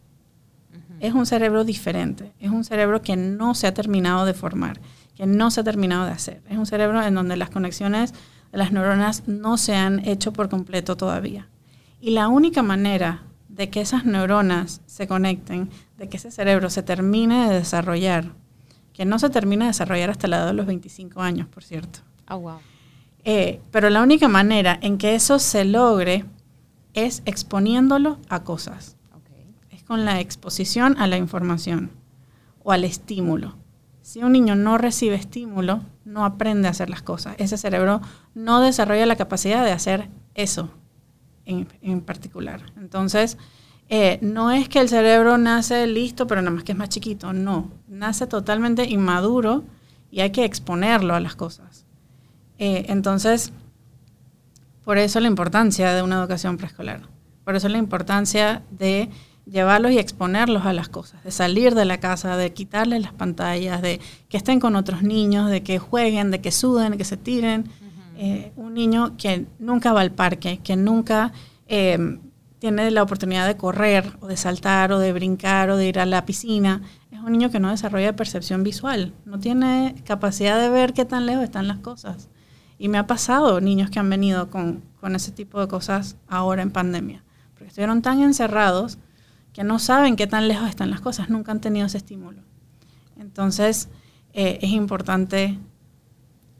Es 1.00 1.14
un 1.14 1.26
cerebro 1.26 1.64
diferente. 1.64 2.34
Es 2.42 2.52
un 2.52 2.66
cerebro 2.66 3.02
que 3.02 3.16
no 3.16 3.56
se 3.56 3.68
ha 3.68 3.74
terminado 3.74 4.26
de 4.26 4.34
formar, 4.34 4.82
que 5.16 5.26
no 5.26 5.50
se 5.50 5.62
ha 5.62 5.64
terminado 5.64 6.04
de 6.04 6.12
hacer. 6.12 6.42
Es 6.50 6.58
un 6.58 6.66
cerebro 6.66 7.02
en 7.02 7.16
donde 7.16 7.38
las 7.38 7.52
conexiones 7.52 8.14
de 8.52 8.58
las 8.58 8.74
neuronas 8.74 9.30
no 9.30 9.56
se 9.56 9.78
han 9.78 10.06
hecho 10.06 10.34
por 10.34 10.50
completo 10.50 10.98
todavía. 10.98 11.48
Y 12.02 12.10
la 12.10 12.28
única 12.28 12.64
manera 12.64 13.24
de 13.48 13.70
que 13.70 13.80
esas 13.80 14.04
neuronas 14.04 14.82
se 14.88 15.08
conecten, 15.08 15.70
de 15.98 16.10
que 16.10 16.18
ese 16.18 16.32
cerebro 16.32 16.70
se 16.70 16.84
termine 16.84 17.48
de 17.48 17.56
desarrollar, 17.56 18.34
que 18.96 19.04
no 19.04 19.20
se 19.20 19.30
termina 19.30 19.66
de 19.66 19.70
desarrollar 19.72 20.10
hasta 20.10 20.28
la 20.28 20.38
edad 20.38 20.48
de 20.48 20.54
los 20.54 20.66
25 20.66 21.22
años, 21.22 21.48
por 21.50 21.64
cierto. 21.64 22.00
Oh, 22.30 22.40
wow. 22.40 22.60
Eh, 23.26 23.60
pero 23.72 23.90
la 23.90 24.02
única 24.02 24.30
manera 24.30 24.80
en 24.82 24.98
que 24.98 25.16
eso 25.16 25.38
se 25.38 25.66
logre 25.66 26.24
es 26.94 27.22
exponiéndolo 27.26 28.18
a 28.30 28.44
cosas. 28.44 28.96
Es 29.70 29.84
con 29.84 30.06
la 30.06 30.22
exposición 30.22 30.96
a 30.98 31.08
la 31.08 31.18
información 31.18 31.92
o 32.64 32.72
al 32.72 32.86
estímulo. 32.86 33.56
Si 34.02 34.24
un 34.24 34.32
niño 34.32 34.56
no 34.56 34.78
recibe 34.78 35.16
estímulo, 35.16 35.82
no 36.06 36.24
aprende 36.24 36.70
a 36.70 36.72
hacer 36.72 36.90
las 36.90 37.02
cosas. 37.02 37.36
Ese 37.38 37.58
cerebro 37.58 38.00
no 38.34 38.62
desarrolla 38.62 39.06
la 39.06 39.18
capacidad 39.18 39.66
de 39.66 39.72
hacer 39.72 40.10
eso 40.36 40.70
en, 41.46 42.02
particular. 42.02 42.62
Entonces, 42.78 43.38
eh, 43.90 44.18
no 44.22 44.52
es 44.52 44.68
que 44.68 44.80
el 44.80 44.90
cerebro 44.90 45.38
nace 45.38 45.86
listo, 45.88 46.26
pero 46.26 46.42
nada 46.42 46.56
más 46.56 46.64
que 46.64 46.72
es 46.72 46.78
más 46.78 46.90
chiquito. 46.90 47.34
No, 47.34 47.72
nace 47.88 48.26
totalmente 48.28 48.86
inmaduro 48.86 49.64
y 50.12 50.22
hay 50.22 50.32
que 50.32 50.46
exponerlo 50.46 51.14
a 51.14 51.20
las 51.20 51.36
cosas. 51.36 51.86
Eh, 52.58 52.86
entonces, 52.90 53.52
por 54.84 54.98
eso 54.98 55.20
la 55.20 55.28
importancia 55.28 55.94
de 55.94 56.02
una 56.02 56.20
educación 56.20 56.58
preescolar. 56.58 57.02
Por 57.44 57.56
eso 57.56 57.70
la 57.70 57.78
importancia 57.78 58.64
de 58.72 59.10
llevarlos 59.46 59.92
y 59.92 60.00
exponerlos 60.00 60.66
a 60.66 60.74
las 60.74 60.90
cosas, 60.90 61.24
de 61.24 61.30
salir 61.30 61.76
de 61.76 61.86
la 61.86 62.00
casa, 62.00 62.38
de 62.38 62.54
quitarles 62.54 63.02
las 63.04 63.14
pantallas, 63.14 63.82
de 63.84 64.00
que 64.30 64.38
estén 64.38 64.60
con 64.60 64.76
otros 64.76 65.04
niños, 65.04 65.52
de 65.52 65.62
que 65.62 65.78
jueguen, 65.78 66.32
de 66.32 66.42
que 66.42 66.52
suden, 66.52 66.94
de 66.94 66.98
que 66.98 67.04
se 67.04 67.18
tiren. 67.18 67.70
Eh, 68.18 68.54
un 68.56 68.74
niño 68.74 69.18
que 69.18 69.46
nunca 69.60 69.92
va 69.92 70.02
al 70.02 70.12
parque, 70.12 70.60
que 70.64 70.78
nunca 70.78 71.34
eh, 71.68 72.18
tiene 72.66 72.90
la 72.90 73.04
oportunidad 73.04 73.46
de 73.46 73.58
correr 73.58 74.18
o 74.22 74.26
de 74.26 74.38
saltar 74.38 74.92
o 74.92 74.98
de 74.98 75.14
brincar 75.14 75.70
o 75.70 75.78
de 75.78 75.88
ir 75.88 76.00
a 76.00 76.06
la 76.08 76.26
piscina, 76.26 76.82
es 77.12 77.20
un 77.20 77.32
niño 77.32 77.52
que 77.52 77.60
no 77.60 77.70
desarrolla 77.70 78.16
percepción 78.16 78.64
visual, 78.64 79.14
no 79.24 79.38
tiene 79.38 79.94
capacidad 80.04 80.60
de 80.60 80.70
ver 80.70 80.94
qué 80.94 81.06
tan 81.06 81.28
lejos 81.28 81.44
están 81.44 81.68
las 81.68 81.78
cosas. 81.78 82.28
Y 82.80 82.88
me 82.88 82.98
ha 82.98 83.06
pasado 83.06 83.62
niños 83.62 83.92
que 83.92 84.00
han 84.00 84.10
venido 84.10 84.50
con, 84.50 84.82
ese 85.14 85.32
tipo 85.32 85.62
de 85.62 85.68
cosas 85.68 86.18
ahora 86.28 86.64
en 86.64 86.72
pandemia, 86.72 87.24
porque 87.54 87.68
estuvieron 87.68 88.02
tan 88.02 88.24
encerrados 88.24 88.98
que 89.54 89.64
no 89.64 89.78
saben 89.78 90.16
qué 90.16 90.26
tan 90.26 90.48
lejos 90.48 90.68
están 90.68 90.90
las 90.90 91.02
cosas, 91.02 91.30
nunca 91.30 91.52
han 91.52 91.62
tenido 91.62 91.86
ese 91.86 91.98
estímulo. 91.98 92.42
Entonces, 93.20 93.90
eh, 94.34 94.58
es 94.64 94.72
importante 94.72 95.60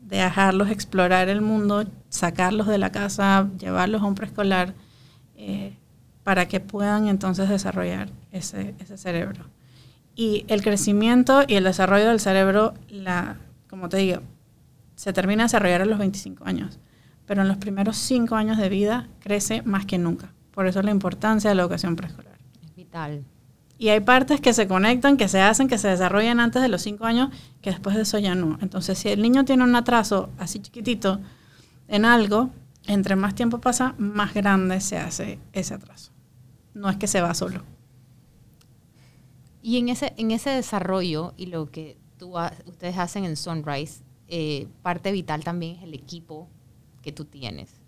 dejarlos 0.02 0.70
explorar 0.70 1.30
el 1.30 1.42
mundo, 1.42 1.86
sacarlos 2.10 2.68
de 2.68 2.78
la 2.78 2.92
casa, 2.92 3.50
llevarlos 3.58 4.04
a 4.04 4.06
un 4.06 4.14
preescolar, 4.14 4.76
eh, 5.36 5.76
para 6.26 6.48
que 6.48 6.60
puedan 6.60 7.08
entonces 7.08 7.48
desarrollar 7.48 8.10
ese, 8.32 8.74
ese, 8.80 8.98
cerebro. 8.98 9.46
Y 10.16 10.44
el 10.48 10.64
crecimiento 10.64 11.44
y 11.48 11.54
el 11.54 11.64
desarrollo 11.64 12.08
del 12.08 12.20
cerebro, 12.20 12.74
la, 12.90 13.38
como 13.70 13.90
te 13.90 13.98
digo, 13.98 14.22
se 14.96 15.14
termina 15.14 15.44
de 15.44 15.46
desarrollar 15.46 15.84
a 15.84 15.86
los 15.86 16.00
25 16.00 16.44
años, 16.48 16.80
pero 17.28 17.44
en 17.44 17.48
los 17.48 17.58
primeros 17.58 17.98
5 17.98 18.36
años 18.36 18.58
de 18.58 18.70
vida 18.70 19.08
crece 19.20 19.62
más 19.62 19.86
que 19.86 20.00
nunca. 20.00 20.34
Por 20.50 20.66
eso 20.66 20.82
la 20.82 20.90
importancia 20.90 21.52
de 21.52 21.56
la 21.56 21.62
educación 21.62 21.96
preescolar. 21.96 22.40
Es 22.64 22.76
vital. 22.76 23.24
Y 23.78 23.90
hay 23.90 24.00
partes 24.00 24.42
que 24.42 24.54
se 24.54 24.68
conectan, 24.68 25.18
que 25.18 25.28
se 25.28 25.42
hacen, 25.42 25.68
que 25.68 25.78
se 25.78 25.90
desarrollan 25.90 26.40
antes 26.40 26.64
de 26.64 26.70
los 26.70 26.82
cinco 26.82 27.06
años, 27.06 27.30
que 27.62 27.70
después 27.70 27.96
de 27.96 28.02
eso 28.02 28.18
ya 28.18 28.34
no. 28.34 28.58
Entonces, 28.64 28.98
si 28.98 29.10
el 29.10 29.22
niño 29.22 29.46
tiene 29.46 29.64
un 29.64 29.76
atraso 29.76 30.32
así 30.40 30.60
chiquitito 30.60 31.20
en 31.88 32.04
algo, 32.04 32.50
entre 32.88 33.16
más 33.16 33.36
tiempo 33.36 33.62
pasa, 33.62 33.94
más 34.00 34.34
grande 34.34 34.82
se 34.82 34.98
hace 34.98 35.38
ese 35.54 35.76
atraso. 35.76 36.15
No 36.76 36.90
es 36.90 36.98
que 36.98 37.08
se 37.08 37.22
va 37.22 37.34
solo. 37.34 37.64
Y 39.64 39.80
en 39.80 39.90
ese, 39.90 40.14
en 40.18 40.30
ese 40.30 40.52
desarrollo 40.52 41.34
y 41.38 41.48
lo 41.48 41.72
que 41.72 41.98
tú, 42.20 42.36
ustedes 42.68 42.98
hacen 42.98 43.26
en 43.26 43.38
Sunrise, 43.38 44.04
eh, 44.28 44.68
parte 44.84 45.12
vital 45.12 45.44
también 45.44 45.78
es 45.78 45.84
el 45.84 45.94
equipo 45.94 46.48
que 47.02 47.12
tú 47.12 47.26
tienes. 47.26 47.82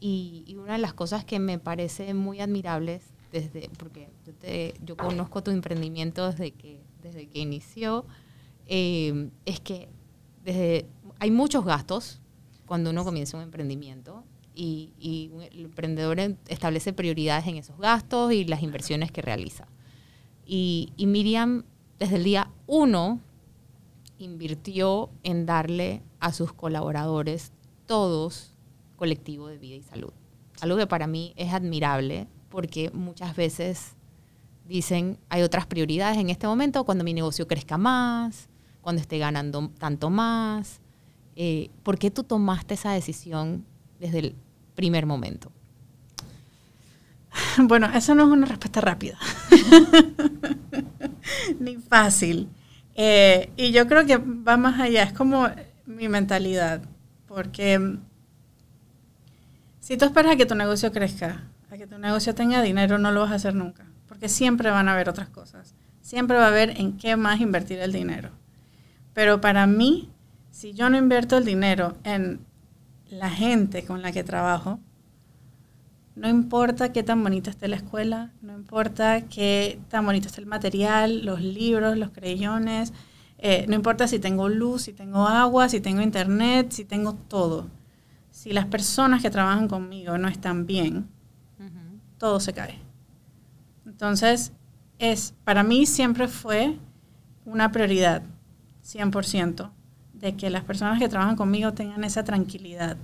Y, 0.00 0.54
una 0.58 0.74
de 0.74 0.78
las 0.80 0.92
cosas 0.92 1.24
que 1.24 1.38
me 1.38 1.58
parece 1.58 2.12
muy 2.12 2.40
admirables 2.40 3.02
desde, 3.32 3.70
porque 3.78 4.08
yo, 4.84 4.96
conozco 4.96 5.42
tu 5.42 5.50
emprendimiento 5.50 6.30
desde 6.30 6.50
que, 6.50 6.82
desde 7.02 7.28
que 7.28 7.38
inició, 7.38 8.04
eh, 8.66 9.30
es 9.46 9.60
que 9.60 9.88
desde, 10.44 10.86
hay 11.20 11.30
muchos 11.30 11.64
gastos 11.64 12.20
cuando 12.66 12.90
uno 12.90 13.04
comienza 13.04 13.36
un 13.36 13.44
emprendimiento 13.44 14.24
y, 14.54 14.92
y, 14.98 15.30
el 15.52 15.64
emprendedor 15.64 16.18
establece 16.48 16.92
prioridades 16.92 17.46
en 17.46 17.56
esos 17.56 17.78
gastos 17.78 18.32
y 18.32 18.44
las 18.44 18.62
inversiones 18.62 19.10
que 19.10 19.22
realiza. 19.22 19.66
Y, 20.46 20.92
y 20.96 21.06
Miriam, 21.06 21.64
desde 21.98 22.16
el 22.16 22.24
día 22.24 22.50
uno, 22.66 23.20
invirtió 24.18 25.10
en 25.22 25.46
darle 25.46 26.02
a 26.20 26.32
sus 26.32 26.52
colaboradores 26.52 27.52
todos 27.86 28.54
colectivo 28.96 29.48
de 29.48 29.58
vida 29.58 29.76
y 29.76 29.82
salud. 29.82 30.12
Algo 30.60 30.76
que 30.76 30.86
para 30.86 31.06
mí 31.06 31.32
es 31.36 31.52
admirable 31.52 32.28
porque 32.48 32.90
muchas 32.92 33.34
veces 33.34 33.96
dicen, 34.66 35.18
hay 35.28 35.42
otras 35.42 35.66
prioridades 35.66 36.18
en 36.18 36.30
este 36.30 36.46
momento, 36.46 36.84
cuando 36.84 37.04
mi 37.04 37.12
negocio 37.12 37.46
crezca 37.46 37.76
más, 37.76 38.48
cuando 38.80 39.02
esté 39.02 39.18
ganando 39.18 39.70
tanto 39.78 40.10
más. 40.10 40.80
Eh, 41.36 41.70
¿Por 41.82 41.98
qué 41.98 42.10
tú 42.10 42.22
tomaste 42.22 42.74
esa 42.74 42.92
decisión 42.92 43.66
desde 43.98 44.18
el 44.20 44.36
primer 44.74 45.06
momento? 45.06 45.52
Bueno, 47.58 47.88
eso 47.94 48.14
no 48.14 48.24
es 48.24 48.28
una 48.30 48.46
respuesta 48.46 48.80
rápida, 48.80 49.18
ni 51.60 51.76
fácil. 51.76 52.48
Eh, 52.94 53.50
y 53.56 53.72
yo 53.72 53.86
creo 53.88 54.06
que 54.06 54.18
va 54.18 54.56
más 54.56 54.80
allá, 54.80 55.02
es 55.02 55.12
como 55.12 55.48
mi 55.86 56.08
mentalidad, 56.08 56.82
porque 57.26 57.98
si 59.80 59.96
tú 59.96 60.04
esperas 60.04 60.32
a 60.32 60.36
que 60.36 60.46
tu 60.46 60.54
negocio 60.54 60.92
crezca, 60.92 61.42
a 61.70 61.76
que 61.76 61.86
tu 61.86 61.98
negocio 61.98 62.34
tenga 62.34 62.62
dinero, 62.62 62.98
no 62.98 63.10
lo 63.10 63.20
vas 63.20 63.32
a 63.32 63.36
hacer 63.36 63.54
nunca, 63.54 63.84
porque 64.06 64.28
siempre 64.28 64.70
van 64.70 64.88
a 64.88 64.92
haber 64.92 65.08
otras 65.08 65.28
cosas, 65.28 65.74
siempre 66.00 66.36
va 66.36 66.44
a 66.44 66.48
haber 66.48 66.80
en 66.80 66.96
qué 66.96 67.16
más 67.16 67.40
invertir 67.40 67.80
el 67.80 67.92
dinero. 67.92 68.30
Pero 69.12 69.40
para 69.40 69.66
mí, 69.66 70.10
si 70.50 70.72
yo 70.72 70.88
no 70.88 70.96
invierto 70.96 71.36
el 71.36 71.44
dinero 71.44 71.96
en 72.04 72.40
la 73.18 73.30
gente 73.30 73.84
con 73.84 74.02
la 74.02 74.12
que 74.12 74.24
trabajo, 74.24 74.80
no 76.16 76.28
importa 76.28 76.92
qué 76.92 77.02
tan 77.02 77.22
bonita 77.22 77.50
esté 77.50 77.66
la 77.66 77.76
escuela, 77.76 78.32
no 78.40 78.54
importa 78.54 79.22
qué 79.22 79.80
tan 79.88 80.06
bonito 80.06 80.28
esté 80.28 80.40
el 80.40 80.46
material, 80.46 81.24
los 81.24 81.40
libros, 81.40 81.96
los 81.96 82.10
creyones, 82.10 82.92
eh, 83.38 83.66
no 83.68 83.74
importa 83.74 84.06
si 84.06 84.18
tengo 84.18 84.48
luz, 84.48 84.82
si 84.82 84.92
tengo 84.92 85.26
agua, 85.26 85.68
si 85.68 85.80
tengo 85.80 86.00
internet, 86.02 86.70
si 86.70 86.84
tengo 86.84 87.14
todo. 87.14 87.68
Si 88.30 88.52
las 88.52 88.66
personas 88.66 89.22
que 89.22 89.30
trabajan 89.30 89.68
conmigo 89.68 90.16
no 90.18 90.28
están 90.28 90.66
bien, 90.66 91.08
todo 92.18 92.40
se 92.40 92.52
cae. 92.52 92.78
Entonces, 93.86 94.52
es, 94.98 95.34
para 95.44 95.62
mí 95.62 95.84
siempre 95.86 96.28
fue 96.28 96.78
una 97.44 97.70
prioridad, 97.70 98.22
100%, 98.84 99.70
de 100.24 100.34
que 100.36 100.48
las 100.48 100.64
personas 100.64 100.98
que 100.98 101.06
trabajan 101.06 101.36
conmigo 101.36 101.74
tengan 101.74 102.02
esa 102.02 102.24
tranquilidad, 102.24 102.96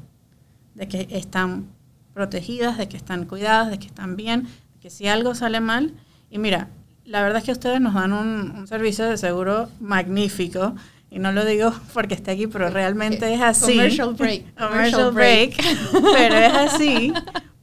de 0.75 0.89
que 0.89 1.07
están 1.11 1.67
protegidas, 2.15 2.79
de 2.79 2.89
que 2.89 2.97
están 2.97 3.27
cuidadas, 3.27 3.71
de 3.71 3.79
que 3.79 3.89
están 3.89 4.17
bien, 4.17 4.45
de 4.45 4.81
que 4.81 4.89
si 4.89 5.07
algo 5.07 5.35
sale 5.35 5.61
mal, 5.61 5.93
y 6.31 6.39
mira, 6.39 6.71
la 7.05 7.23
verdad 7.23 7.41
es 7.41 7.45
que 7.45 7.53
ustedes 7.53 7.79
nos 7.79 7.93
dan 7.93 8.15
un, 8.15 8.67
servicio 8.67 9.05
de 9.05 9.19
seguro 9.19 9.69
magnífico, 9.81 10.75
y 11.11 11.19
no 11.19 11.31
lo 11.33 11.45
digo 11.45 11.75
porque 11.93 12.15
esté 12.15 12.31
aquí, 12.31 12.47
pero 12.47 12.71
realmente 12.71 13.35
es 13.35 13.43
así. 13.43 13.75
Commercial 13.75 14.15
break. 14.15 14.55
Commercial 14.59 15.13
break. 15.13 15.57
pero 16.15 16.35
es 16.37 16.55
así. 16.55 17.13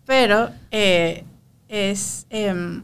Pero 0.05 0.51
eh, 0.69 1.25
em, 2.29 2.83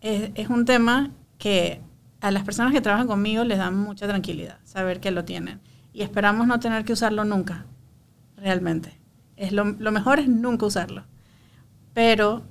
es, 0.00 0.30
es, 0.36 0.48
un 0.48 0.64
tema 0.64 1.10
que 1.38 1.80
a 2.20 2.30
las 2.30 2.44
personas 2.44 2.72
que 2.72 2.80
trabajan 2.80 3.06
conmigo 3.06 3.44
les 3.44 3.58
da 3.58 3.70
mucha 3.70 4.06
tranquilidad, 4.06 4.58
saber 4.64 5.00
que 5.00 5.10
lo 5.10 5.24
tienen. 5.24 5.60
Y 5.92 6.02
esperamos 6.02 6.46
no 6.46 6.60
tener 6.60 6.84
que 6.84 6.92
usarlo 6.92 7.24
nunca, 7.24 7.66
realmente. 8.36 8.98
Es 9.36 9.52
lo, 9.52 9.64
mejor 9.64 10.18
es 10.18 10.28
nunca 10.28 10.66
usarlo. 10.66 11.04
Pero 11.94 12.44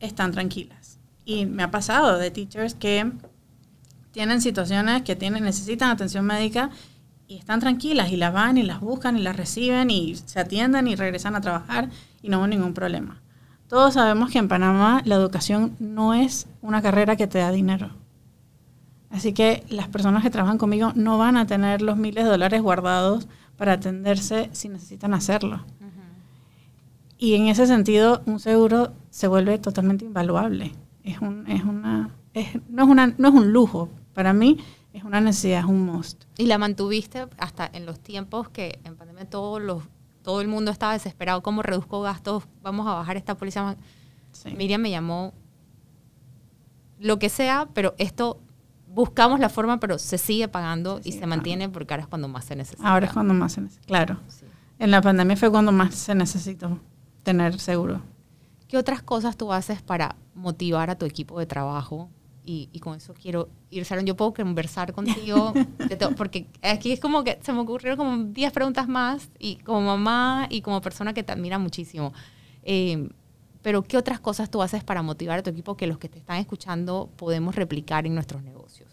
están 0.00 0.32
tranquilas. 0.32 0.98
Y 1.24 1.46
me 1.46 1.62
ha 1.62 1.70
pasado 1.70 2.18
de 2.18 2.30
teachers 2.30 2.74
que 2.74 3.10
tienen 4.10 4.40
situaciones 4.40 5.02
que 5.02 5.16
tienen, 5.16 5.44
necesitan 5.44 5.90
atención 5.90 6.24
médica 6.24 6.70
y 7.26 7.36
están 7.36 7.60
tranquilas 7.60 8.12
y 8.12 8.16
las 8.16 8.32
van 8.32 8.58
y 8.58 8.62
las 8.62 8.80
buscan 8.80 9.16
y 9.16 9.22
las 9.22 9.36
reciben 9.36 9.90
y 9.90 10.14
se 10.14 10.40
atienden 10.40 10.86
y 10.86 10.94
regresan 10.94 11.34
a 11.34 11.40
trabajar 11.40 11.88
y 12.22 12.28
no 12.28 12.38
hubo 12.38 12.46
ningún 12.46 12.74
problema. 12.74 13.22
Todos 13.68 13.94
sabemos 13.94 14.30
que 14.30 14.38
en 14.38 14.48
Panamá 14.48 15.02
la 15.04 15.14
educación 15.14 15.74
no 15.78 16.14
es 16.14 16.46
una 16.60 16.82
carrera 16.82 17.16
que 17.16 17.26
te 17.26 17.38
da 17.38 17.50
dinero. 17.50 18.03
Así 19.14 19.32
que 19.32 19.62
las 19.68 19.86
personas 19.86 20.24
que 20.24 20.30
trabajan 20.30 20.58
conmigo 20.58 20.90
no 20.96 21.18
van 21.18 21.36
a 21.36 21.46
tener 21.46 21.82
los 21.82 21.96
miles 21.96 22.24
de 22.24 22.30
dólares 22.30 22.60
guardados 22.60 23.28
para 23.56 23.74
atenderse 23.74 24.50
si 24.50 24.68
necesitan 24.68 25.14
hacerlo. 25.14 25.64
Y 27.16 27.34
en 27.34 27.46
ese 27.46 27.68
sentido, 27.68 28.22
un 28.26 28.40
seguro 28.40 28.92
se 29.10 29.28
vuelve 29.28 29.58
totalmente 29.58 30.04
invaluable. 30.04 30.72
Es 31.04 31.20
un, 31.20 31.48
es 31.48 31.62
una, 31.62 32.10
no, 32.68 32.82
es 32.82 32.88
una, 32.88 33.06
no 33.16 33.28
es 33.28 33.34
un 33.34 33.52
lujo. 33.52 33.88
Para 34.14 34.32
mí 34.32 34.58
es 34.92 35.04
una 35.04 35.20
necesidad, 35.20 35.60
es 35.60 35.66
un 35.66 35.86
must. 35.86 36.24
Y 36.36 36.46
la 36.46 36.58
mantuviste 36.58 37.28
hasta 37.38 37.70
en 37.72 37.86
los 37.86 38.00
tiempos 38.00 38.48
que 38.48 38.80
en 38.82 38.96
pandemia 38.96 39.30
todos 39.30 39.62
los, 39.62 39.84
todo 40.22 40.40
el 40.40 40.48
mundo 40.48 40.72
estaba 40.72 40.92
desesperado. 40.92 41.40
¿Cómo 41.40 41.62
reduzco 41.62 42.00
gastos? 42.00 42.42
Vamos 42.64 42.88
a 42.88 42.94
bajar 42.94 43.16
esta 43.16 43.36
policía. 43.36 43.76
Miriam 44.56 44.80
me 44.80 44.90
llamó 44.90 45.32
lo 46.98 47.20
que 47.20 47.28
sea, 47.28 47.68
pero 47.74 47.94
esto 47.98 48.40
buscamos 48.94 49.40
la 49.40 49.48
forma, 49.48 49.80
pero 49.80 49.98
se 49.98 50.18
sigue 50.18 50.48
pagando 50.48 51.00
y 51.02 51.12
se 51.12 51.26
mantiene 51.26 51.68
porque 51.68 51.92
ahora 51.92 52.04
es 52.04 52.08
cuando 52.08 52.28
más 52.28 52.44
se 52.44 52.56
necesita. 52.56 52.88
Ahora 52.88 53.06
es 53.06 53.12
cuando 53.12 53.34
más 53.34 53.52
se 53.52 53.60
necesita, 53.60 53.86
claro. 53.86 54.18
En 54.78 54.90
la 54.90 55.02
pandemia 55.02 55.36
fue 55.36 55.50
cuando 55.50 55.72
más 55.72 55.94
se 55.94 56.14
necesitó 56.14 56.80
tener 57.22 57.58
seguro. 57.58 58.00
¿Qué 58.68 58.76
otras 58.76 59.02
cosas 59.02 59.36
tú 59.36 59.52
haces 59.52 59.82
para 59.82 60.16
motivar 60.34 60.90
a 60.90 60.96
tu 60.96 61.06
equipo 61.06 61.38
de 61.38 61.46
trabajo? 61.46 62.10
Y, 62.46 62.68
con 62.80 62.94
eso 62.94 63.14
quiero 63.14 63.48
ir. 63.70 63.86
Yo 64.04 64.16
puedo 64.16 64.34
conversar 64.34 64.92
contigo, 64.92 65.54
porque 66.16 66.46
aquí 66.62 66.92
es 66.92 67.00
como 67.00 67.24
que 67.24 67.38
se 67.42 67.54
me 67.54 67.60
ocurrieron 67.60 67.96
como 67.96 68.24
10 68.24 68.52
preguntas 68.52 68.86
más, 68.86 69.30
y 69.38 69.56
como 69.56 69.80
mamá 69.80 70.46
y 70.50 70.60
como 70.60 70.82
persona 70.82 71.14
que 71.14 71.22
te 71.22 71.32
admira 71.32 71.58
muchísimo. 71.58 72.12
Eh, 72.62 73.08
pero 73.64 73.82
¿qué 73.82 73.96
otras 73.96 74.20
cosas 74.20 74.50
tú 74.50 74.60
haces 74.60 74.84
para 74.84 75.00
motivar 75.00 75.38
a 75.38 75.42
tu 75.42 75.48
equipo 75.48 75.74
que 75.74 75.86
los 75.86 75.96
que 75.96 76.10
te 76.10 76.18
están 76.18 76.36
escuchando 76.36 77.08
podemos 77.16 77.54
replicar 77.54 78.06
en 78.06 78.14
nuestros 78.14 78.42
negocios? 78.42 78.90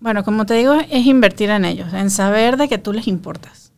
Bueno, 0.00 0.24
como 0.24 0.46
te 0.46 0.54
digo, 0.54 0.72
es 0.72 1.04
invertir 1.04 1.50
en 1.50 1.66
ellos, 1.66 1.92
en 1.92 2.08
saber 2.08 2.56
de 2.56 2.68
que 2.68 2.78
tú 2.78 2.94
les 2.94 3.06
importas. 3.06 3.70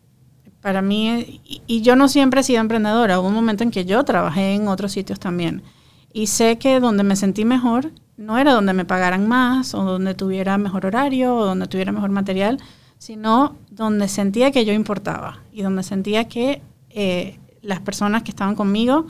Para 0.60 0.82
mí, 0.82 1.40
y, 1.66 1.82
yo 1.82 1.96
no 1.96 2.06
siempre 2.06 2.42
he 2.42 2.44
sido 2.44 2.60
emprendedora, 2.60 3.18
hubo 3.18 3.26
un 3.26 3.34
momento 3.34 3.64
en 3.64 3.72
que 3.72 3.84
yo 3.84 4.04
trabajé 4.04 4.54
en 4.54 4.68
otros 4.68 4.92
sitios 4.92 5.18
también. 5.18 5.64
Y 6.12 6.28
sé 6.28 6.56
que 6.58 6.78
donde 6.78 7.02
me 7.02 7.16
sentí 7.16 7.44
mejor 7.44 7.90
no 8.16 8.38
era 8.38 8.52
donde 8.52 8.72
me 8.72 8.84
pagaran 8.84 9.26
más 9.26 9.74
o 9.74 9.82
donde 9.82 10.14
tuviera 10.14 10.58
mejor 10.58 10.86
horario 10.86 11.34
o 11.34 11.44
donde 11.44 11.66
tuviera 11.66 11.90
mejor 11.90 12.10
material, 12.10 12.60
sino 12.98 13.56
donde 13.68 14.06
sentía 14.06 14.52
que 14.52 14.64
yo 14.64 14.72
importaba 14.72 15.40
y 15.52 15.62
donde 15.62 15.82
sentía 15.82 16.28
que 16.28 16.62
eh, 16.90 17.38
las 17.62 17.80
personas 17.80 18.22
que 18.22 18.30
estaban 18.30 18.54
conmigo, 18.54 19.06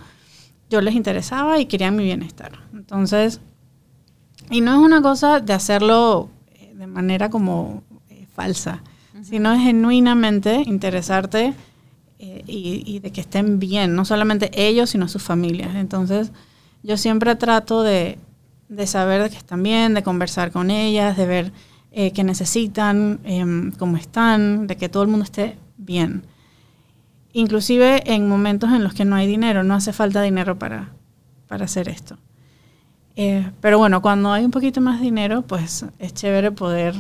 yo 0.71 0.81
les 0.81 0.95
interesaba 0.95 1.59
y 1.59 1.67
querían 1.67 1.97
mi 1.97 2.05
bienestar. 2.05 2.53
Entonces, 2.73 3.41
y 4.51 4.61
no 4.61 4.73
es 4.73 4.79
una 4.79 5.03
cosa 5.03 5.41
de 5.41 5.53
hacerlo 5.53 6.31
eh, 6.55 6.73
de 6.75 6.87
manera 6.87 7.31
como 7.31 7.83
eh, 8.09 8.27
falsa, 8.35 8.83
sino 9.23 9.53
es 9.53 9.61
genuinamente 9.61 10.63
interesarte 10.67 11.55
eh, 12.19 12.43
y, 12.47 13.01
de 13.01 13.11
que 13.11 13.21
estén 13.21 13.59
bien, 13.59 13.95
no 13.95 14.05
solamente 14.05 14.51
ellos, 14.55 14.91
sino 14.91 15.09
sus 15.09 15.23
familias. 15.23 15.75
Entonces, 15.75 16.33
yo 16.83 16.97
siempre 16.97 17.35
trato 17.37 17.83
de, 17.83 18.19
de 18.69 18.87
saber 18.87 19.23
de 19.23 19.31
que 19.31 19.37
están 19.37 19.63
bien, 19.63 19.95
de 19.95 20.03
conversar 20.03 20.53
con 20.53 20.71
ellas, 20.71 21.17
de 21.17 21.27
ver 21.27 21.53
qué 21.91 22.23
necesitan, 22.23 23.19
em, 23.25 23.73
cómo 23.73 23.97
están, 23.97 24.69
de 24.69 24.77
que 24.77 24.89
todo 24.89 25.03
el 25.03 25.09
mundo 25.09 25.25
esté 25.25 25.57
bien 25.79 26.23
inclusive 27.39 28.03
en 28.13 28.29
momentos 28.29 28.73
en 28.73 28.83
los 28.83 28.95
que 28.95 29.05
no 29.05 29.15
hay 29.15 29.29
dinero, 29.29 29.63
no 29.63 29.75
hace 29.75 29.93
falta 29.93 30.21
dinero 30.23 30.59
para, 30.59 30.91
para 31.47 31.67
hacer 31.67 31.89
esto. 31.89 32.19
Eh, 33.15 33.51
pero 33.61 33.79
bueno, 33.79 34.03
cuando 34.03 34.33
hay 34.33 34.45
un 34.45 34.51
poquito 34.51 34.81
más 34.81 35.01
dinero, 35.01 35.43
pues 35.43 35.85
es 35.99 36.15
chévere 36.15 36.51
poder 36.51 36.97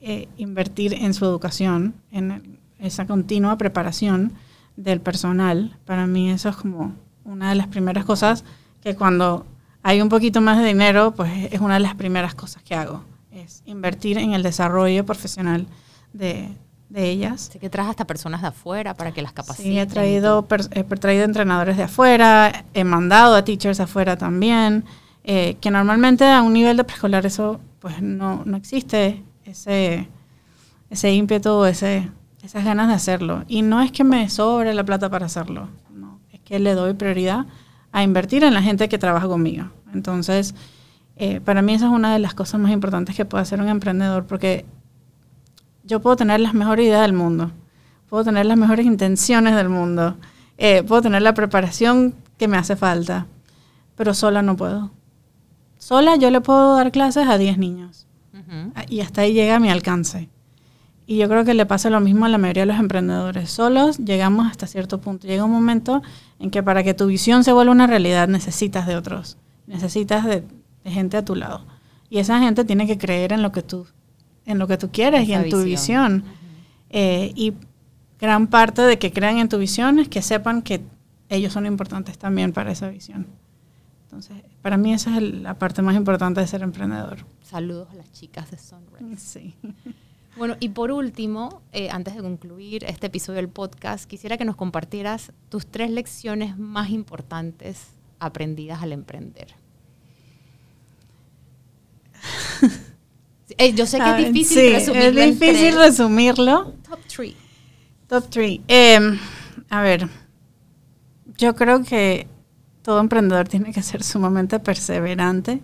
eh, 0.00 0.28
invertir 0.36 0.94
en 0.94 1.12
su 1.12 1.24
educación, 1.24 1.94
en 2.12 2.58
esa 2.78 3.06
continua 3.06 3.58
preparación 3.58 4.32
del 4.76 5.00
personal. 5.00 5.76
Para 5.84 6.06
mí 6.06 6.30
eso 6.30 6.48
es 6.48 6.56
como 6.56 6.94
una 7.24 7.48
de 7.48 7.56
las 7.56 7.66
primeras 7.66 8.04
cosas 8.04 8.44
que 8.82 8.94
cuando 8.94 9.44
hay 9.82 10.00
un 10.00 10.08
poquito 10.08 10.40
más 10.40 10.58
de 10.58 10.66
dinero, 10.66 11.14
pues 11.16 11.52
es 11.52 11.60
una 11.60 11.74
de 11.74 11.80
las 11.80 11.96
primeras 11.96 12.34
cosas 12.36 12.62
que 12.62 12.76
hago, 12.76 13.02
es 13.32 13.62
invertir 13.66 14.18
en 14.18 14.34
el 14.34 14.42
desarrollo 14.42 15.04
profesional 15.04 15.66
de, 16.12 16.48
de 16.90 17.08
ellas. 17.08 17.50
Sé 17.52 17.58
que 17.58 17.70
traes 17.70 17.88
hasta 17.88 18.06
personas 18.06 18.42
de 18.42 18.48
afuera 18.48 18.94
para 18.94 19.12
que 19.12 19.22
las 19.22 19.32
capaciten. 19.32 19.72
Sí, 19.72 19.78
he 19.78 19.86
traído, 19.86 20.46
he 20.72 20.84
traído 20.84 21.24
entrenadores 21.24 21.76
de 21.76 21.84
afuera, 21.84 22.64
he 22.74 22.84
mandado 22.84 23.36
a 23.36 23.44
teachers 23.44 23.80
afuera 23.80 24.18
también, 24.18 24.84
eh, 25.24 25.56
que 25.60 25.70
normalmente 25.70 26.24
a 26.26 26.42
un 26.42 26.52
nivel 26.52 26.76
de 26.76 26.84
preescolar 26.84 27.24
eso 27.24 27.60
pues 27.78 28.02
no, 28.02 28.42
no 28.44 28.56
existe, 28.56 29.22
ese, 29.44 30.08
ese 30.90 31.12
ímpetu, 31.14 31.64
ese, 31.64 32.10
esas 32.42 32.64
ganas 32.64 32.88
de 32.88 32.94
hacerlo. 32.94 33.44
Y 33.48 33.62
no 33.62 33.80
es 33.80 33.92
que 33.92 34.04
me 34.04 34.28
sobre 34.28 34.74
la 34.74 34.84
plata 34.84 35.08
para 35.08 35.26
hacerlo, 35.26 35.68
no, 35.94 36.20
es 36.32 36.40
que 36.40 36.58
le 36.58 36.74
doy 36.74 36.92
prioridad 36.94 37.46
a 37.92 38.02
invertir 38.02 38.44
en 38.44 38.52
la 38.52 38.62
gente 38.62 38.88
que 38.88 38.98
trabaja 38.98 39.28
conmigo. 39.28 39.70
Entonces, 39.94 40.54
eh, 41.16 41.40
para 41.40 41.62
mí 41.62 41.72
esa 41.72 41.86
es 41.86 41.92
una 41.92 42.12
de 42.12 42.18
las 42.18 42.34
cosas 42.34 42.60
más 42.60 42.72
importantes 42.72 43.16
que 43.16 43.24
puede 43.24 43.42
hacer 43.42 43.60
un 43.60 43.68
emprendedor, 43.68 44.26
porque 44.26 44.66
yo 45.90 46.00
puedo 46.00 46.14
tener 46.14 46.38
las 46.38 46.54
mejores 46.54 46.86
ideas 46.86 47.02
del 47.02 47.12
mundo, 47.12 47.50
puedo 48.08 48.22
tener 48.22 48.46
las 48.46 48.56
mejores 48.56 48.86
intenciones 48.86 49.56
del 49.56 49.68
mundo, 49.68 50.16
eh, 50.56 50.84
puedo 50.84 51.02
tener 51.02 51.20
la 51.20 51.34
preparación 51.34 52.14
que 52.38 52.46
me 52.46 52.56
hace 52.56 52.76
falta, 52.76 53.26
pero 53.96 54.14
sola 54.14 54.40
no 54.40 54.56
puedo. 54.56 54.92
Sola 55.78 56.14
yo 56.14 56.30
le 56.30 56.40
puedo 56.40 56.76
dar 56.76 56.92
clases 56.92 57.26
a 57.26 57.38
10 57.38 57.58
niños 57.58 58.06
y 58.88 59.00
hasta 59.00 59.22
ahí 59.22 59.32
llega 59.32 59.58
mi 59.58 59.68
alcance. 59.68 60.28
Y 61.06 61.16
yo 61.16 61.28
creo 61.28 61.44
que 61.44 61.54
le 61.54 61.66
pasa 61.66 61.90
lo 61.90 61.98
mismo 61.98 62.24
a 62.24 62.28
la 62.28 62.38
mayoría 62.38 62.62
de 62.62 62.72
los 62.72 62.78
emprendedores. 62.78 63.50
Solos 63.50 63.98
llegamos 63.98 64.46
hasta 64.46 64.68
cierto 64.68 65.00
punto. 65.00 65.26
Llega 65.26 65.44
un 65.44 65.50
momento 65.50 66.02
en 66.38 66.50
que 66.50 66.62
para 66.62 66.84
que 66.84 66.94
tu 66.94 67.06
visión 67.06 67.42
se 67.42 67.52
vuelva 67.52 67.72
una 67.72 67.88
realidad 67.88 68.28
necesitas 68.28 68.86
de 68.86 68.94
otros, 68.94 69.38
necesitas 69.66 70.24
de 70.24 70.44
gente 70.84 71.16
a 71.16 71.24
tu 71.24 71.34
lado. 71.34 71.66
Y 72.08 72.18
esa 72.18 72.38
gente 72.38 72.64
tiene 72.64 72.86
que 72.86 72.96
creer 72.96 73.32
en 73.32 73.42
lo 73.42 73.50
que 73.50 73.62
tú 73.62 73.86
en 74.46 74.58
lo 74.58 74.66
que 74.66 74.76
tú 74.76 74.90
quieres 74.90 75.28
y 75.28 75.32
en 75.32 75.48
tu 75.50 75.62
visión. 75.62 76.24
Eh, 76.90 77.32
y 77.36 77.54
gran 78.18 78.48
parte 78.48 78.82
de 78.82 78.98
que 78.98 79.12
crean 79.12 79.38
en 79.38 79.48
tu 79.48 79.58
visión 79.58 79.98
es 79.98 80.08
que 80.08 80.22
sepan 80.22 80.62
que 80.62 80.82
ellos 81.28 81.52
son 81.52 81.66
importantes 81.66 82.18
también 82.18 82.52
para 82.52 82.72
esa 82.72 82.88
visión. 82.88 83.26
Entonces, 84.04 84.36
para 84.62 84.76
mí 84.76 84.92
esa 84.92 85.16
es 85.16 85.22
la 85.22 85.54
parte 85.54 85.82
más 85.82 85.94
importante 85.94 86.40
de 86.40 86.46
ser 86.46 86.62
emprendedor. 86.62 87.18
Saludos 87.42 87.88
a 87.92 87.94
las 87.94 88.10
chicas 88.12 88.50
de 88.50 88.58
Sunrise. 88.58 89.18
Sí. 89.18 89.54
Bueno, 90.36 90.56
y 90.60 90.68
por 90.70 90.92
último, 90.92 91.60
eh, 91.72 91.90
antes 91.90 92.14
de 92.14 92.22
concluir 92.22 92.84
este 92.84 93.08
episodio 93.08 93.38
del 93.38 93.48
podcast, 93.48 94.08
quisiera 94.08 94.38
que 94.38 94.44
nos 94.44 94.54
compartieras 94.56 95.32
tus 95.48 95.66
tres 95.66 95.90
lecciones 95.90 96.56
más 96.56 96.90
importantes 96.90 97.88
aprendidas 98.20 98.80
al 98.82 98.92
emprender. 98.92 99.48
Eh, 103.60 103.74
yo 103.74 103.84
sé 103.84 103.98
que 103.98 104.10
es 104.10 104.32
difícil 104.32 104.72
resumirlo. 104.72 105.20
Es 105.20 105.38
difícil 105.38 105.74
resumirlo. 105.76 106.72
Top 106.88 106.98
3. 107.14 107.34
Top 108.08 108.30
3. 108.30 108.60
Em, 108.66 109.18
a 109.68 109.82
ver, 109.82 110.08
yo 111.36 111.54
creo 111.54 111.82
que 111.84 112.26
todo 112.80 113.00
emprendedor 113.00 113.48
tiene 113.48 113.70
que 113.70 113.82
ser 113.82 114.02
sumamente 114.02 114.60
perseverante, 114.60 115.60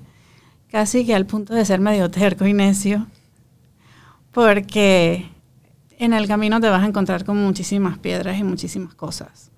casi 0.70 1.06
que 1.06 1.14
al 1.14 1.24
punto 1.24 1.54
de 1.54 1.64
ser 1.64 1.80
medio 1.80 2.10
terco 2.10 2.46
y 2.46 2.52
necio, 2.52 3.06
porque 4.30 5.30
en 5.98 6.12
el 6.12 6.28
camino 6.28 6.60
te 6.60 6.68
vas 6.68 6.82
a 6.82 6.86
encontrar 6.86 7.24
con 7.24 7.38
muchísimas 7.38 7.96
piedras 7.96 8.38
y 8.38 8.44
muchísimas 8.44 8.94
cosas. 8.94 9.50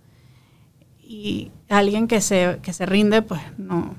Y 1.03 1.51
alguien 1.69 2.07
que 2.07 2.21
se, 2.21 2.61
que 2.63 2.73
se 2.73 2.87
rinde, 2.87 3.21
pues 3.21 3.41
no, 3.57 3.97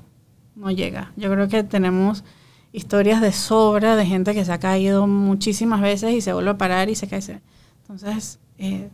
no 0.54 0.70
llega. 0.70 1.12
Yo 1.16 1.30
creo 1.30 1.46
que 1.48 1.62
tenemos 1.62 2.24
historias 2.72 3.20
de 3.20 3.32
sobra 3.32 3.96
de 3.96 4.06
gente 4.06 4.34
que 4.34 4.44
se 4.44 4.52
ha 4.52 4.60
caído 4.60 5.06
muchísimas 5.06 5.80
veces 5.80 6.12
y 6.12 6.20
se 6.20 6.32
vuelve 6.32 6.50
a 6.50 6.58
parar 6.58 6.88
y 6.88 6.94
se 6.94 7.08
cae. 7.08 7.40
Entonces, 7.82 8.38
eh, 8.58 8.90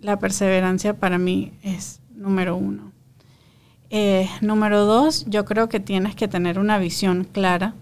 la 0.00 0.18
perseverancia 0.18 0.94
para 0.94 1.18
mí 1.18 1.52
es 1.62 2.00
número 2.14 2.56
uno. 2.56 2.92
Eh, 3.90 4.28
número 4.40 4.84
dos, 4.84 5.24
yo 5.28 5.44
creo 5.44 5.68
que 5.68 5.80
tienes 5.80 6.14
que 6.14 6.28
tener 6.28 6.58
una 6.58 6.78
visión 6.78 7.24
clara 7.24 7.74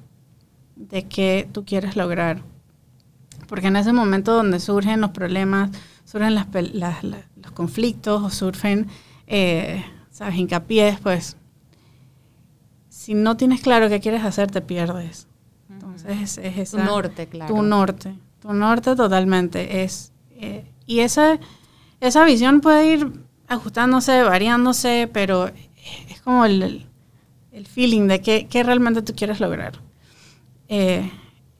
de 0.76 1.04
qué 1.04 1.48
tú 1.50 1.64
quieres 1.64 1.96
lograr. 1.96 2.42
Porque 3.46 3.68
en 3.68 3.76
ese 3.76 3.92
momento 3.92 4.34
donde 4.34 4.60
surgen 4.60 5.00
los 5.00 5.10
problemas, 5.10 5.70
surgen 6.04 6.34
las, 6.34 6.46
los 7.02 7.52
conflictos 7.54 8.22
o 8.22 8.30
surgen, 8.30 8.88
eh, 9.26 9.84
¿sabes?, 10.10 10.36
hincapiés, 10.36 11.00
pues 11.00 11.37
si 13.08 13.14
no 13.14 13.38
tienes 13.38 13.62
claro 13.62 13.88
qué 13.88 14.00
quieres 14.00 14.22
hacer, 14.22 14.50
te 14.50 14.60
pierdes. 14.60 15.28
Entonces 15.70 16.36
es, 16.36 16.58
esa, 16.58 16.76
tu 16.76 16.84
norte, 16.84 17.26
claro. 17.26 17.54
Tu 17.54 17.62
norte, 17.62 18.14
tu 18.38 18.52
norte 18.52 18.94
totalmente. 18.96 19.82
Es, 19.82 20.12
eh, 20.32 20.66
y 20.84 21.00
esa, 21.00 21.38
esa 22.02 22.26
visión 22.26 22.60
puede 22.60 22.92
ir 22.92 23.10
ajustándose, 23.46 24.22
variándose, 24.24 25.08
pero 25.10 25.46
es 25.46 26.20
como 26.22 26.44
el, 26.44 26.84
el 27.50 27.66
feeling 27.66 28.08
de 28.08 28.20
qué, 28.20 28.46
qué, 28.46 28.62
realmente 28.62 29.00
tú 29.00 29.14
quieres 29.16 29.40
lograr. 29.40 29.80
Eh, 30.68 31.10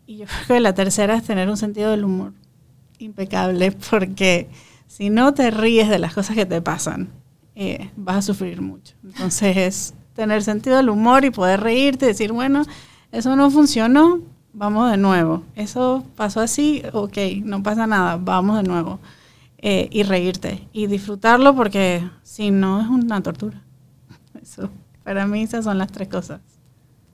y 0.07 0.19
yo 0.19 0.27
creo 0.45 0.59
que 0.59 0.61
la 0.61 0.75
tercera 0.75 1.15
es 1.15 1.25
tener 1.25 1.49
un 1.49 1.57
sentido 1.57 1.93
del 1.93 2.05
humor 2.05 2.35
impecable, 2.99 3.73
porque 3.73 4.51
si 4.87 5.09
no 5.09 5.33
te 5.33 5.51
ríes 5.51 5.89
de 5.89 5.99
las 5.99 6.13
cosas 6.13 6.37
que 6.37 6.45
te 6.45 6.61
pasan, 6.61 7.09
eh, 7.55 7.91
vas 7.97 8.17
a 8.17 8.21
sufrir 8.21 8.61
mucho. 8.61 8.97
Entonces 9.03 9.57
es 9.57 9.95
tener 10.19 10.43
sentido 10.43 10.79
del 10.79 10.89
humor 10.89 11.25
y 11.25 11.31
poder 11.31 11.61
reírte 11.61 12.07
decir, 12.07 12.33
bueno, 12.33 12.65
eso 13.13 13.37
no 13.37 13.53
funcionó, 13.53 14.19
vamos 14.53 14.91
de 14.91 14.97
nuevo. 14.97 15.45
Eso 15.55 16.05
pasó 16.17 16.41
así, 16.41 16.83
ok, 16.93 17.17
no 17.45 17.63
pasa 17.63 17.87
nada, 17.87 18.17
vamos 18.17 18.57
de 18.57 18.65
nuevo. 18.65 18.99
Eh, 19.59 19.89
y 19.93 20.03
reírte 20.03 20.67
y 20.73 20.89
disfrutarlo 20.89 21.55
porque 21.55 22.03
si 22.25 22.51
no 22.51 22.81
es 22.81 22.89
una 22.89 23.23
tortura. 23.23 23.63
Eso, 24.43 24.71
para 25.05 25.25
mí 25.27 25.43
esas 25.43 25.65
son 25.65 25.79
las 25.79 25.93
tres 25.93 26.09
cosas. 26.09 26.41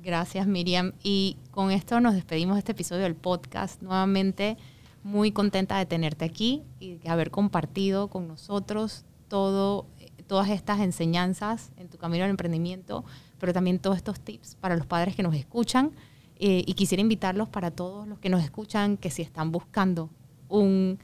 Gracias 0.02 0.46
Miriam. 0.46 0.92
Y 1.02 1.36
con 1.50 1.70
esto 1.70 2.00
nos 2.00 2.14
despedimos 2.14 2.56
de 2.56 2.60
este 2.60 2.72
episodio 2.72 3.02
del 3.02 3.16
podcast. 3.16 3.82
Nuevamente 3.82 4.56
muy 5.02 5.30
contenta 5.30 5.78
de 5.78 5.84
tenerte 5.84 6.24
aquí 6.24 6.62
y 6.80 6.96
de 6.96 7.08
haber 7.10 7.30
compartido 7.30 8.08
con 8.08 8.28
nosotros 8.28 9.04
todo 9.28 9.86
todas 10.26 10.48
estas 10.50 10.80
enseñanzas 10.80 11.70
en 11.76 11.88
tu 11.88 11.98
camino 11.98 12.24
al 12.24 12.30
emprendimiento, 12.30 13.04
pero 13.38 13.52
también 13.52 13.78
todos 13.78 13.96
estos 13.96 14.20
tips 14.20 14.56
para 14.56 14.76
los 14.76 14.86
padres 14.86 15.14
que 15.14 15.22
nos 15.22 15.34
escuchan. 15.34 15.92
Eh, 16.36 16.64
y 16.66 16.74
quisiera 16.74 17.00
invitarlos 17.00 17.48
para 17.48 17.70
todos 17.70 18.08
los 18.08 18.18
que 18.18 18.28
nos 18.28 18.42
escuchan 18.42 18.96
que 18.96 19.10
si 19.10 19.22
están 19.22 19.52
buscando 19.52 20.10
em, 20.50 20.96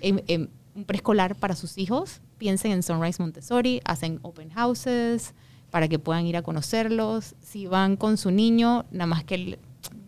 em, 0.00 0.48
un 0.74 0.84
preescolar 0.84 1.36
para 1.36 1.54
sus 1.54 1.76
hijos, 1.76 2.22
piensen 2.38 2.72
en 2.72 2.82
Sunrise 2.82 3.22
Montessori, 3.22 3.82
hacen 3.84 4.18
open 4.22 4.50
houses 4.50 5.34
para 5.70 5.86
que 5.88 5.98
puedan 5.98 6.26
ir 6.26 6.36
a 6.36 6.42
conocerlos. 6.42 7.34
Si 7.42 7.66
van 7.66 7.96
con 7.96 8.16
su 8.16 8.30
niño, 8.30 8.86
nada 8.90 9.06
más 9.06 9.24
que 9.24 9.58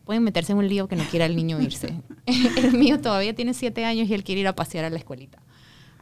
pueden 0.05 0.23
meterse 0.23 0.53
en 0.53 0.59
un 0.59 0.69
lío 0.69 0.89
que 0.89 0.97
no 0.97 1.05
quiera 1.05 1.27
el 1.27 1.37
niño 1.37 1.61
irse. 1.61 1.95
el 2.57 2.73
mío 2.73 3.01
todavía 3.01 3.35
tiene 3.35 3.55
siete 3.55 3.85
años 3.85 4.09
y 4.09 4.15
él 4.15 4.25
quiere 4.25 4.41
ir 4.41 4.49
a 4.49 4.55
pasear 4.55 4.85
a 4.85 4.91
la 4.91 4.97
escuelita. 4.97 5.41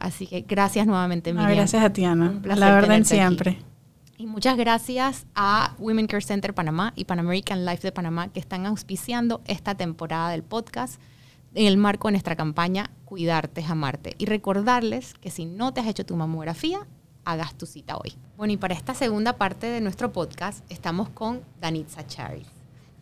Así 0.01 0.25
que 0.25 0.41
gracias 0.41 0.87
nuevamente, 0.87 1.31
Miriam. 1.31 1.51
gracias 1.51 1.83
a 1.83 1.93
ti, 1.93 2.03
Ana. 2.03 2.41
La 2.43 2.73
verdad, 2.73 3.03
siempre. 3.03 3.59
Y 4.17 4.25
muchas 4.25 4.57
gracias 4.57 5.27
a 5.35 5.75
Women 5.77 6.07
Care 6.07 6.23
Center 6.23 6.55
Panamá 6.55 6.91
y 6.95 7.05
Pan 7.05 7.19
American 7.19 7.65
Life 7.65 7.83
de 7.83 7.91
Panamá 7.91 8.27
que 8.29 8.39
están 8.39 8.65
auspiciando 8.65 9.41
esta 9.45 9.75
temporada 9.75 10.31
del 10.31 10.41
podcast 10.41 10.99
en 11.53 11.67
el 11.67 11.77
marco 11.77 12.07
de 12.07 12.13
nuestra 12.13 12.35
campaña 12.35 12.89
Cuidarte 13.05 13.61
es 13.61 13.69
amarte. 13.69 14.15
Y 14.17 14.25
recordarles 14.25 15.13
que 15.15 15.29
si 15.29 15.45
no 15.45 15.71
te 15.71 15.81
has 15.81 15.87
hecho 15.87 16.05
tu 16.05 16.15
mamografía, 16.15 16.87
hagas 17.23 17.55
tu 17.55 17.65
cita 17.65 17.97
hoy. 17.97 18.13
Bueno, 18.37 18.53
y 18.53 18.57
para 18.57 18.73
esta 18.73 18.95
segunda 18.95 19.33
parte 19.33 19.67
de 19.67 19.81
nuestro 19.81 20.11
podcast 20.11 20.63
estamos 20.71 21.09
con 21.09 21.41
Danitza 21.59 22.07
Charis. 22.07 22.47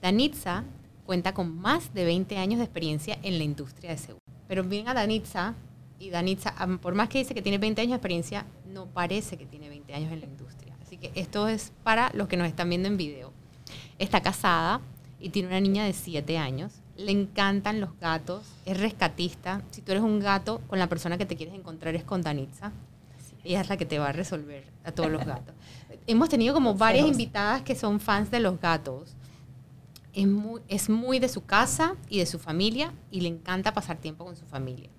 Danitza 0.02 0.64
cuenta 1.06 1.34
con 1.34 1.58
más 1.62 1.94
de 1.94 2.04
20 2.04 2.38
años 2.38 2.58
de 2.58 2.66
experiencia 2.66 3.20
en 3.24 3.38
la 3.38 3.44
industria 3.46 3.92
de 3.92 3.98
seguro. 3.98 4.24
Pero 4.48 4.64
bien 4.64 4.88
a 4.88 4.94
Danitza 4.94 5.56
y 6.00 6.10
Danitza, 6.10 6.56
por 6.82 6.96
más 6.96 7.10
que 7.10 7.20
dice 7.20 7.34
que 7.34 7.42
tiene 7.42 7.58
20 7.58 7.82
años 7.82 7.92
de 7.92 7.96
experiencia, 7.98 8.46
no 8.74 8.86
parece 8.86 9.38
que 9.38 9.46
tiene 9.46 9.68
20 9.70 9.94
años 9.94 10.12
en 10.14 10.22
la 10.22 10.26
industria. 10.26 10.76
Así 10.82 10.98
que 10.98 11.12
esto 11.16 11.48
es 11.48 11.74
para 11.84 12.10
los 12.14 12.28
que 12.28 12.38
nos 12.38 12.48
están 12.48 12.70
viendo 12.70 12.88
en 12.88 12.98
video. 12.98 13.34
Está 14.00 14.22
casada 14.22 14.82
y 15.20 15.30
tiene 15.30 15.50
una 15.50 15.60
niña 15.60 15.84
de 15.84 15.94
7 15.94 16.38
años. 16.38 16.72
Le 16.96 17.12
encantan 17.12 17.82
los 17.82 17.98
gatos, 18.00 18.46
es 18.66 18.80
rescatista. 18.80 19.62
Si 19.72 19.82
tú 19.82 19.92
eres 19.92 20.04
un 20.04 20.20
gato, 20.20 20.62
con 20.68 20.80
la 20.80 20.88
persona 20.88 21.18
que 21.18 21.26
te 21.26 21.36
quieres 21.36 21.54
encontrar 21.54 21.96
es 21.96 22.04
con 22.04 22.22
Danitza. 22.22 22.72
Ella 23.44 23.62
es 23.62 23.70
la 23.70 23.78
que 23.78 23.86
te 23.86 24.00
va 24.00 24.10
a 24.10 24.12
resolver 24.12 24.66
a 24.84 24.92
todos 24.92 25.12
los 25.12 25.26
gatos. 25.26 25.54
Hemos 26.08 26.30
tenido 26.30 26.54
como 26.54 26.76
varias 26.76 27.08
invitadas 27.08 27.62
que 27.62 27.76
son 27.76 28.00
fans 28.00 28.32
de 28.32 28.40
los 28.40 28.60
gatos. 28.60 29.16
Es 30.14 30.28
muy, 30.28 30.62
es 30.68 30.90
muy 30.90 31.20
de 31.20 31.30
su 31.30 31.46
casa 31.46 31.96
y 32.10 32.20
de 32.20 32.26
su 32.26 32.40
familia 32.40 32.94
y 33.12 33.22
le 33.22 33.28
encanta 33.28 33.74
pasar 33.74 33.98
tiempo 33.98 34.26
con 34.26 34.36
su 34.36 34.46
familia. 34.46 34.90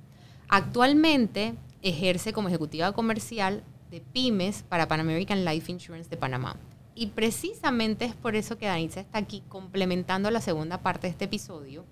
Actualmente 0.53 1.55
ejerce 1.81 2.33
como 2.33 2.49
ejecutiva 2.49 2.91
comercial 2.91 3.63
de 3.89 4.01
pymes 4.01 4.65
para 4.69 4.89
Pan 4.89 4.99
American 4.99 5.45
Life 5.45 5.71
Insurance 5.71 6.11
de 6.11 6.17
Panamá. 6.17 6.57
Y 6.97 7.07
precisamente 7.07 8.05
es 8.05 8.17
por 8.17 8.35
eso 8.35 8.59
que 8.59 8.67
Danitza 8.67 8.99
está 8.99 9.19
aquí 9.19 9.45
complementando 9.49 10.29
la 10.33 10.41
segunda 10.41 10.79
parte 10.79 11.07
de 11.07 11.13
este 11.13 11.27
episodio, 11.27 11.85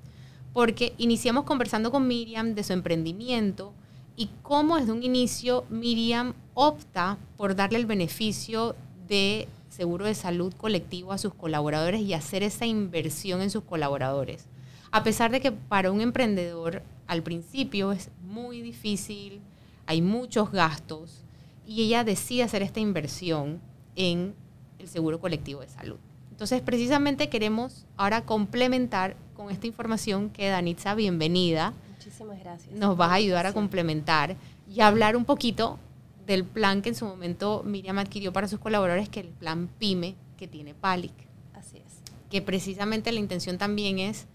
porque 0.53 0.93
iniciamos 0.99 1.45
conversando 1.45 1.93
con 1.93 2.09
Miriam 2.09 2.57
de 2.57 2.65
su 2.65 2.73
emprendimiento 2.73 3.73
y 4.17 4.29
cómo 4.43 4.77
desde 4.77 4.91
un 4.91 5.05
inicio 5.05 5.65
Miriam 5.71 6.35
opta 6.55 7.17
por 7.37 7.55
darle 7.55 7.79
el 7.79 7.87
beneficio 7.87 8.75
de 9.07 9.47
seguro 9.69 10.05
de 10.05 10.17
salud 10.17 10.53
colectivo 10.53 11.13
a 11.13 11.19
sus 11.19 11.33
colaboradores 11.33 12.01
y 12.01 12.13
hacer 12.13 12.43
esa 12.43 12.67
inversión 12.67 13.41
en 13.41 13.51
sus 13.51 13.63
colaboradores. 13.63 14.47
A 14.91 15.03
pesar 15.03 15.31
de 15.31 15.41
que 15.41 15.53
para 15.53 15.91
un 15.91 16.01
emprendedor 16.01 16.83
al 17.07 17.23
principio 17.23 17.93
es 17.93 18.11
muy 18.23 18.61
difícil, 18.63 19.41
hay 19.87 20.03
muchos 20.03 20.51
gastos 20.51 21.25
y 21.67 21.83
ella 21.83 22.05
decide 22.05 22.43
hacer 22.43 22.63
esta 22.63 22.81
inversión 22.81 23.61
en 23.97 24.35
el 24.79 24.89
seguro 24.89 25.21
colectivo 25.21 25.61
de 25.61 25.69
salud. 25.69 25.99
Entonces, 26.31 26.63
precisamente 26.63 27.29
queremos 27.29 27.85
ahora 27.97 28.25
complementar 28.25 29.17
con 29.35 29.51
esta 29.51 29.67
información 29.67 30.31
que 30.31 30.49
Danitza, 30.49 30.95
bienvenida. 30.95 31.75
Muchísimas 31.97 32.39
gracias. 32.39 32.75
Nos 32.75 32.97
vas 32.97 33.11
a 33.11 33.15
ayudar 33.15 33.47
a 33.47 33.53
complementar 33.53 34.37
y 34.73 34.81
hablar 34.81 35.17
un 35.17 35.25
poquito 35.25 35.79
del 36.27 36.45
plan 36.45 36.81
que 36.81 36.91
en 36.91 36.95
su 36.95 37.07
momento 37.07 37.63
Miriam 37.65 37.99
adquirió 37.99 38.33
para 38.33 38.49
sus 38.49 38.61
colaboradores, 38.61 39.09
que 39.09 39.21
es 39.21 39.27
el 39.27 39.33
plan 39.33 39.69
PYME 39.79 40.15
que 40.37 40.47
tiene 40.47 40.75
PALIC. 40.75 41.13
Así 41.55 41.79
es. 41.79 42.03
Que 42.31 42.41
precisamente 42.41 43.11
la 43.13 43.19
intención 43.19 43.59
también 43.59 43.99
es 43.99 44.27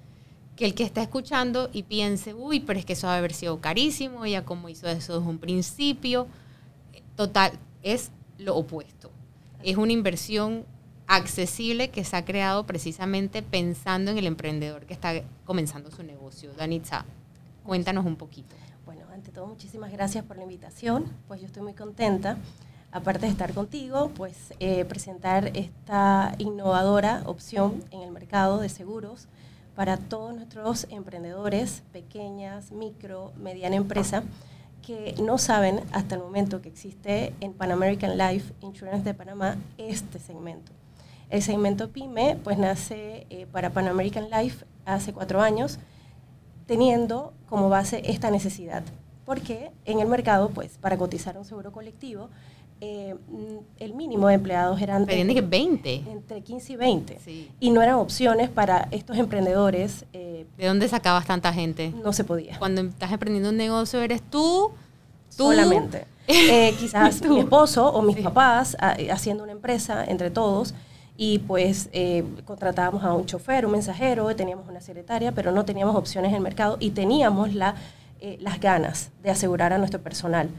que 0.56 0.66
el 0.66 0.76
que 0.76 0.84
está 0.84 1.02
escuchando 1.02 1.70
y 1.74 1.84
piense, 1.84 2.34
uy, 2.34 2.60
pero 2.60 2.78
es 2.80 2.86
que 2.86 2.94
eso 2.94 3.08
debe 3.08 3.20
haber 3.20 3.34
sido 3.34 3.60
carísimo, 3.60 4.26
ella 4.26 4.46
como 4.46 4.70
hizo 4.70 4.88
eso 4.88 5.20
desde 5.20 5.30
un 5.30 5.40
principio. 5.40 6.28
Total, 7.16 7.54
es 7.82 8.12
lo 8.38 8.56
opuesto. 8.56 9.12
Es 9.64 9.78
una 9.78 9.94
inversión 9.94 10.66
accesible 11.08 11.90
que 11.90 12.04
se 12.04 12.16
ha 12.16 12.26
creado 12.26 12.66
precisamente 12.66 13.42
pensando 13.42 14.12
en 14.12 14.18
el 14.18 14.28
emprendedor 14.28 14.86
que 14.86 14.94
está 14.94 15.14
comenzando 15.46 15.92
su 15.92 16.04
negocio. 16.04 16.52
Danitza, 16.54 17.06
cuéntanos 17.64 18.06
un 18.06 18.16
poquito. 18.16 18.56
Bueno, 18.86 19.02
ante 19.14 19.32
todo, 19.32 19.48
muchísimas 19.48 19.92
gracias 19.92 20.24
por 20.24 20.38
la 20.38 20.44
invitación. 20.44 21.06
Pues 21.28 21.42
yo 21.42 21.48
estoy 21.48 21.64
muy 21.64 21.74
contenta, 21.74 22.38
aparte 22.92 23.26
de 23.26 23.32
estar 23.32 23.54
contigo, 23.54 24.12
pues 24.16 24.54
eh, 24.60 24.86
presentar 24.86 25.52
esta 25.56 26.36
innovadora 26.38 27.24
opción 27.26 27.84
en 27.92 28.02
el 28.02 28.12
mercado 28.12 28.60
de 28.60 28.70
seguros 28.70 29.28
para 29.76 29.98
todos 29.98 30.34
nuestros 30.36 30.88
emprendedores, 30.90 31.84
pequeñas, 31.92 32.72
micro, 32.72 33.34
mediana 33.38 33.76
empresa, 33.76 34.24
que 34.82 35.16
no 35.22 35.38
saben 35.38 35.82
hasta 35.92 36.16
el 36.16 36.22
momento 36.22 36.62
que 36.62 36.70
existe 36.70 37.34
en 37.40 37.54
Pan 37.54 37.72
American 37.72 38.18
Life 38.18 38.54
Insurance 38.62 39.04
de 39.04 39.14
Panamá 39.14 39.58
este 39.78 40.20
segmento. 40.20 40.72
El 41.30 41.42
segmento 41.42 41.90
PYME 41.90 42.38
pues 42.44 42.58
nace 42.58 43.26
eh, 43.30 43.48
para 43.52 43.72
Pan 43.72 43.88
American 43.88 44.30
Life 44.30 44.66
hace 44.86 45.14
cuatro 45.14 45.42
años, 45.42 45.80
teniendo 46.68 47.34
como 47.48 47.70
base 47.70 48.04
esta 48.06 48.30
necesidad. 48.30 48.84
Porque 49.26 49.72
en 49.86 50.00
el 50.00 50.08
mercado, 50.08 50.50
pues 50.50 50.78
para 50.78 50.98
cotizar 50.98 51.38
un 51.38 51.46
seguro 51.46 51.72
colectivo, 51.72 52.30
eh, 52.82 53.16
el 53.80 53.94
mínimo 53.94 54.28
de 54.28 54.36
empleados 54.36 54.82
eran... 54.82 55.10
Entre, 55.10 55.42
20. 55.42 56.04
Entre 56.08 56.42
15 56.42 56.74
y 56.74 56.76
20. 56.76 57.20
Y 57.60 57.70
no 57.72 57.82
eran 57.82 57.96
opciones 57.96 58.50
para 58.50 58.88
estos 58.92 59.18
emprendedores. 59.18 60.06
Eh, 60.14 60.46
¿De 60.58 60.68
dónde 60.68 60.88
sacabas 60.90 61.26
tanta 61.26 61.54
gente? 61.54 61.94
No 62.04 62.14
se 62.14 62.24
podía. 62.24 62.60
Cuando 62.60 62.82
estás 62.82 63.12
emprendiendo 63.12 63.50
un 63.50 63.58
negocio, 63.58 64.02
eres 64.02 64.22
tú, 64.22 64.72
tú 65.36 65.44
solamente. 65.46 66.06
Eh, 66.26 66.74
quizás 66.80 67.22
mi 67.24 67.42
esposo 67.42 67.86
o 67.92 68.02
mis 68.02 68.16
papás 68.16 68.78
haciendo 69.12 69.44
una 69.44 69.52
empresa 69.52 70.06
entre 70.06 70.30
todos 70.32 70.74
y 71.18 71.40
pues 71.40 71.90
contratábamos 72.46 73.04
a 73.04 73.14
un 73.14 73.26
chofer, 73.26 73.66
un 73.66 73.74
mensajero, 73.74 74.34
teníamos 74.34 74.66
una 74.70 74.80
secretaria, 74.80 75.34
pero 75.34 75.52
no 75.52 75.66
teníamos 75.66 75.98
opciones 75.98 76.30
en 76.30 76.36
el 76.36 76.42
mercado 76.42 76.78
y 76.80 76.92
teníamos 76.92 77.54
la, 77.54 77.76
las 78.40 78.62
ganas 78.62 79.12
de 79.22 79.32
asegurar 79.32 79.74
a 79.74 79.78
nuestro 79.78 80.02
personal 80.02 80.50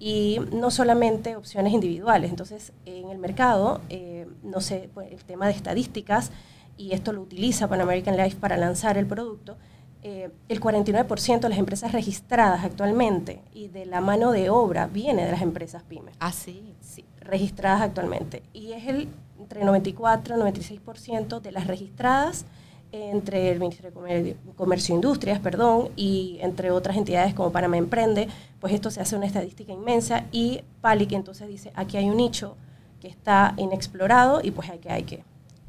y 0.00 0.40
no 0.50 0.70
solamente 0.70 1.36
opciones 1.36 1.72
individuales. 1.72 2.30
Entonces, 2.30 2.72
en 2.86 3.10
el 3.10 3.18
mercado, 3.18 3.82
eh, 3.90 4.26
no 4.42 4.60
sé, 4.60 4.88
pues, 4.94 5.12
el 5.12 5.22
tema 5.22 5.46
de 5.46 5.52
estadísticas, 5.52 6.32
y 6.78 6.94
esto 6.94 7.12
lo 7.12 7.20
utiliza 7.20 7.68
Pan 7.68 7.82
American 7.82 8.16
Life 8.16 8.38
para 8.40 8.56
lanzar 8.56 8.96
el 8.96 9.06
producto, 9.06 9.58
eh, 10.02 10.30
el 10.48 10.60
49% 10.60 11.40
de 11.40 11.48
las 11.50 11.58
empresas 11.58 11.92
registradas 11.92 12.64
actualmente 12.64 13.42
y 13.52 13.68
de 13.68 13.84
la 13.84 14.00
mano 14.00 14.32
de 14.32 14.48
obra 14.48 14.86
viene 14.86 15.26
de 15.26 15.32
las 15.32 15.42
empresas 15.42 15.82
pymes. 15.82 16.14
Ah, 16.18 16.32
sí. 16.32 16.74
Sí, 16.80 17.04
registradas 17.20 17.82
actualmente. 17.82 18.42
Y 18.54 18.72
es 18.72 18.86
el 18.88 19.08
entre 19.38 19.62
94 19.62 20.36
y 20.36 20.40
96% 20.40 21.40
de 21.40 21.52
las 21.52 21.66
registradas 21.66 22.46
entre 22.92 23.50
el 23.50 23.60
Ministerio 23.60 23.90
de 23.90 24.36
Comercio 24.56 24.94
e 24.94 24.96
Industrias, 24.96 25.38
perdón, 25.40 25.90
y 25.96 26.38
entre 26.40 26.70
otras 26.70 26.96
entidades 26.96 27.34
como 27.34 27.52
Panamá 27.52 27.76
Emprende, 27.76 28.28
pues 28.60 28.72
esto 28.74 28.90
se 28.90 29.00
hace 29.00 29.16
una 29.16 29.26
estadística 29.26 29.72
inmensa 29.72 30.26
y 30.32 30.62
PALIC 30.80 31.12
entonces 31.12 31.48
dice, 31.48 31.72
aquí 31.74 31.96
hay 31.96 32.08
un 32.08 32.16
nicho 32.16 32.56
que 33.00 33.08
está 33.08 33.54
inexplorado 33.56 34.40
y 34.42 34.50
pues 34.50 34.68
hay 34.70 34.78
que, 34.78 34.90
hay 34.90 35.02
que, 35.04 35.24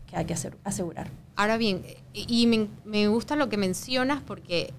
que 0.07 0.17
hay 0.17 0.26
que 0.26 0.34
hacer, 0.34 0.57
asegurar. 0.63 1.09
Ahora 1.36 1.57
bien, 1.57 1.84
y 2.13 2.47
me, 2.47 2.67
me 2.86 3.07
gusta 3.07 3.36
lo 3.36 3.49
que 3.49 3.57
mencionas 3.57 4.22
porque 4.22 4.74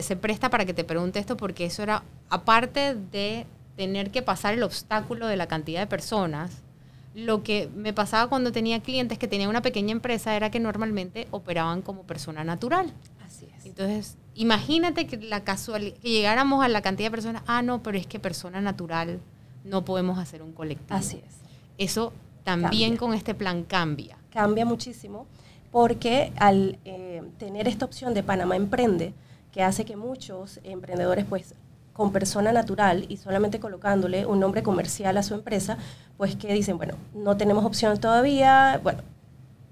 se 0.00 0.16
presta 0.16 0.50
para 0.50 0.64
que 0.64 0.74
te 0.74 0.84
pregunte 0.84 1.18
esto 1.18 1.36
porque 1.36 1.64
eso 1.64 1.82
era, 1.82 2.02
aparte 2.28 2.94
de 2.94 3.46
tener 3.76 4.10
que 4.10 4.22
pasar 4.22 4.54
el 4.54 4.62
obstáculo 4.64 5.28
de 5.28 5.36
la 5.36 5.46
cantidad 5.46 5.80
de 5.80 5.86
personas, 5.86 6.62
lo 7.18 7.42
que 7.42 7.68
me 7.74 7.92
pasaba 7.92 8.28
cuando 8.28 8.52
tenía 8.52 8.80
clientes 8.80 9.18
que 9.18 9.26
tenían 9.26 9.50
una 9.50 9.60
pequeña 9.60 9.90
empresa 9.90 10.36
era 10.36 10.52
que 10.52 10.60
normalmente 10.60 11.26
operaban 11.32 11.82
como 11.82 12.04
persona 12.04 12.44
natural. 12.44 12.92
Así 13.26 13.48
es. 13.58 13.66
Entonces, 13.66 14.16
imagínate 14.36 15.08
que 15.08 15.16
la 15.16 15.42
casualidad, 15.42 15.96
que 15.96 16.10
llegáramos 16.10 16.64
a 16.64 16.68
la 16.68 16.80
cantidad 16.80 17.08
de 17.08 17.10
personas, 17.10 17.42
ah, 17.48 17.60
no, 17.62 17.82
pero 17.82 17.98
es 17.98 18.06
que 18.06 18.20
persona 18.20 18.60
natural 18.60 19.18
no 19.64 19.84
podemos 19.84 20.16
hacer 20.20 20.42
un 20.42 20.52
colectivo. 20.52 20.96
Así 20.96 21.16
es. 21.16 21.38
Eso 21.76 22.12
también 22.44 22.96
con 22.96 23.14
este 23.14 23.34
plan 23.34 23.64
cambia. 23.64 24.16
Cambia 24.32 24.64
muchísimo 24.64 25.26
porque 25.72 26.32
al 26.36 26.78
eh, 26.84 27.22
tener 27.38 27.66
esta 27.66 27.84
opción 27.84 28.14
de 28.14 28.22
Panamá 28.22 28.54
Emprende, 28.54 29.12
que 29.52 29.64
hace 29.64 29.84
que 29.84 29.96
muchos 29.96 30.60
emprendedores 30.62 31.24
pues 31.28 31.54
con 31.98 32.12
persona 32.12 32.52
natural 32.52 33.06
y 33.08 33.16
solamente 33.16 33.58
colocándole 33.58 34.24
un 34.24 34.38
nombre 34.38 34.62
comercial 34.62 35.16
a 35.16 35.24
su 35.24 35.34
empresa, 35.34 35.78
pues 36.16 36.36
que 36.36 36.52
dicen, 36.52 36.76
bueno, 36.76 36.94
no 37.12 37.36
tenemos 37.36 37.64
opción 37.64 37.98
todavía, 37.98 38.78
bueno, 38.84 39.02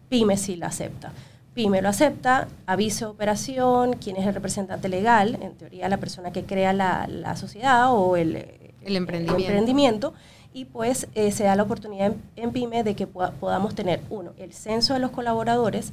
PYME 0.08 0.36
sí 0.36 0.56
la 0.56 0.66
acepta. 0.66 1.12
PYME 1.54 1.82
lo 1.82 1.88
acepta, 1.88 2.48
aviso 2.66 3.04
de 3.04 3.10
operación, 3.12 3.92
quién 3.92 4.16
es 4.16 4.26
el 4.26 4.34
representante 4.34 4.88
legal, 4.88 5.38
en 5.40 5.54
teoría 5.54 5.88
la 5.88 5.98
persona 5.98 6.32
que 6.32 6.42
crea 6.42 6.72
la, 6.72 7.36
sociedad 7.36 7.94
o 7.94 8.16
el, 8.16 8.34
el 8.82 8.96
emprendimiento. 8.96 9.36
emprendimiento. 9.36 10.14
y 10.52 10.64
pues 10.64 11.06
eh, 11.14 11.30
se 11.30 11.44
da 11.44 11.54
la 11.54 11.62
oportunidad 11.62 12.08
en, 12.08 12.22
en 12.34 12.50
PYME 12.50 12.82
de 12.82 12.96
que 12.96 13.06
podamos 13.06 13.76
tener, 13.76 14.00
uno, 14.10 14.32
el 14.36 14.52
censo 14.52 14.94
de 14.94 14.98
los 14.98 15.12
colaboradores, 15.12 15.92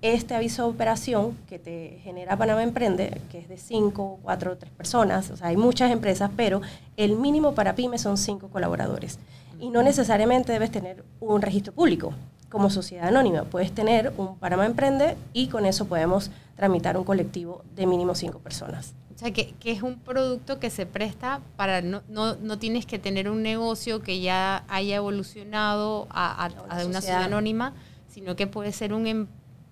este 0.00 0.34
aviso 0.34 0.62
de 0.62 0.68
operación 0.70 1.36
que 1.48 1.58
te 1.58 1.98
genera 2.02 2.36
Panamá 2.36 2.62
Emprende, 2.62 3.20
que 3.30 3.38
es 3.38 3.48
de 3.48 3.58
5, 3.58 4.20
4, 4.22 4.56
3 4.56 4.72
personas, 4.72 5.30
o 5.30 5.36
sea, 5.36 5.48
hay 5.48 5.56
muchas 5.56 5.90
empresas, 5.90 6.30
pero 6.36 6.60
el 6.96 7.16
mínimo 7.16 7.54
para 7.54 7.74
pymes 7.74 8.02
son 8.02 8.16
5 8.16 8.48
colaboradores. 8.48 9.18
Y 9.60 9.70
no 9.70 9.82
necesariamente 9.82 10.52
debes 10.52 10.70
tener 10.70 11.04
un 11.18 11.42
registro 11.42 11.72
público 11.72 12.12
como 12.48 12.70
sociedad 12.70 13.08
anónima. 13.08 13.42
Puedes 13.44 13.72
tener 13.72 14.12
un 14.16 14.36
Panamá 14.36 14.66
Emprende 14.66 15.16
y 15.32 15.48
con 15.48 15.66
eso 15.66 15.86
podemos 15.86 16.30
tramitar 16.54 16.96
un 16.96 17.04
colectivo 17.04 17.62
de 17.74 17.86
mínimo 17.86 18.14
5 18.14 18.38
personas. 18.38 18.94
O 19.14 19.18
sea, 19.18 19.32
que, 19.32 19.52
es 19.64 19.82
un 19.82 19.98
producto 19.98 20.60
que 20.60 20.70
se 20.70 20.86
presta 20.86 21.40
para, 21.56 21.82
no, 21.82 22.02
no, 22.08 22.36
no, 22.36 22.56
tienes 22.60 22.86
que 22.86 23.00
tener 23.00 23.28
un 23.28 23.42
negocio 23.42 24.00
que 24.00 24.20
ya 24.20 24.64
haya 24.68 24.94
evolucionado 24.94 26.06
a, 26.10 26.50
una, 26.64 27.00
sociedad 27.00 27.24
anónima, 27.24 27.74
sino 28.06 28.36
que 28.36 28.46
puede 28.46 28.70
ser 28.70 28.92
un 28.92 29.08
em, 29.08 29.26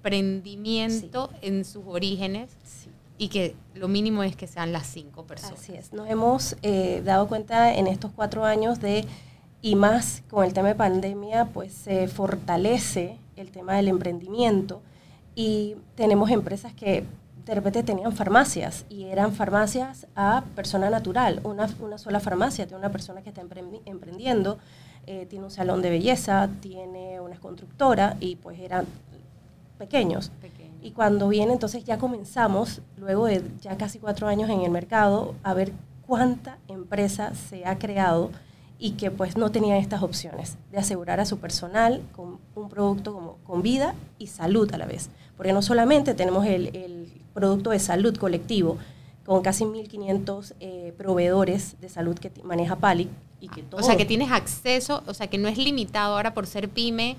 emprendimiento 0.07 1.31
en 1.43 1.65
sus 1.65 1.83
orígenes 1.87 2.51
y 3.19 3.29
que 3.29 3.55
lo 3.75 3.89
mínimo 3.89 4.23
es 4.23 4.37
que 4.37 4.47
sean 4.47 4.73
las 4.73 4.87
cinco 4.87 5.25
personas. 5.25 5.59
Así 5.59 5.75
es. 5.75 5.93
Nos 5.93 6.09
hemos 6.09 6.57
eh, 6.63 7.03
dado 7.05 7.27
cuenta 7.29 7.75
en 7.75 7.87
estos 7.87 8.13
cuatro 8.15 8.45
años 8.45 8.81
de, 8.81 9.05
y 9.63 9.75
más 9.75 10.23
con 10.31 10.45
el 10.45 10.53
tema 10.53 10.69
de 10.69 10.75
pandemia, 10.75 11.47
pues 11.47 11.73
se 11.73 12.09
fortalece 12.09 13.17
el 13.37 13.51
tema 13.51 13.75
del 13.75 13.89
emprendimiento 13.89 14.81
y 15.35 15.77
tenemos 15.97 16.31
empresas 16.31 16.73
que 16.73 17.05
de 17.45 17.55
repente 17.55 17.83
tenían 17.83 18.13
farmacias 18.13 18.85
y 18.89 19.05
eran 19.05 19.33
farmacias 19.33 20.07
a 20.17 20.45
persona 20.55 20.91
natural, 20.91 21.41
una, 21.45 21.69
una 21.81 21.97
sola 21.97 22.21
farmacia 22.21 22.67
de 22.67 22.75
una 22.75 22.91
persona 22.91 23.23
que 23.23 23.31
está 23.31 23.43
emprendiendo, 23.85 24.59
eh, 25.07 25.27
tiene 25.27 25.45
un 25.45 25.51
salón 25.53 25.81
de 25.83 25.91
belleza, 25.91 26.49
tiene 26.61 27.21
una 27.21 27.37
constructora 27.39 28.17
y 28.19 28.37
pues 28.37 28.59
eran 28.59 28.87
pequeños. 29.77 30.31
Y 30.83 30.93
cuando 30.93 31.29
viene, 31.29 31.53
entonces 31.53 31.85
ya 31.85 31.99
comenzamos, 31.99 32.81
luego 32.97 33.27
de 33.27 33.43
ya 33.61 33.77
casi 33.77 33.99
cuatro 33.99 34.29
años 34.29 34.49
en 34.51 34.61
el 34.61 34.71
mercado, 34.71 35.35
a 35.43 35.53
ver 35.55 35.73
cuánta 36.07 36.59
empresa 36.69 37.35
se 37.35 37.67
ha 37.67 37.79
creado 37.79 38.31
y 38.79 38.93
que 38.93 39.11
pues 39.11 39.37
no 39.37 39.51
tenía 39.51 39.79
estas 39.79 40.03
opciones 40.03 40.59
de 40.71 40.79
asegurar 40.79 41.19
a 41.19 41.27
su 41.27 41.39
personal 41.39 42.03
con 42.15 42.39
un 42.55 42.69
producto 42.69 43.15
como, 43.15 43.37
con 43.45 43.63
vida 43.63 43.95
y 44.19 44.29
salud 44.29 44.73
a 44.73 44.79
la 44.79 44.87
vez. 44.87 45.09
Porque 45.37 45.53
no 45.53 45.63
solamente 45.63 46.15
tenemos 46.15 46.47
el, 46.47 46.75
el 46.77 47.13
producto 47.35 47.71
de 47.71 47.79
salud 47.79 48.17
colectivo, 48.17 48.79
con 49.27 49.43
casi 49.43 49.65
1.500 49.65 50.55
eh, 50.61 50.95
proveedores 50.97 51.81
de 51.81 51.89
salud 51.89 52.17
que 52.17 52.31
maneja 52.45 52.77
Pali. 52.77 53.09
Y 53.41 53.49
que 53.49 53.65
O 53.73 53.83
sea, 53.83 53.97
que 53.97 54.07
tienes 54.07 54.31
acceso, 54.31 55.03
o 55.07 55.13
sea, 55.13 55.27
que 55.27 55.37
no 55.37 55.49
es 55.49 55.59
limitado 55.59 56.17
ahora 56.17 56.33
por 56.33 56.47
ser 56.47 56.71
pyme 56.71 57.17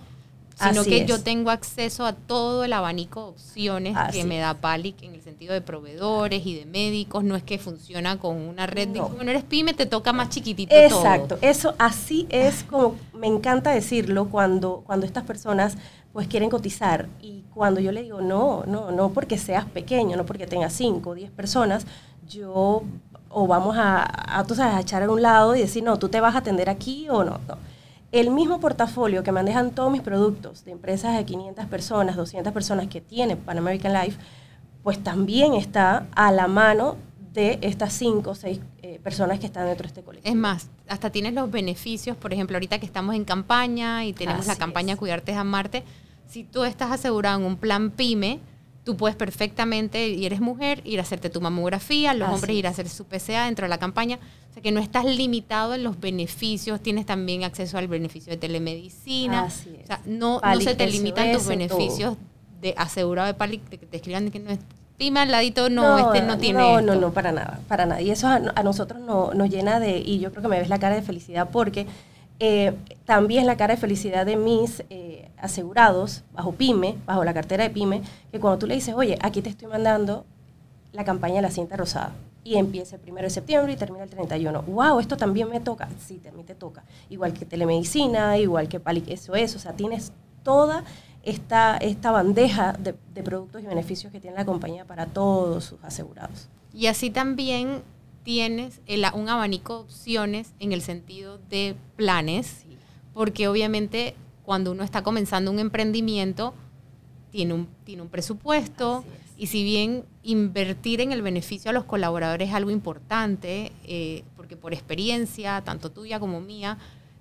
sino 0.57 0.83
que 0.83 1.05
yo 1.05 1.21
tengo 1.21 1.51
acceso 1.51 2.05
a 2.05 2.13
todo 2.13 2.63
el 2.63 2.73
abanico 2.73 3.21
de 3.21 3.27
opciones 3.29 3.97
que 4.11 4.23
me 4.23 4.39
da 4.39 4.55
Palic 4.55 5.03
en 5.03 5.13
el 5.13 5.21
sentido 5.21 5.53
de 5.53 5.61
proveedores 5.61 6.45
y 6.45 6.55
de 6.55 6.65
médicos. 6.65 7.23
No 7.23 7.35
es 7.35 7.43
que 7.43 7.59
funciona 7.59 8.17
con 8.17 8.37
una 8.37 8.65
red 8.65 8.87
de, 8.87 9.01
bueno, 9.01 9.29
eres 9.29 9.43
pyme, 9.43 9.73
te 9.73 9.85
toca 9.85 10.13
más 10.13 10.29
chiquitito 10.29 10.75
Exacto, 10.75 11.37
eso 11.41 11.75
así 11.77 12.25
es 12.29 12.63
como, 12.63 12.95
me 13.13 13.27
encanta 13.27 13.71
decirlo 13.71 14.29
cuando, 14.29 14.83
cuando 14.85 15.05
estas 15.05 15.23
personas 15.23 15.77
pues 16.11 16.27
quieren 16.27 16.49
cotizar. 16.49 17.07
Y 17.21 17.43
cuando 17.53 17.79
yo 17.79 17.91
le 17.91 18.01
digo, 18.01 18.21
no, 18.21 18.63
no, 18.65 18.91
no 18.91 19.09
porque 19.09 19.37
seas 19.37 19.65
pequeño, 19.65 20.17
no 20.17 20.25
porque 20.25 20.47
tengas 20.47 20.73
5 20.73 21.09
o 21.09 21.13
10 21.13 21.31
personas, 21.31 21.85
yo 22.27 22.83
o 23.29 23.45
vamos 23.45 23.77
a, 23.77 24.03
a, 24.03 24.39
a 24.41 24.81
echar 24.81 25.03
a 25.03 25.11
un 25.11 25.21
lado 25.21 25.55
y 25.55 25.59
decir, 25.59 25.83
no, 25.83 25.99
tú 25.99 26.09
te 26.09 26.19
vas 26.19 26.33
a 26.33 26.39
atender 26.39 26.69
aquí 26.69 27.07
o 27.09 27.23
no, 27.23 27.39
no 27.47 27.76
el 28.19 28.31
mismo 28.31 28.59
portafolio 28.59 29.23
que 29.23 29.31
manejan 29.31 29.71
todos 29.71 29.91
mis 29.91 30.01
productos 30.01 30.65
de 30.65 30.71
empresas 30.71 31.17
de 31.17 31.25
500 31.25 31.65
personas, 31.65 32.15
200 32.15 32.53
personas 32.53 32.87
que 32.87 33.01
tiene 33.01 33.35
Pan 33.35 33.57
American 33.57 33.93
Life, 33.93 34.17
pues 34.83 35.03
también 35.03 35.53
está 35.53 36.07
a 36.15 36.31
la 36.31 36.47
mano 36.47 36.95
de 37.33 37.59
estas 37.61 37.93
5 37.93 38.29
o 38.29 38.35
6 38.35 38.59
eh, 38.81 38.99
personas 39.03 39.39
que 39.39 39.45
están 39.45 39.65
dentro 39.65 39.83
de 39.83 39.89
este 39.89 40.03
colectivo. 40.03 40.31
Es 40.31 40.39
más, 40.39 40.69
hasta 40.87 41.09
tienes 41.11 41.33
los 41.33 41.51
beneficios, 41.51 42.17
por 42.17 42.33
ejemplo, 42.33 42.55
ahorita 42.55 42.79
que 42.79 42.85
estamos 42.85 43.15
en 43.15 43.25
campaña 43.25 44.05
y 44.05 44.13
tenemos 44.13 44.47
la 44.47 44.55
campaña 44.55 44.95
Cuidarte 44.95 45.33
es 45.33 45.37
Amarte, 45.37 45.83
si 46.27 46.43
tú 46.43 46.63
estás 46.63 46.91
asegurado 46.91 47.39
en 47.39 47.45
un 47.45 47.57
plan 47.57 47.91
PYME, 47.91 48.39
tú 48.87 48.95
puedes 48.95 49.17
perfectamente, 49.17 50.07
y 50.07 50.25
eres 50.25 50.39
mujer, 50.39 50.81
ir 50.85 50.99
a 50.99 51.01
hacerte 51.01 51.29
tu 51.29 51.41
mamografía, 51.41 52.13
los 52.13 52.29
hombres 52.29 52.55
ir 52.55 52.67
a 52.67 52.69
hacer 52.69 52.87
su 52.87 53.03
PCA 53.03 53.43
dentro 53.43 53.65
de 53.65 53.69
la 53.69 53.79
campaña. 53.79 54.17
O 54.49 54.53
sea 54.53 54.63
que 54.63 54.71
no 54.71 54.79
estás 54.79 55.03
limitado 55.03 55.75
en 55.75 55.83
los 55.83 55.99
beneficios, 55.99 56.79
tienes 56.81 57.05
también 57.05 57.43
acceso 57.43 57.77
al 57.77 57.89
beneficio 57.89 58.31
de 58.31 58.37
telemedicina. 58.37 59.43
O 59.43 59.49
sea, 59.49 59.99
no, 60.05 60.39
no 60.39 60.61
se 60.61 60.73
te 60.73 60.87
limitan 60.87 61.33
tus 61.33 61.47
beneficios 61.47 62.15
de 62.61 62.75
asegurado 62.77 63.27
de 63.27 63.33
PALIC, 63.33 63.69
de 63.69 63.77
que 63.77 63.85
te 63.87 63.97
escriban 63.97 64.31
que 64.31 64.39
no 64.39 64.51
es 64.51 64.59
al 65.17 65.31
ladito, 65.31 65.69
no, 65.69 65.99
este 65.99 66.25
no 66.25 66.37
tiene. 66.37 66.59
No, 66.59 66.79
no, 66.79 66.95
no, 66.95 67.11
para 67.11 67.33
nada, 67.33 67.59
para 67.67 67.85
nada. 67.85 68.01
Y 68.01 68.09
eso 68.09 68.27
a, 68.27 68.39
nosotros 68.39 69.01
no, 69.01 69.33
nos 69.33 69.49
llena 69.49 69.81
de, 69.81 69.97
y 69.97 70.19
yo 70.19 70.31
creo 70.31 70.43
que 70.43 70.47
me 70.47 70.59
ves 70.59 70.69
la 70.69 70.79
cara 70.79 70.95
de 70.95 71.01
felicidad 71.01 71.49
porque 71.51 71.87
eh, 72.39 72.73
también 73.05 73.47
la 73.47 73.57
cara 73.57 73.75
de 73.75 73.81
felicidad 73.81 74.25
de 74.25 74.35
mis 74.35 74.83
eh, 74.89 75.29
asegurados 75.37 76.23
bajo 76.33 76.51
PYME, 76.51 76.97
bajo 77.05 77.23
la 77.23 77.33
cartera 77.33 77.63
de 77.63 77.69
PYME, 77.69 78.01
que 78.31 78.39
cuando 78.39 78.59
tú 78.59 78.67
le 78.67 78.75
dices, 78.75 78.93
oye, 78.95 79.17
aquí 79.21 79.41
te 79.41 79.49
estoy 79.49 79.67
mandando 79.67 80.25
la 80.93 81.03
campaña 81.03 81.35
de 81.35 81.41
la 81.41 81.51
cinta 81.51 81.75
rosada 81.75 82.13
y 82.43 82.55
empieza 82.55 82.95
el 82.95 83.01
1 83.11 83.21
de 83.23 83.29
septiembre 83.29 83.73
y 83.73 83.75
termina 83.75 84.05
el 84.05 84.09
31. 84.09 84.61
¡Wow! 84.61 84.99
Esto 85.01 85.17
también 85.17 85.49
me 85.49 85.59
toca. 85.59 85.89
Sí, 85.99 86.15
también 86.17 86.45
te 86.45 86.55
toca. 86.55 86.83
Igual 87.09 87.33
que 87.33 87.45
telemedicina, 87.45 88.37
igual 88.37 88.69
que 88.69 88.79
Pali, 88.79 89.03
eso 89.07 89.35
es. 89.35 89.53
O 89.55 89.59
sea, 89.59 89.73
tienes 89.73 90.13
toda 90.43 90.85
esta, 91.23 91.75
esta 91.75 92.11
bandeja 92.11 92.71
de, 92.71 92.95
de 93.13 93.23
productos 93.23 93.61
y 93.61 93.65
beneficios 93.65 94.13
que 94.13 94.21
tiene 94.21 94.37
la 94.37 94.45
compañía 94.45 94.85
para 94.85 95.07
todos 95.07 95.65
sus 95.65 95.83
asegurados. 95.83 96.47
Y 96.73 96.87
así 96.87 97.09
también 97.09 97.81
tienes 98.27 98.81
un 99.13 99.29
abanico 99.29 99.75
de 99.75 99.79
opciones 99.83 100.53
en 100.59 100.73
el 100.73 100.81
sentido 100.81 101.39
de 101.49 101.77
planes, 101.95 102.65
porque 103.13 103.47
obviamente 103.47 104.15
cuando 104.43 104.73
uno 104.73 104.83
está 104.83 105.01
comenzando 105.01 105.49
un 105.49 105.59
emprendimiento, 105.59 106.53
tiene 107.31 107.53
un, 107.53 107.69
tiene 107.85 108.01
un 108.01 108.09
presupuesto 108.09 109.05
y 109.37 109.47
si 109.47 109.63
bien 109.63 110.03
invertir 110.23 110.99
en 110.99 111.13
el 111.13 111.21
beneficio 111.21 111.71
a 111.71 111.73
los 111.73 111.85
colaboradores 111.85 112.49
es 112.49 112.53
algo 112.53 112.69
importante, 112.69 113.71
eh, 113.85 114.25
porque 114.35 114.57
por 114.57 114.73
experiencia, 114.73 115.61
tanto 115.61 115.89
tuya 115.89 116.19
como 116.19 116.41
mía, 116.41 116.77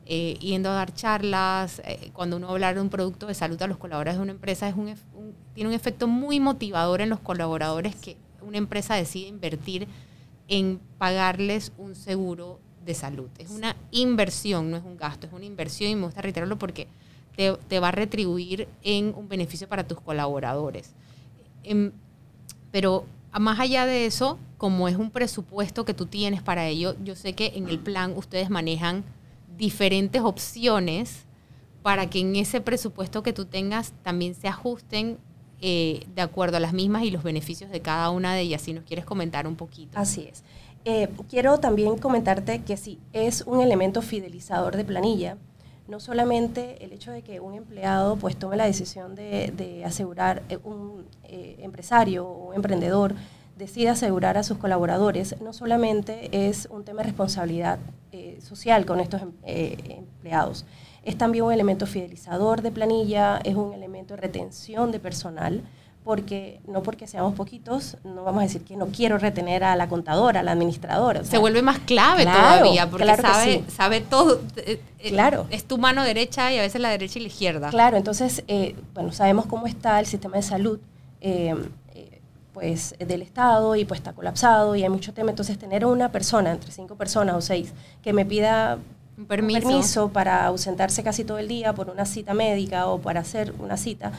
eh, 0.07 0.37
yendo 0.41 0.71
a 0.71 0.73
dar 0.73 0.93
charlas, 0.93 1.83
eh, 1.85 2.11
cuando 2.15 2.37
uno 2.37 2.49
habla 2.49 2.75
de 2.75 2.81
un 2.81 2.91
producto 2.91 3.29
de 3.29 3.35
salud 3.35 3.63
a 3.63 3.69
los 3.69 3.77
colaboradores 3.77 4.17
de 4.17 4.23
una 4.25 4.33
empresa, 4.33 4.69
es 4.69 4.75
un, 4.75 4.93
tiene 5.55 5.69
un 5.71 5.77
efecto 5.77 6.09
muy 6.09 6.41
motivador 6.41 7.01
en 7.01 7.11
los 7.11 7.21
colaboradores 7.21 7.95
que 7.95 8.17
una 8.43 8.59
empresa 8.59 8.97
decide 8.97 9.29
invertir 9.29 9.87
en 10.49 10.81
pagarles 10.99 11.73
un 11.79 11.95
seguro 11.95 12.61
de 12.85 12.95
salud. 12.95 13.29
Es 13.39 13.51
una 13.51 13.77
inversión, 13.91 14.71
no 14.71 14.77
es 14.77 14.85
un 14.85 14.97
gasto, 14.97 15.27
es 15.27 15.33
una 15.33 15.45
inversión 15.45 15.91
y 15.91 15.97
me 15.97 16.05
gusta 16.07 16.23
reiterarlo 16.23 16.59
porque 16.59 16.87
te, 17.37 17.81
va 17.81 17.89
a 17.89 17.93
retribuir 17.93 18.69
en 18.83 19.13
un 19.15 19.29
beneficio 19.29 19.69
para 19.69 19.87
tus 19.87 20.01
colaboradores. 20.01 20.93
Em, 21.63 21.93
pero 22.71 23.05
más 23.39 23.61
allá 23.61 23.85
de 23.85 24.07
eso, 24.07 24.39
como 24.57 24.89
es 24.89 24.97
un 24.97 25.11
presupuesto 25.11 25.85
que 25.85 25.95
tú 25.95 26.07
tienes 26.07 26.43
para 26.43 26.67
ello, 26.67 26.97
yo 27.05 27.15
sé 27.15 27.35
que 27.35 27.53
en 27.55 27.69
el 27.69 27.79
plan 27.79 28.15
ustedes 28.17 28.49
manejan 28.49 29.05
diferentes 29.59 30.23
opciones 30.23 31.25
para 31.83 32.09
que 32.09 32.21
en 32.21 32.37
ese 32.37 32.61
presupuesto 32.61 33.23
que 33.23 33.33
tú 33.33 33.45
tengas 33.45 33.93
también 34.03 34.35
se 34.35 34.49
ajusten 34.49 35.19
eh, 35.61 36.07
de 36.15 36.23
acuerdo 36.23 36.59
a 36.59 36.61
las 36.61 36.73
mismas 36.73 37.05
y 37.05 37.11
los 37.11 37.23
beneficios 37.23 37.71
de 37.71 37.81
cada 37.81 38.11
una 38.11 38.35
de 38.35 38.43
ellas. 38.43 38.63
Si 38.63 38.73
nos 38.73 38.85
quieres 38.85 39.05
comentar 39.05 39.47
un 39.47 39.57
poquito. 39.57 39.99
Así 39.99 40.29
es. 40.31 40.43
Eh, 40.85 41.09
quiero 41.29 41.59
también 41.59 41.97
comentarte 41.99 42.63
que 42.63 42.77
sí, 42.77 42.99
es 43.13 43.43
un 43.43 43.61
elemento 43.61 44.03
fidelizador 44.03 44.77
de 44.77 44.85
planilla. 44.85 45.37
No 45.89 46.01
solamente 46.01 46.85
el 46.85 46.93
hecho 46.93 47.11
de 47.11 47.23
que 47.23 47.41
un 47.41 47.55
empleado 47.55 48.17
pues 48.17 48.37
tome 48.37 48.57
la 48.57 48.67
decisión 48.67 49.15
de, 49.15 49.83
asegurar, 49.85 50.43
eh, 50.49 50.59
un 50.65 51.07
empresario 51.25 52.27
o 52.27 52.55
emprendedor 52.55 53.15
decide 53.57 53.89
asegurar 53.89 54.37
a 54.37 54.43
sus 54.43 54.59
colaboradores, 54.59 55.41
no 55.41 55.53
solamente 55.53 56.49
es 56.49 56.69
un 56.71 56.85
tema 56.85 57.03
de 57.03 57.09
responsabilidad 57.09 57.79
social 58.41 58.85
con 58.85 59.01
estos 59.01 59.23
em, 59.23 59.33
empleados, 59.45 60.65
es 61.07 61.17
también 61.17 61.45
un 61.45 61.53
elemento 61.53 61.87
fidelizador 61.87 62.63
de 62.63 62.73
planilla, 62.73 63.41
es 63.45 63.55
un 63.55 63.73
elemento 63.73 64.15
de 64.15 64.21
retención 64.21 64.91
de 64.91 64.99
personal, 64.99 65.63
porque 66.03 66.61
no 66.67 66.83
porque 66.83 67.07
seamos 67.07 67.35
poquitos, 67.35 67.97
no 68.03 68.25
vamos 68.25 68.41
a 68.41 68.43
decir 68.43 68.63
que 68.63 68.77
no 68.77 68.87
quiero 68.87 69.17
retener 69.17 69.63
a 69.63 69.77
la 69.77 69.89
contadora, 69.89 70.41
a 70.41 70.43
la 70.43 70.53
administradora. 70.53 71.23
Se 71.23 71.39
vuelve 71.39 71.63
más 71.63 71.79
clave 71.79 72.25
todavía, 72.25 72.91
porque 72.91 73.17
sabe, 73.17 73.63
sabe 73.69 74.01
todo. 74.01 74.41
Eh, 74.57 74.81
eh, 74.99 75.11
claro. 75.11 75.47
Es 75.51 75.65
tu 75.65 75.79
mano 75.79 76.03
derecha 76.03 76.53
y 76.53 76.59
a 76.59 76.63
veces 76.63 76.81
la 76.81 76.91
derecha 76.91 77.21
y 77.21 77.23
la 77.23 77.29
izquierda. 77.29 77.71
Claro, 77.71 77.97
entonces, 77.97 78.43
eh, 78.49 78.75
bueno, 78.93 79.13
sabemos 79.13 79.47
cómo 79.47 79.69
está 79.69 80.01
el 80.01 80.07
sistema 80.07 80.37
de 80.37 80.43
salud. 80.43 80.81
pues 82.53 82.95
del 82.99 83.21
Estado 83.21 83.77
y 83.77 83.85
pues 83.85 84.01
está 84.01 84.13
colapsado 84.15 84.77
y 84.77 84.83
hay 84.83 84.89
mucho 84.89 85.13
tema, 85.13 85.29
entonces 85.29 85.59
tener 85.59 85.85
una 85.85 86.11
persona, 86.11 86.53
entre 86.53 86.73
cinco 86.73 86.97
personas 86.97 87.37
o 87.37 87.41
seis, 87.43 87.75
que 88.03 88.15
me 88.15 88.25
pida 88.25 88.79
un 89.19 89.27
permiso. 89.27 90.09
para 90.11 90.47
ausentarse 90.47 91.03
casi 91.03 91.25
todo 91.25 91.39
el 91.39 91.49
día 91.49 91.75
por 91.75 91.91
una 91.91 92.05
cita 92.05 92.35
médica 92.35 92.87
o 92.87 93.01
para 93.01 93.21
hacer 93.21 93.55
una 93.59 93.77
cita, 93.77 94.13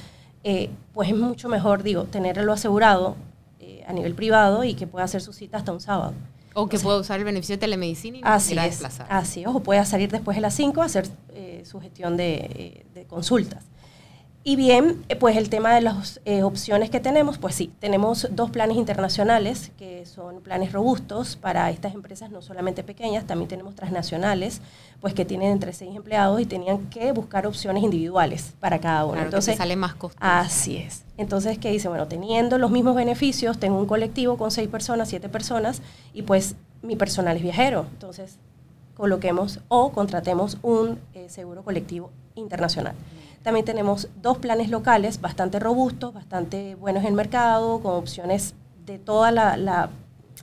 eh, 0.43 0.69
pues 0.93 1.09
es 1.09 1.15
mucho 1.15 1.49
mejor, 1.49 1.83
digo, 1.83 2.05
tenerlo 2.05 2.53
asegurado 2.53 3.15
eh, 3.59 3.83
a 3.87 3.93
nivel 3.93 4.13
privado 4.15 4.63
y 4.63 4.73
que 4.73 4.87
pueda 4.87 5.05
hacer 5.05 5.21
su 5.21 5.33
cita 5.33 5.57
hasta 5.57 5.71
un 5.71 5.81
sábado. 5.81 6.13
O 6.53 6.67
que 6.67 6.79
pueda 6.79 6.97
usar 6.97 7.19
el 7.19 7.25
beneficio 7.25 7.53
de 7.53 7.59
telemedicina 7.59 8.17
y 8.17 8.21
no 8.21 8.27
así 8.27 8.55
desplazar. 8.55 9.05
Así 9.09 9.41
es, 9.41 9.47
o 9.47 9.59
pueda 9.59 9.85
salir 9.85 10.09
después 10.09 10.35
de 10.35 10.41
las 10.41 10.55
5 10.55 10.81
a 10.81 10.85
hacer 10.85 11.07
eh, 11.29 11.63
su 11.65 11.79
gestión 11.79 12.17
de, 12.17 12.85
de 12.95 13.05
consultas. 13.05 13.63
Y 14.47 14.55
bien, 14.55 15.03
eh, 15.09 15.17
pues 15.17 15.35
el 15.35 15.49
tema 15.49 15.75
de 15.75 15.81
las 15.81 16.21
eh, 16.23 16.41
opciones 16.41 16.89
que 16.89 17.01
tenemos, 17.01 17.37
pues 17.37 17.53
sí, 17.53 17.69
tenemos 17.81 18.29
dos 18.31 18.49
planes 18.49 18.77
internacionales 18.77 19.73
que 19.77 20.05
son 20.05 20.39
planes 20.39 20.71
robustos 20.71 21.35
para 21.35 21.69
estas 21.69 21.93
empresas 21.93 22.31
no 22.31 22.41
solamente 22.41 22.81
pequeñas, 22.81 23.27
también 23.27 23.49
tenemos 23.49 23.75
transnacionales, 23.75 24.61
pues 25.01 25.13
que 25.13 25.25
tienen 25.25 25.51
entre 25.51 25.73
seis 25.73 25.93
empleados 25.93 26.39
y 26.39 26.45
tenían 26.45 26.89
que 26.89 27.11
buscar 27.11 27.45
opciones 27.45 27.83
individuales 27.83 28.53
para 28.61 28.79
cada 28.79 29.03
uno. 29.03 29.21
Entonces 29.21 29.57
sale 29.57 29.75
más 29.75 29.95
costoso. 29.95 30.23
Así 30.23 30.77
es. 30.77 31.03
Entonces, 31.17 31.57
¿qué 31.57 31.69
dice? 31.69 31.89
Bueno, 31.89 32.07
teniendo 32.07 32.57
los 32.57 32.71
mismos 32.71 32.95
beneficios, 32.95 33.59
tengo 33.59 33.77
un 33.77 33.85
colectivo 33.85 34.37
con 34.37 34.51
seis 34.51 34.69
personas, 34.69 35.09
siete 35.09 35.27
personas, 35.27 35.81
y 36.13 36.21
pues 36.21 36.55
mi 36.81 36.95
personal 36.95 37.35
es 37.35 37.43
viajero. 37.43 37.85
Entonces, 37.91 38.37
coloquemos 38.95 39.59
o 39.67 39.91
contratemos 39.91 40.57
un 40.61 40.99
eh, 41.13 41.27
seguro 41.27 41.63
colectivo 41.63 42.11
internacional. 42.35 42.95
También 43.47 43.63
tenemos 43.63 44.09
dos 44.21 44.39
planes 44.39 44.69
locales 44.69 45.21
bastante 45.21 45.57
robustos, 45.57 46.13
bastante 46.13 46.75
buenos 46.75 47.03
en 47.03 47.07
el 47.07 47.13
mercado, 47.13 47.79
con 47.79 47.93
opciones 47.93 48.55
de 48.85 48.99
todos 48.99 49.31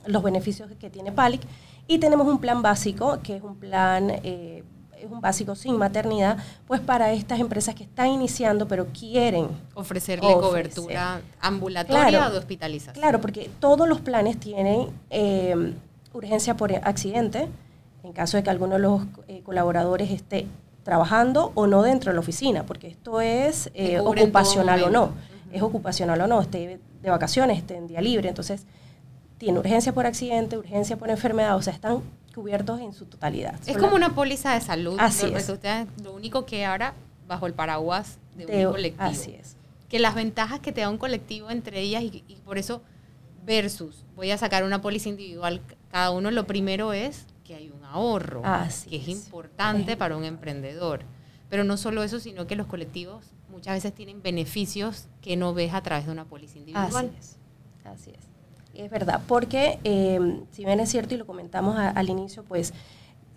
los 0.07 0.23
beneficios 0.23 0.71
que 0.79 0.89
tiene 0.89 1.11
PALIC. 1.11 1.41
Y 1.85 1.99
tenemos 1.99 2.25
un 2.25 2.39
plan 2.39 2.63
básico, 2.63 3.19
que 3.21 3.35
es 3.35 3.43
un 3.43 3.57
plan, 3.57 4.09
eh, 4.09 4.63
es 4.97 5.11
un 5.11 5.21
básico 5.21 5.53
sin 5.53 5.77
maternidad, 5.77 6.39
pues 6.65 6.81
para 6.81 7.13
estas 7.13 7.39
empresas 7.39 7.75
que 7.75 7.83
están 7.83 8.07
iniciando, 8.07 8.67
pero 8.67 8.87
quieren 8.87 9.49
ofrecerle 9.75 10.33
cobertura 10.33 11.21
ambulatoria 11.39 12.27
o 12.27 12.31
de 12.31 12.39
hospitalización. 12.39 12.95
Claro, 12.95 13.21
porque 13.21 13.51
todos 13.59 13.87
los 13.87 14.01
planes 14.01 14.39
tienen 14.39 14.87
eh, 15.11 15.75
urgencia 16.11 16.57
por 16.57 16.73
accidente, 16.73 17.49
en 18.01 18.13
caso 18.13 18.37
de 18.37 18.41
que 18.41 18.49
alguno 18.49 18.73
de 18.73 18.79
los 18.79 19.03
eh, 19.27 19.43
colaboradores 19.43 20.09
esté 20.09 20.47
trabajando 20.85 21.51
o 21.55 21.65
no 21.65 21.81
dentro 21.81 22.11
de 22.11 22.13
la 22.13 22.19
oficina, 22.19 22.63
porque 22.63 22.87
esto 22.87 23.19
es 23.19 23.71
eh, 23.73 23.99
ocupacional 23.99 24.83
o 24.83 24.89
no, 24.91 25.13
es 25.51 25.63
ocupacional 25.63 26.21
o 26.21 26.27
no, 26.27 26.39
esté 26.39 26.79
de 27.01 27.09
vacaciones, 27.09 27.57
esté 27.57 27.75
en 27.75 27.87
día 27.87 28.01
libre, 28.01 28.29
entonces 28.29 28.67
tiene 29.39 29.57
urgencia 29.57 29.93
por 29.93 30.05
accidente, 30.05 30.59
urgencia 30.59 30.95
por 30.95 31.09
enfermedad, 31.09 31.55
o 31.55 31.61
sea, 31.63 31.73
están 31.73 32.01
cubiertos 32.35 32.79
en 32.81 32.93
su 32.93 33.05
totalidad. 33.05 33.59
Es 33.65 33.77
como 33.77 33.95
una 33.95 34.13
póliza 34.13 34.53
de 34.53 34.61
salud. 34.61 34.95
Así 34.99 35.27
lo, 35.27 35.37
es. 35.37 35.49
lo 36.03 36.13
único 36.13 36.45
que 36.45 36.65
ahora 36.65 36.93
bajo 37.27 37.47
el 37.47 37.53
paraguas 37.53 38.19
de, 38.35 38.67
un 38.67 38.73
colectivo. 38.73 39.03
Así 39.03 39.31
es. 39.31 39.55
Que 39.89 39.97
las 39.97 40.13
ventajas 40.13 40.59
que 40.59 40.71
te 40.71 40.81
da 40.81 40.89
un 40.89 40.99
colectivo 40.99 41.49
entre 41.49 41.79
ellas 41.79 42.03
y, 42.03 42.23
y 42.27 42.35
por 42.45 42.59
eso 42.59 42.83
versus 43.43 44.03
voy 44.15 44.29
a 44.29 44.37
sacar 44.37 44.63
una 44.63 44.81
póliza 44.81 45.09
individual 45.09 45.61
cada 45.89 46.11
uno, 46.11 46.29
lo 46.29 46.45
primero 46.45 46.93
es 46.93 47.25
que 47.45 47.55
hay 47.55 47.69
un 47.69 47.85
ahorro, 47.85 48.41
que 48.89 48.97
es, 48.97 49.07
importante 49.07 49.95
para 49.95 50.17
un 50.17 50.25
emprendedor. 50.25 51.01
Pero 51.49 51.63
no 51.63 51.77
solo 51.77 52.03
eso, 52.03 52.19
sino 52.19 52.47
que 52.47 52.55
los 52.55 52.67
colectivos 52.67 53.23
muchas 53.49 53.75
veces 53.75 53.93
tienen 53.93 54.21
beneficios 54.21 55.07
que 55.21 55.37
no 55.37 55.53
ves 55.53 55.73
a 55.73 55.81
través 55.81 56.07
de 56.07 56.11
una 56.11 56.25
póliza 56.25 56.57
individual. 56.57 57.13
Así 57.17 57.17
es. 57.17 57.37
Así 57.85 58.11
es. 58.11 58.83
Es 58.83 58.91
verdad, 58.91 59.21
porque 59.27 59.79
eh, 59.85 60.41
si 60.51 60.65
bien 60.65 60.81
es 60.81 60.89
cierto 60.89 61.13
y 61.13 61.17
lo 61.17 61.25
comentamos 61.25 61.77
al 61.77 62.09
inicio, 62.09 62.43
pues 62.43 62.73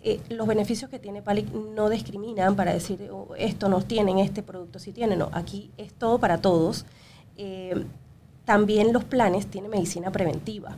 eh, 0.01 0.19
los 0.29 0.47
beneficios 0.47 0.89
que 0.89 0.99
tiene 0.99 1.21
PALIC 1.21 1.53
no 1.53 1.89
discriminan 1.89 2.57
para 2.57 2.73
decir 2.73 3.09
oh, 3.11 3.35
esto 3.37 3.69
no 3.69 3.81
tienen, 3.81 4.17
este 4.17 4.43
producto 4.43 4.79
sí 4.79 4.91
tiene, 4.91 5.15
no, 5.15 5.29
aquí 5.31 5.71
es 5.77 5.93
todo 5.93 6.19
para 6.19 6.41
todos. 6.41 6.85
Eh, 7.37 7.85
también 8.43 8.91
los 8.91 9.05
planes 9.05 9.47
tienen 9.47 9.71
medicina 9.71 10.11
preventiva 10.11 10.75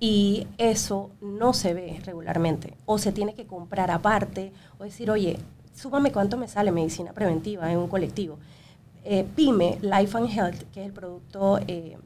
y 0.00 0.46
eso 0.58 1.10
no 1.20 1.52
se 1.52 1.74
ve 1.74 2.00
regularmente 2.04 2.74
o 2.86 2.98
se 2.98 3.12
tiene 3.12 3.34
que 3.34 3.46
comprar 3.46 3.90
aparte 3.90 4.52
o 4.78 4.84
decir, 4.84 5.10
oye, 5.10 5.38
súmame 5.74 6.12
cuánto 6.12 6.36
me 6.36 6.48
sale 6.48 6.72
medicina 6.72 7.12
preventiva 7.12 7.70
en 7.70 7.78
un 7.78 7.88
colectivo. 7.88 8.38
Eh, 9.04 9.24
PYME, 9.36 9.78
Life 9.82 10.16
and 10.16 10.30
Health, 10.30 10.62
que 10.72 10.80
es 10.80 10.86
el 10.86 10.92
producto 10.92 11.58
eh, 11.66 11.96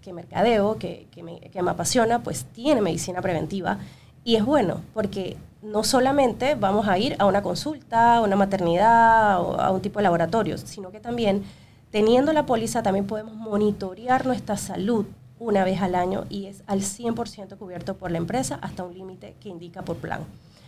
que 0.00 0.12
mercadeo, 0.12 0.76
que, 0.78 1.06
que, 1.10 1.22
me, 1.22 1.40
que 1.40 1.62
me 1.62 1.70
apasiona, 1.70 2.22
pues 2.22 2.44
tiene 2.46 2.80
medicina 2.80 3.22
preventiva 3.22 3.78
y 4.24 4.36
es 4.36 4.44
bueno 4.44 4.80
porque 4.92 5.36
no 5.62 5.84
solamente 5.84 6.54
vamos 6.54 6.88
a 6.88 6.98
ir 6.98 7.16
a 7.18 7.26
una 7.26 7.42
consulta, 7.42 8.16
a 8.16 8.20
una 8.20 8.36
maternidad 8.36 9.40
o 9.40 9.60
a 9.60 9.70
un 9.70 9.80
tipo 9.80 9.98
de 9.98 10.04
laboratorio, 10.04 10.58
sino 10.58 10.90
que 10.90 11.00
también 11.00 11.44
teniendo 11.90 12.32
la 12.32 12.46
póliza 12.46 12.82
también 12.82 13.06
podemos 13.06 13.34
monitorear 13.34 14.26
nuestra 14.26 14.56
salud 14.56 15.06
una 15.38 15.64
vez 15.64 15.80
al 15.82 15.94
año 15.94 16.24
y 16.30 16.46
es 16.46 16.62
al 16.66 16.80
100% 16.80 17.58
cubierto 17.58 17.96
por 17.96 18.10
la 18.10 18.18
empresa 18.18 18.58
hasta 18.62 18.84
un 18.84 18.94
límite 18.94 19.34
que 19.40 19.48
indica 19.48 19.82
por 19.82 19.96
plan. 19.96 20.24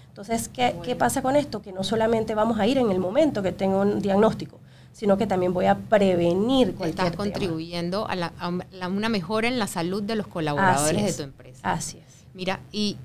Entonces, 0.09 0.49
¿qué, 0.49 0.75
¿qué, 0.83 0.97
pasa 0.97 1.23
con 1.23 1.37
esto? 1.37 1.63
Que 1.63 1.73
no 1.73 1.85
solamente 1.85 2.35
vamos 2.35 2.59
a 2.59 2.67
ir 2.67 2.79
en 2.79 2.91
el 2.91 2.99
momento 2.99 3.43
que 3.43 3.53
tengo 3.53 3.81
un 3.81 4.01
diagnóstico, 4.01 4.59
sino 4.93 5.17
que 5.17 5.29
también 5.29 5.55
voy 5.55 5.67
a 5.67 5.77
prevenir 5.77 6.75
cualquier 6.75 7.07
Estás 7.07 7.17
contribuyendo 7.17 8.09
a, 8.09 8.17
la, 8.17 8.33
a, 8.41 8.89
una 8.89 9.09
mejora 9.09 9.47
en 9.47 9.59
la 9.59 9.69
salud 9.69 10.03
de 10.03 10.17
los 10.17 10.27
colaboradores 10.27 11.05
de 11.05 11.13
tu 11.13 11.23
empresa. 11.23 11.61
Así 11.63 11.99
es. 11.99 12.27
Mira, 12.35 12.61
y 12.73 12.97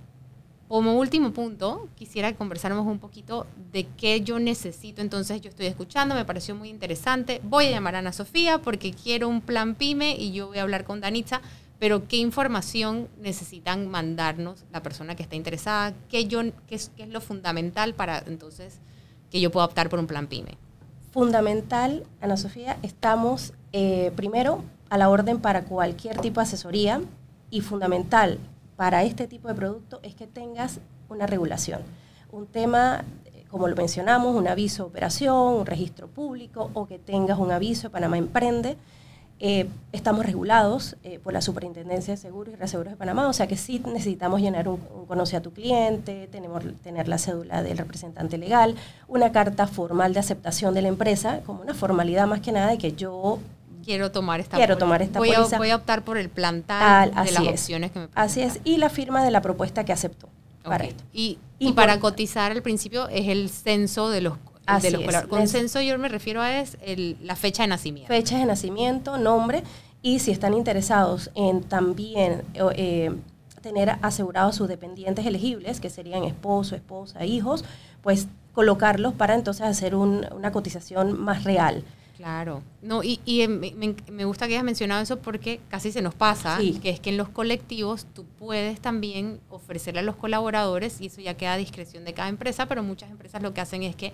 como 0.68 0.97
último 0.97 1.34
punto, 1.34 1.88
quisiera 1.95 2.32
que 2.32 2.38
conversáramos 2.38 2.88
un 2.88 2.99
poquito 2.99 3.45
de 3.72 3.86
qué 3.97 4.22
yo 4.22 4.39
necesito. 4.39 5.01
Entonces, 5.01 5.41
yo 5.41 5.49
estoy 5.49 5.68
escuchando, 5.68 6.16
me 6.16 6.26
pareció 6.26 6.55
muy 6.55 6.70
interesante. 6.70 7.41
Voy 7.43 7.66
a 7.68 7.72
llamar 7.72 7.95
a 7.95 7.99
Ana 7.99 8.14
Sofía 8.14 8.59
porque 8.59 8.91
quiero 8.91 9.28
un 9.28 9.41
plan 9.41 9.76
PYME 9.76 10.16
y 10.16 10.32
yo 10.32 10.47
voy 10.47 10.57
a 10.57 10.64
hablar 10.64 10.84
con 10.86 11.01
Danitza. 11.01 11.41
Pero, 11.80 12.07
¿qué 12.07 12.18
información 12.18 13.09
necesitan 13.22 13.89
mandarnos 13.89 14.64
la 14.72 14.82
persona 14.82 15.16
que 15.16 15.24
está 15.24 15.36
interesada? 15.36 15.93
¿Qué, 16.09 16.26
yo, 16.26 16.41
qué, 16.66 16.76
es, 16.76 16.91
qué 16.95 17.03
es 17.03 17.09
lo 17.09 17.20
fundamental 17.20 17.93
para 17.93 18.24
entonces 18.26 18.80
que 19.30 19.41
yo 19.41 19.51
pueda 19.51 19.66
optar 19.66 19.89
por 19.89 19.99
un 19.99 20.07
plan 20.07 20.28
PYME? 20.28 20.57
Fundamental, 21.11 22.05
Ana 22.22 22.38
Sofía, 22.38 22.78
estamos 22.82 23.53
eh, 23.74 24.11
primero 24.16 24.64
a 24.89 24.97
la 24.97 25.09
orden 25.09 25.39
para 25.39 25.66
cualquier 25.66 26.20
tipo 26.20 26.39
de 26.39 26.45
asesoría 26.45 27.01
y 27.49 27.61
fundamental 27.61 28.39
para 28.76 29.03
este 29.03 29.28
tipo 29.28 29.47
de 29.47 29.55
producto 29.55 29.99
es 30.03 30.15
que 30.15 30.28
tengas 30.28 30.80
una 31.09 31.28
regulación. 31.28 31.82
Un 32.32 32.47
tema, 32.47 33.03
eh, 33.26 33.45
como 33.49 33.67
lo 33.67 33.76
mencionamos, 33.76 34.36
un 34.36 34.47
aviso 34.47 34.84
de 34.84 34.89
operación, 34.89 35.53
un 35.53 35.65
registro 35.65 36.07
público 36.07 36.71
o 36.74 36.88
que 36.88 36.99
tengas 36.99 37.38
un 37.38 37.51
aviso 37.51 37.84
de 37.84 37.89
Panamá 37.91 38.17
Emprende. 38.17 38.78
Eh, 39.39 39.67
estamos 39.91 40.26
regulados 40.26 40.95
eh, 41.03 41.19
por 41.19 41.34
la 41.34 41.41
Superintendencia 41.41 42.13
de 42.13 42.17
Seguros 42.17 42.53
y 42.53 42.55
Reaseguros 42.55 42.93
de 42.93 42.97
Panamá, 42.97 43.28
o 43.28 43.34
sea 43.34 43.45
que 43.47 43.57
sí 43.57 43.82
necesitamos 43.86 44.39
llenar 44.39 44.69
un, 44.69 44.80
un 44.95 45.05
conoce 45.05 45.36
a 45.36 45.41
tu 45.41 45.51
cliente, 45.51 46.30
tenemos, 46.32 46.63
tener 46.82 47.07
la 47.07 47.17
cédula 47.17 47.61
del 47.61 47.78
representante 47.78 48.38
legal, 48.38 48.76
una 49.07 49.32
carta 49.32 49.67
formal 49.67 50.13
de 50.13 50.19
aceptación 50.19 50.74
de 50.74 50.84
la 50.84 50.88
empresa, 50.88 51.41
como 51.45 51.61
una 51.61 51.74
formalidad 51.74 52.26
más 52.26 52.39
que 52.39 52.53
nada 52.53 52.69
de 52.69 52.78
que 52.78 52.93
yo 52.93 53.39
quiero 53.84 54.12
tomar 54.12 54.40
esta 54.40 54.58
quiero 54.58 54.78
tomar 54.78 55.02
esta 55.02 55.20
voy 55.20 55.32
póliza. 55.32 55.56
A, 55.56 55.60
voy 55.60 55.70
a 55.72 55.76
optar 55.76 56.04
por 56.04 56.18
el 56.18 56.30
plan 56.30 56.64
tal, 56.64 57.10
de 57.12 57.16
las 57.32 57.44
es. 57.44 57.50
opciones 57.50 57.92
que 57.92 58.00
me 58.00 58.08
Así 58.16 58.42
es, 58.42 58.60
y 58.64 58.78
la 58.78 58.90
firma 58.90 59.24
de 59.24 59.32
la 59.32 59.42
propuesta 59.42 59.84
que 59.84 59.92
aceptó 59.94 60.30
para 60.64 60.86
esto. 60.86 61.04
Y, 61.14 61.38
Y 61.60 61.70
y 61.70 61.74
para 61.74 62.00
cotizar 62.00 62.52
al 62.52 62.62
principio 62.62 63.08
es 63.10 63.28
el 63.28 63.50
censo 63.50 64.10
de 64.10 64.22
los, 64.22 64.34
Así 64.66 64.88
de 64.88 64.92
los 64.92 65.02
es. 65.04 65.22
Con 65.28 65.48
censo 65.48 65.82
yo 65.82 65.98
me 66.00 66.08
refiero 66.10 66.42
a 66.42 66.60
es 66.60 66.78
el- 66.82 67.18
la 67.22 67.36
fecha 67.36 67.64
de 67.64 67.68
nacimiento. 67.68 68.08
Fecha 68.14 68.38
de 68.38 68.46
nacimiento, 68.46 69.18
nombre, 69.18 69.64
y 70.02 70.20
si 70.20 70.32
están 70.32 70.54
interesados 70.54 71.32
en 71.36 71.62
también 71.64 72.44
eh, 72.54 73.12
tener 73.62 73.98
asegurados 74.02 74.56
sus 74.56 74.68
dependientes 74.68 75.26
elegibles, 75.26 75.80
que 75.80 75.90
serían 75.90 76.24
esposo, 76.26 76.76
esposa, 76.76 77.24
hijos, 77.26 77.64
pues 78.02 78.28
colocarlos 78.54 79.14
para 79.14 79.34
entonces 79.36 79.66
hacer 79.66 79.96
un- 79.96 80.26
una 80.36 80.52
cotización 80.52 81.18
más 81.20 81.44
real. 81.46 81.84
Claro. 82.24 82.63
No, 82.82 83.03
y, 83.03 83.19
y, 83.26 83.41
eh, 83.41 83.49
me, 83.49 83.74
me- 84.09 84.24
gusta 84.24 84.47
que 84.47 84.53
hayas 84.53 84.63
mencionado 84.63 85.01
eso 85.03 85.19
porque 85.19 85.59
casi 85.69 85.91
se 85.91 86.01
nos 86.01 86.15
pasa, 86.15 86.57
Sí. 86.57 86.80
que 86.82 86.89
es 86.89 87.01
que 87.01 87.09
en 87.09 87.17
los 87.17 87.28
colectivos 87.28 88.05
tú 88.13 88.24
puedes 88.39 88.80
también 88.80 89.41
ofrecerle 89.49 89.99
a 89.99 90.03
los 90.03 90.15
colaboradores, 90.15 91.01
y 91.01 91.07
eso 91.07 91.19
ya 91.19 91.34
queda 91.36 91.53
a 91.53 91.57
discreción 91.57 92.05
de 92.05 92.13
cada 92.13 92.30
empresa, 92.30 92.65
pero 92.67 92.82
muchas 92.82 93.11
empresas 93.11 93.41
lo 93.41 93.53
que 93.53 93.59
hacen 93.59 93.84
es 93.84 93.97
que 93.97 94.13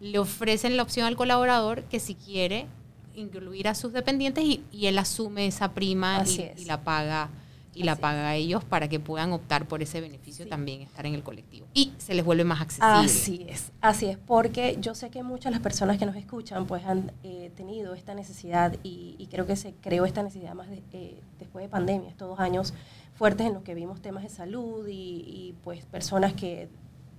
le 0.00 0.18
ofrecen 0.18 0.76
la 0.76 0.82
opción 0.82 1.06
al 1.06 1.14
colaborador 1.14 1.84
que 1.84 2.00
si 2.00 2.16
quiere 2.16 2.66
incluir 3.14 3.68
a 3.68 3.76
sus 3.76 3.92
dependientes 3.92 4.42
y, 4.44 4.64
y 4.72 4.86
él 4.86 4.98
asume 4.98 5.46
esa 5.46 5.70
prima 5.74 6.24
y 6.58 6.64
la 6.64 6.82
paga 6.82 7.28
y 7.74 7.82
la 7.84 7.96
paga 7.96 8.28
a 8.28 8.34
ellos 8.36 8.64
para 8.64 8.88
que 8.88 9.00
puedan 9.00 9.32
optar 9.32 9.66
por 9.66 9.82
ese 9.82 10.00
beneficio 10.00 10.44
Sí. 10.44 10.50
también 10.50 10.80
estar 10.82 11.06
en 11.06 11.14
el 11.14 11.22
colectivo 11.22 11.66
y 11.74 11.92
se 11.98 12.14
les 12.14 12.24
vuelve 12.24 12.44
más 12.44 12.60
accesible. 12.60 12.88
Así 13.04 13.46
es, 13.48 13.72
así 13.80 14.06
es, 14.06 14.16
porque 14.18 14.76
yo 14.80 14.94
sé 14.94 15.10
que 15.10 15.22
muchas 15.22 15.46
de 15.46 15.50
las 15.52 15.60
personas 15.60 15.98
que 15.98 16.06
nos 16.06 16.16
escuchan 16.16 16.66
pues 16.66 16.84
han 16.86 17.12
eh, 17.22 17.50
tenido 17.56 17.94
esta 17.94 18.14
necesidad 18.14 18.76
y, 18.82 19.16
y 19.18 19.26
creo 19.26 19.46
que 19.46 19.56
se 19.56 19.74
creó 19.80 20.04
esta 20.04 20.22
necesidad 20.22 20.54
más 20.54 20.68
de- 20.70 20.82
eh, 20.92 21.20
después 21.38 21.64
de 21.64 21.68
pandemia, 21.68 22.08
estos 22.10 22.28
dos 22.28 22.38
años 22.40 22.74
fuertes 23.16 23.46
en 23.46 23.54
los 23.54 23.62
que 23.62 23.74
vimos 23.74 24.00
temas 24.02 24.22
de 24.22 24.28
salud 24.28 24.86
y, 24.88 24.92
y, 25.26 25.54
pues 25.62 25.84
personas 25.86 26.32
que 26.32 26.68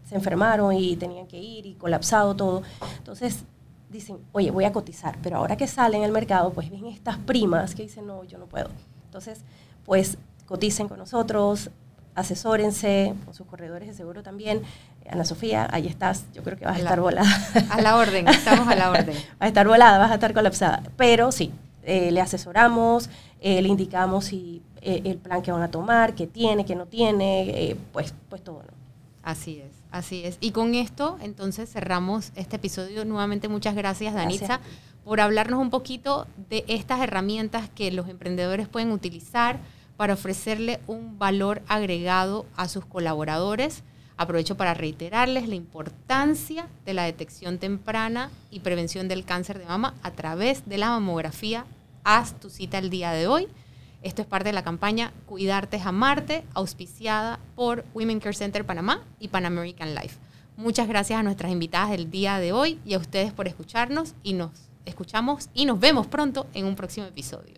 se 0.08 0.16
enfermaron 0.16 0.74
y 0.76 0.95
tenían 0.97 1.26
que 1.28 1.39
ir 1.39 1.66
y 1.66 1.74
colapsado 1.76 2.36
todo. 2.36 2.64
Entonces 2.97 3.43
dicen, 3.89 4.18
oye, 4.34 4.51
voy 4.51 4.66
a 4.66 4.72
cotizar, 4.74 5.18
pero 5.24 5.38
ahora 5.38 5.56
que 5.58 5.68
salen 5.68 6.03
al 6.03 6.12
mercado 6.12 6.51
pues 6.53 6.70
ven 6.70 6.86
estas 6.88 7.18
primas 7.18 7.74
que 7.76 7.84
dicen, 7.84 8.06
no, 8.08 8.24
yo 8.26 8.38
no 8.38 8.45
puedo. 8.45 8.70
Entonces, 9.06 9.41
pues 9.86 10.18
coticen 10.46 10.88
con 10.88 10.98
nosotros, 10.98 11.70
asesórense 12.16 13.14
con 13.26 13.34
sus 13.34 13.46
corredores 13.48 13.88
de 13.89 13.93
seguro 13.93 14.24
también. 14.24 14.62
Ana 15.10 15.26
Sofía, 15.26 15.68
ahí 15.72 15.88
estás, 15.88 16.26
yo 16.34 16.41
creo 16.43 16.58
que 16.58 16.66
vas 16.66 16.76
a 16.76 16.80
A 16.80 16.80
la- 16.80 16.84
estar 16.89 17.00
volada. 17.02 17.48
A 17.70 17.82
la 17.82 17.96
orden, 17.98 18.28
estamos 18.28 18.68
a 18.68 18.76
la 18.76 18.89
orden. 18.91 19.16
vas 19.16 19.41
a 19.41 19.48
estar 19.48 19.68
volada, 19.68 19.98
vas 20.00 20.12
a 20.12 20.16
estar 20.16 20.34
colapsada. 20.34 20.82
Pero 20.98 21.32
sí, 21.32 21.52
eh, 21.84 22.10
le 22.12 22.22
asesoramos, 22.22 23.10
eh, 23.41 23.62
le 23.62 23.68
indicamos 23.68 24.26
si 24.26 24.62
eh, 24.82 25.02
el 25.06 25.18
plan 25.18 25.41
que 25.41 25.52
van 25.52 25.62
a 25.62 25.70
tomar, 25.70 26.16
qué 26.16 26.26
tiene, 26.26 26.66
qué 26.66 26.76
no 26.76 26.86
tiene, 26.88 27.76
pues, 27.91 28.14
pues 28.30 28.43
todo, 28.43 28.64
¿no? 28.64 28.74
Así 29.24 29.60
es, 29.60 29.72
así 29.91 30.24
es. 30.24 30.38
Y 30.39 30.52
con 30.52 30.76
esto, 30.76 31.18
entonces, 31.22 31.72
cerramos 31.72 32.32
este 32.36 32.56
episodio. 32.58 33.06
Nuevamente, 33.06 33.48
muchas 33.48 33.74
gracias, 33.76 34.14
Danitza, 34.14 34.60
por 35.04 35.20
hablarnos 35.20 35.60
un 35.60 35.70
poquito 35.72 36.28
de 36.50 36.64
estas 36.68 37.00
herramientas 37.02 37.70
que 37.74 37.91
los 37.91 38.08
emprendedores 38.08 38.68
pueden 38.68 38.91
utilizar 38.91 39.58
para 39.98 40.14
ofrecerle 40.14 40.80
un 40.88 41.18
valor 41.18 41.62
agregado 41.68 42.46
a 42.56 42.68
sus 42.68 42.86
colaboradores. 42.86 43.84
Aprovecho 44.18 44.56
para 44.56 44.74
reiterarles 44.74 45.48
la 45.48 45.56
importancia 45.56 46.68
de 46.86 46.93
la 46.93 47.04
detección 47.04 47.58
temprana 47.58 48.30
y 48.50 48.62
prevención 48.62 49.08
del 49.08 49.26
cáncer 49.26 49.60
de 49.60 49.66
mama 49.66 49.93
a 50.04 50.12
través 50.12 50.68
de 50.68 50.78
la 50.78 50.89
mamografía. 50.89 51.66
Haz 52.04 52.39
tu 52.39 52.50
cita 52.50 52.78
el 52.78 52.89
día 52.89 53.12
de 53.12 53.28
hoy. 53.28 53.48
Esto 54.02 54.22
es 54.22 54.28
parte 54.28 54.50
de 54.50 54.54
la 54.54 54.64
campaña 54.64 55.12
Cuidarte 55.26 55.78
es 55.78 55.86
Amarte, 55.86 56.43
auspiciada 56.54 57.39
por 57.56 57.84
Women 57.96 58.20
Care 58.20 58.36
Center 58.36 58.64
Panamá 58.64 59.02
y 59.20 59.30
Pan 59.30 59.46
American 59.46 59.96
Life. 59.96 60.18
Muchas 60.58 60.88
gracias 60.88 61.20
a 61.20 61.24
nuestras 61.24 61.52
invitadas 61.52 61.89
del 61.89 62.10
día 62.10 62.38
de 62.38 62.54
hoy 62.54 62.80
y 62.86 62.93
a 62.93 63.00
ustedes 63.00 63.34
por 63.34 63.48
escucharnos 63.48 64.14
y 64.24 64.34
nos 64.34 64.52
escuchamos 64.86 65.50
y 65.54 65.66
nos 65.66 65.80
vemos 65.80 66.08
pronto 66.08 66.48
en 66.54 66.66
un 66.66 66.76
próximo 66.76 67.08
episodio. 67.08 67.56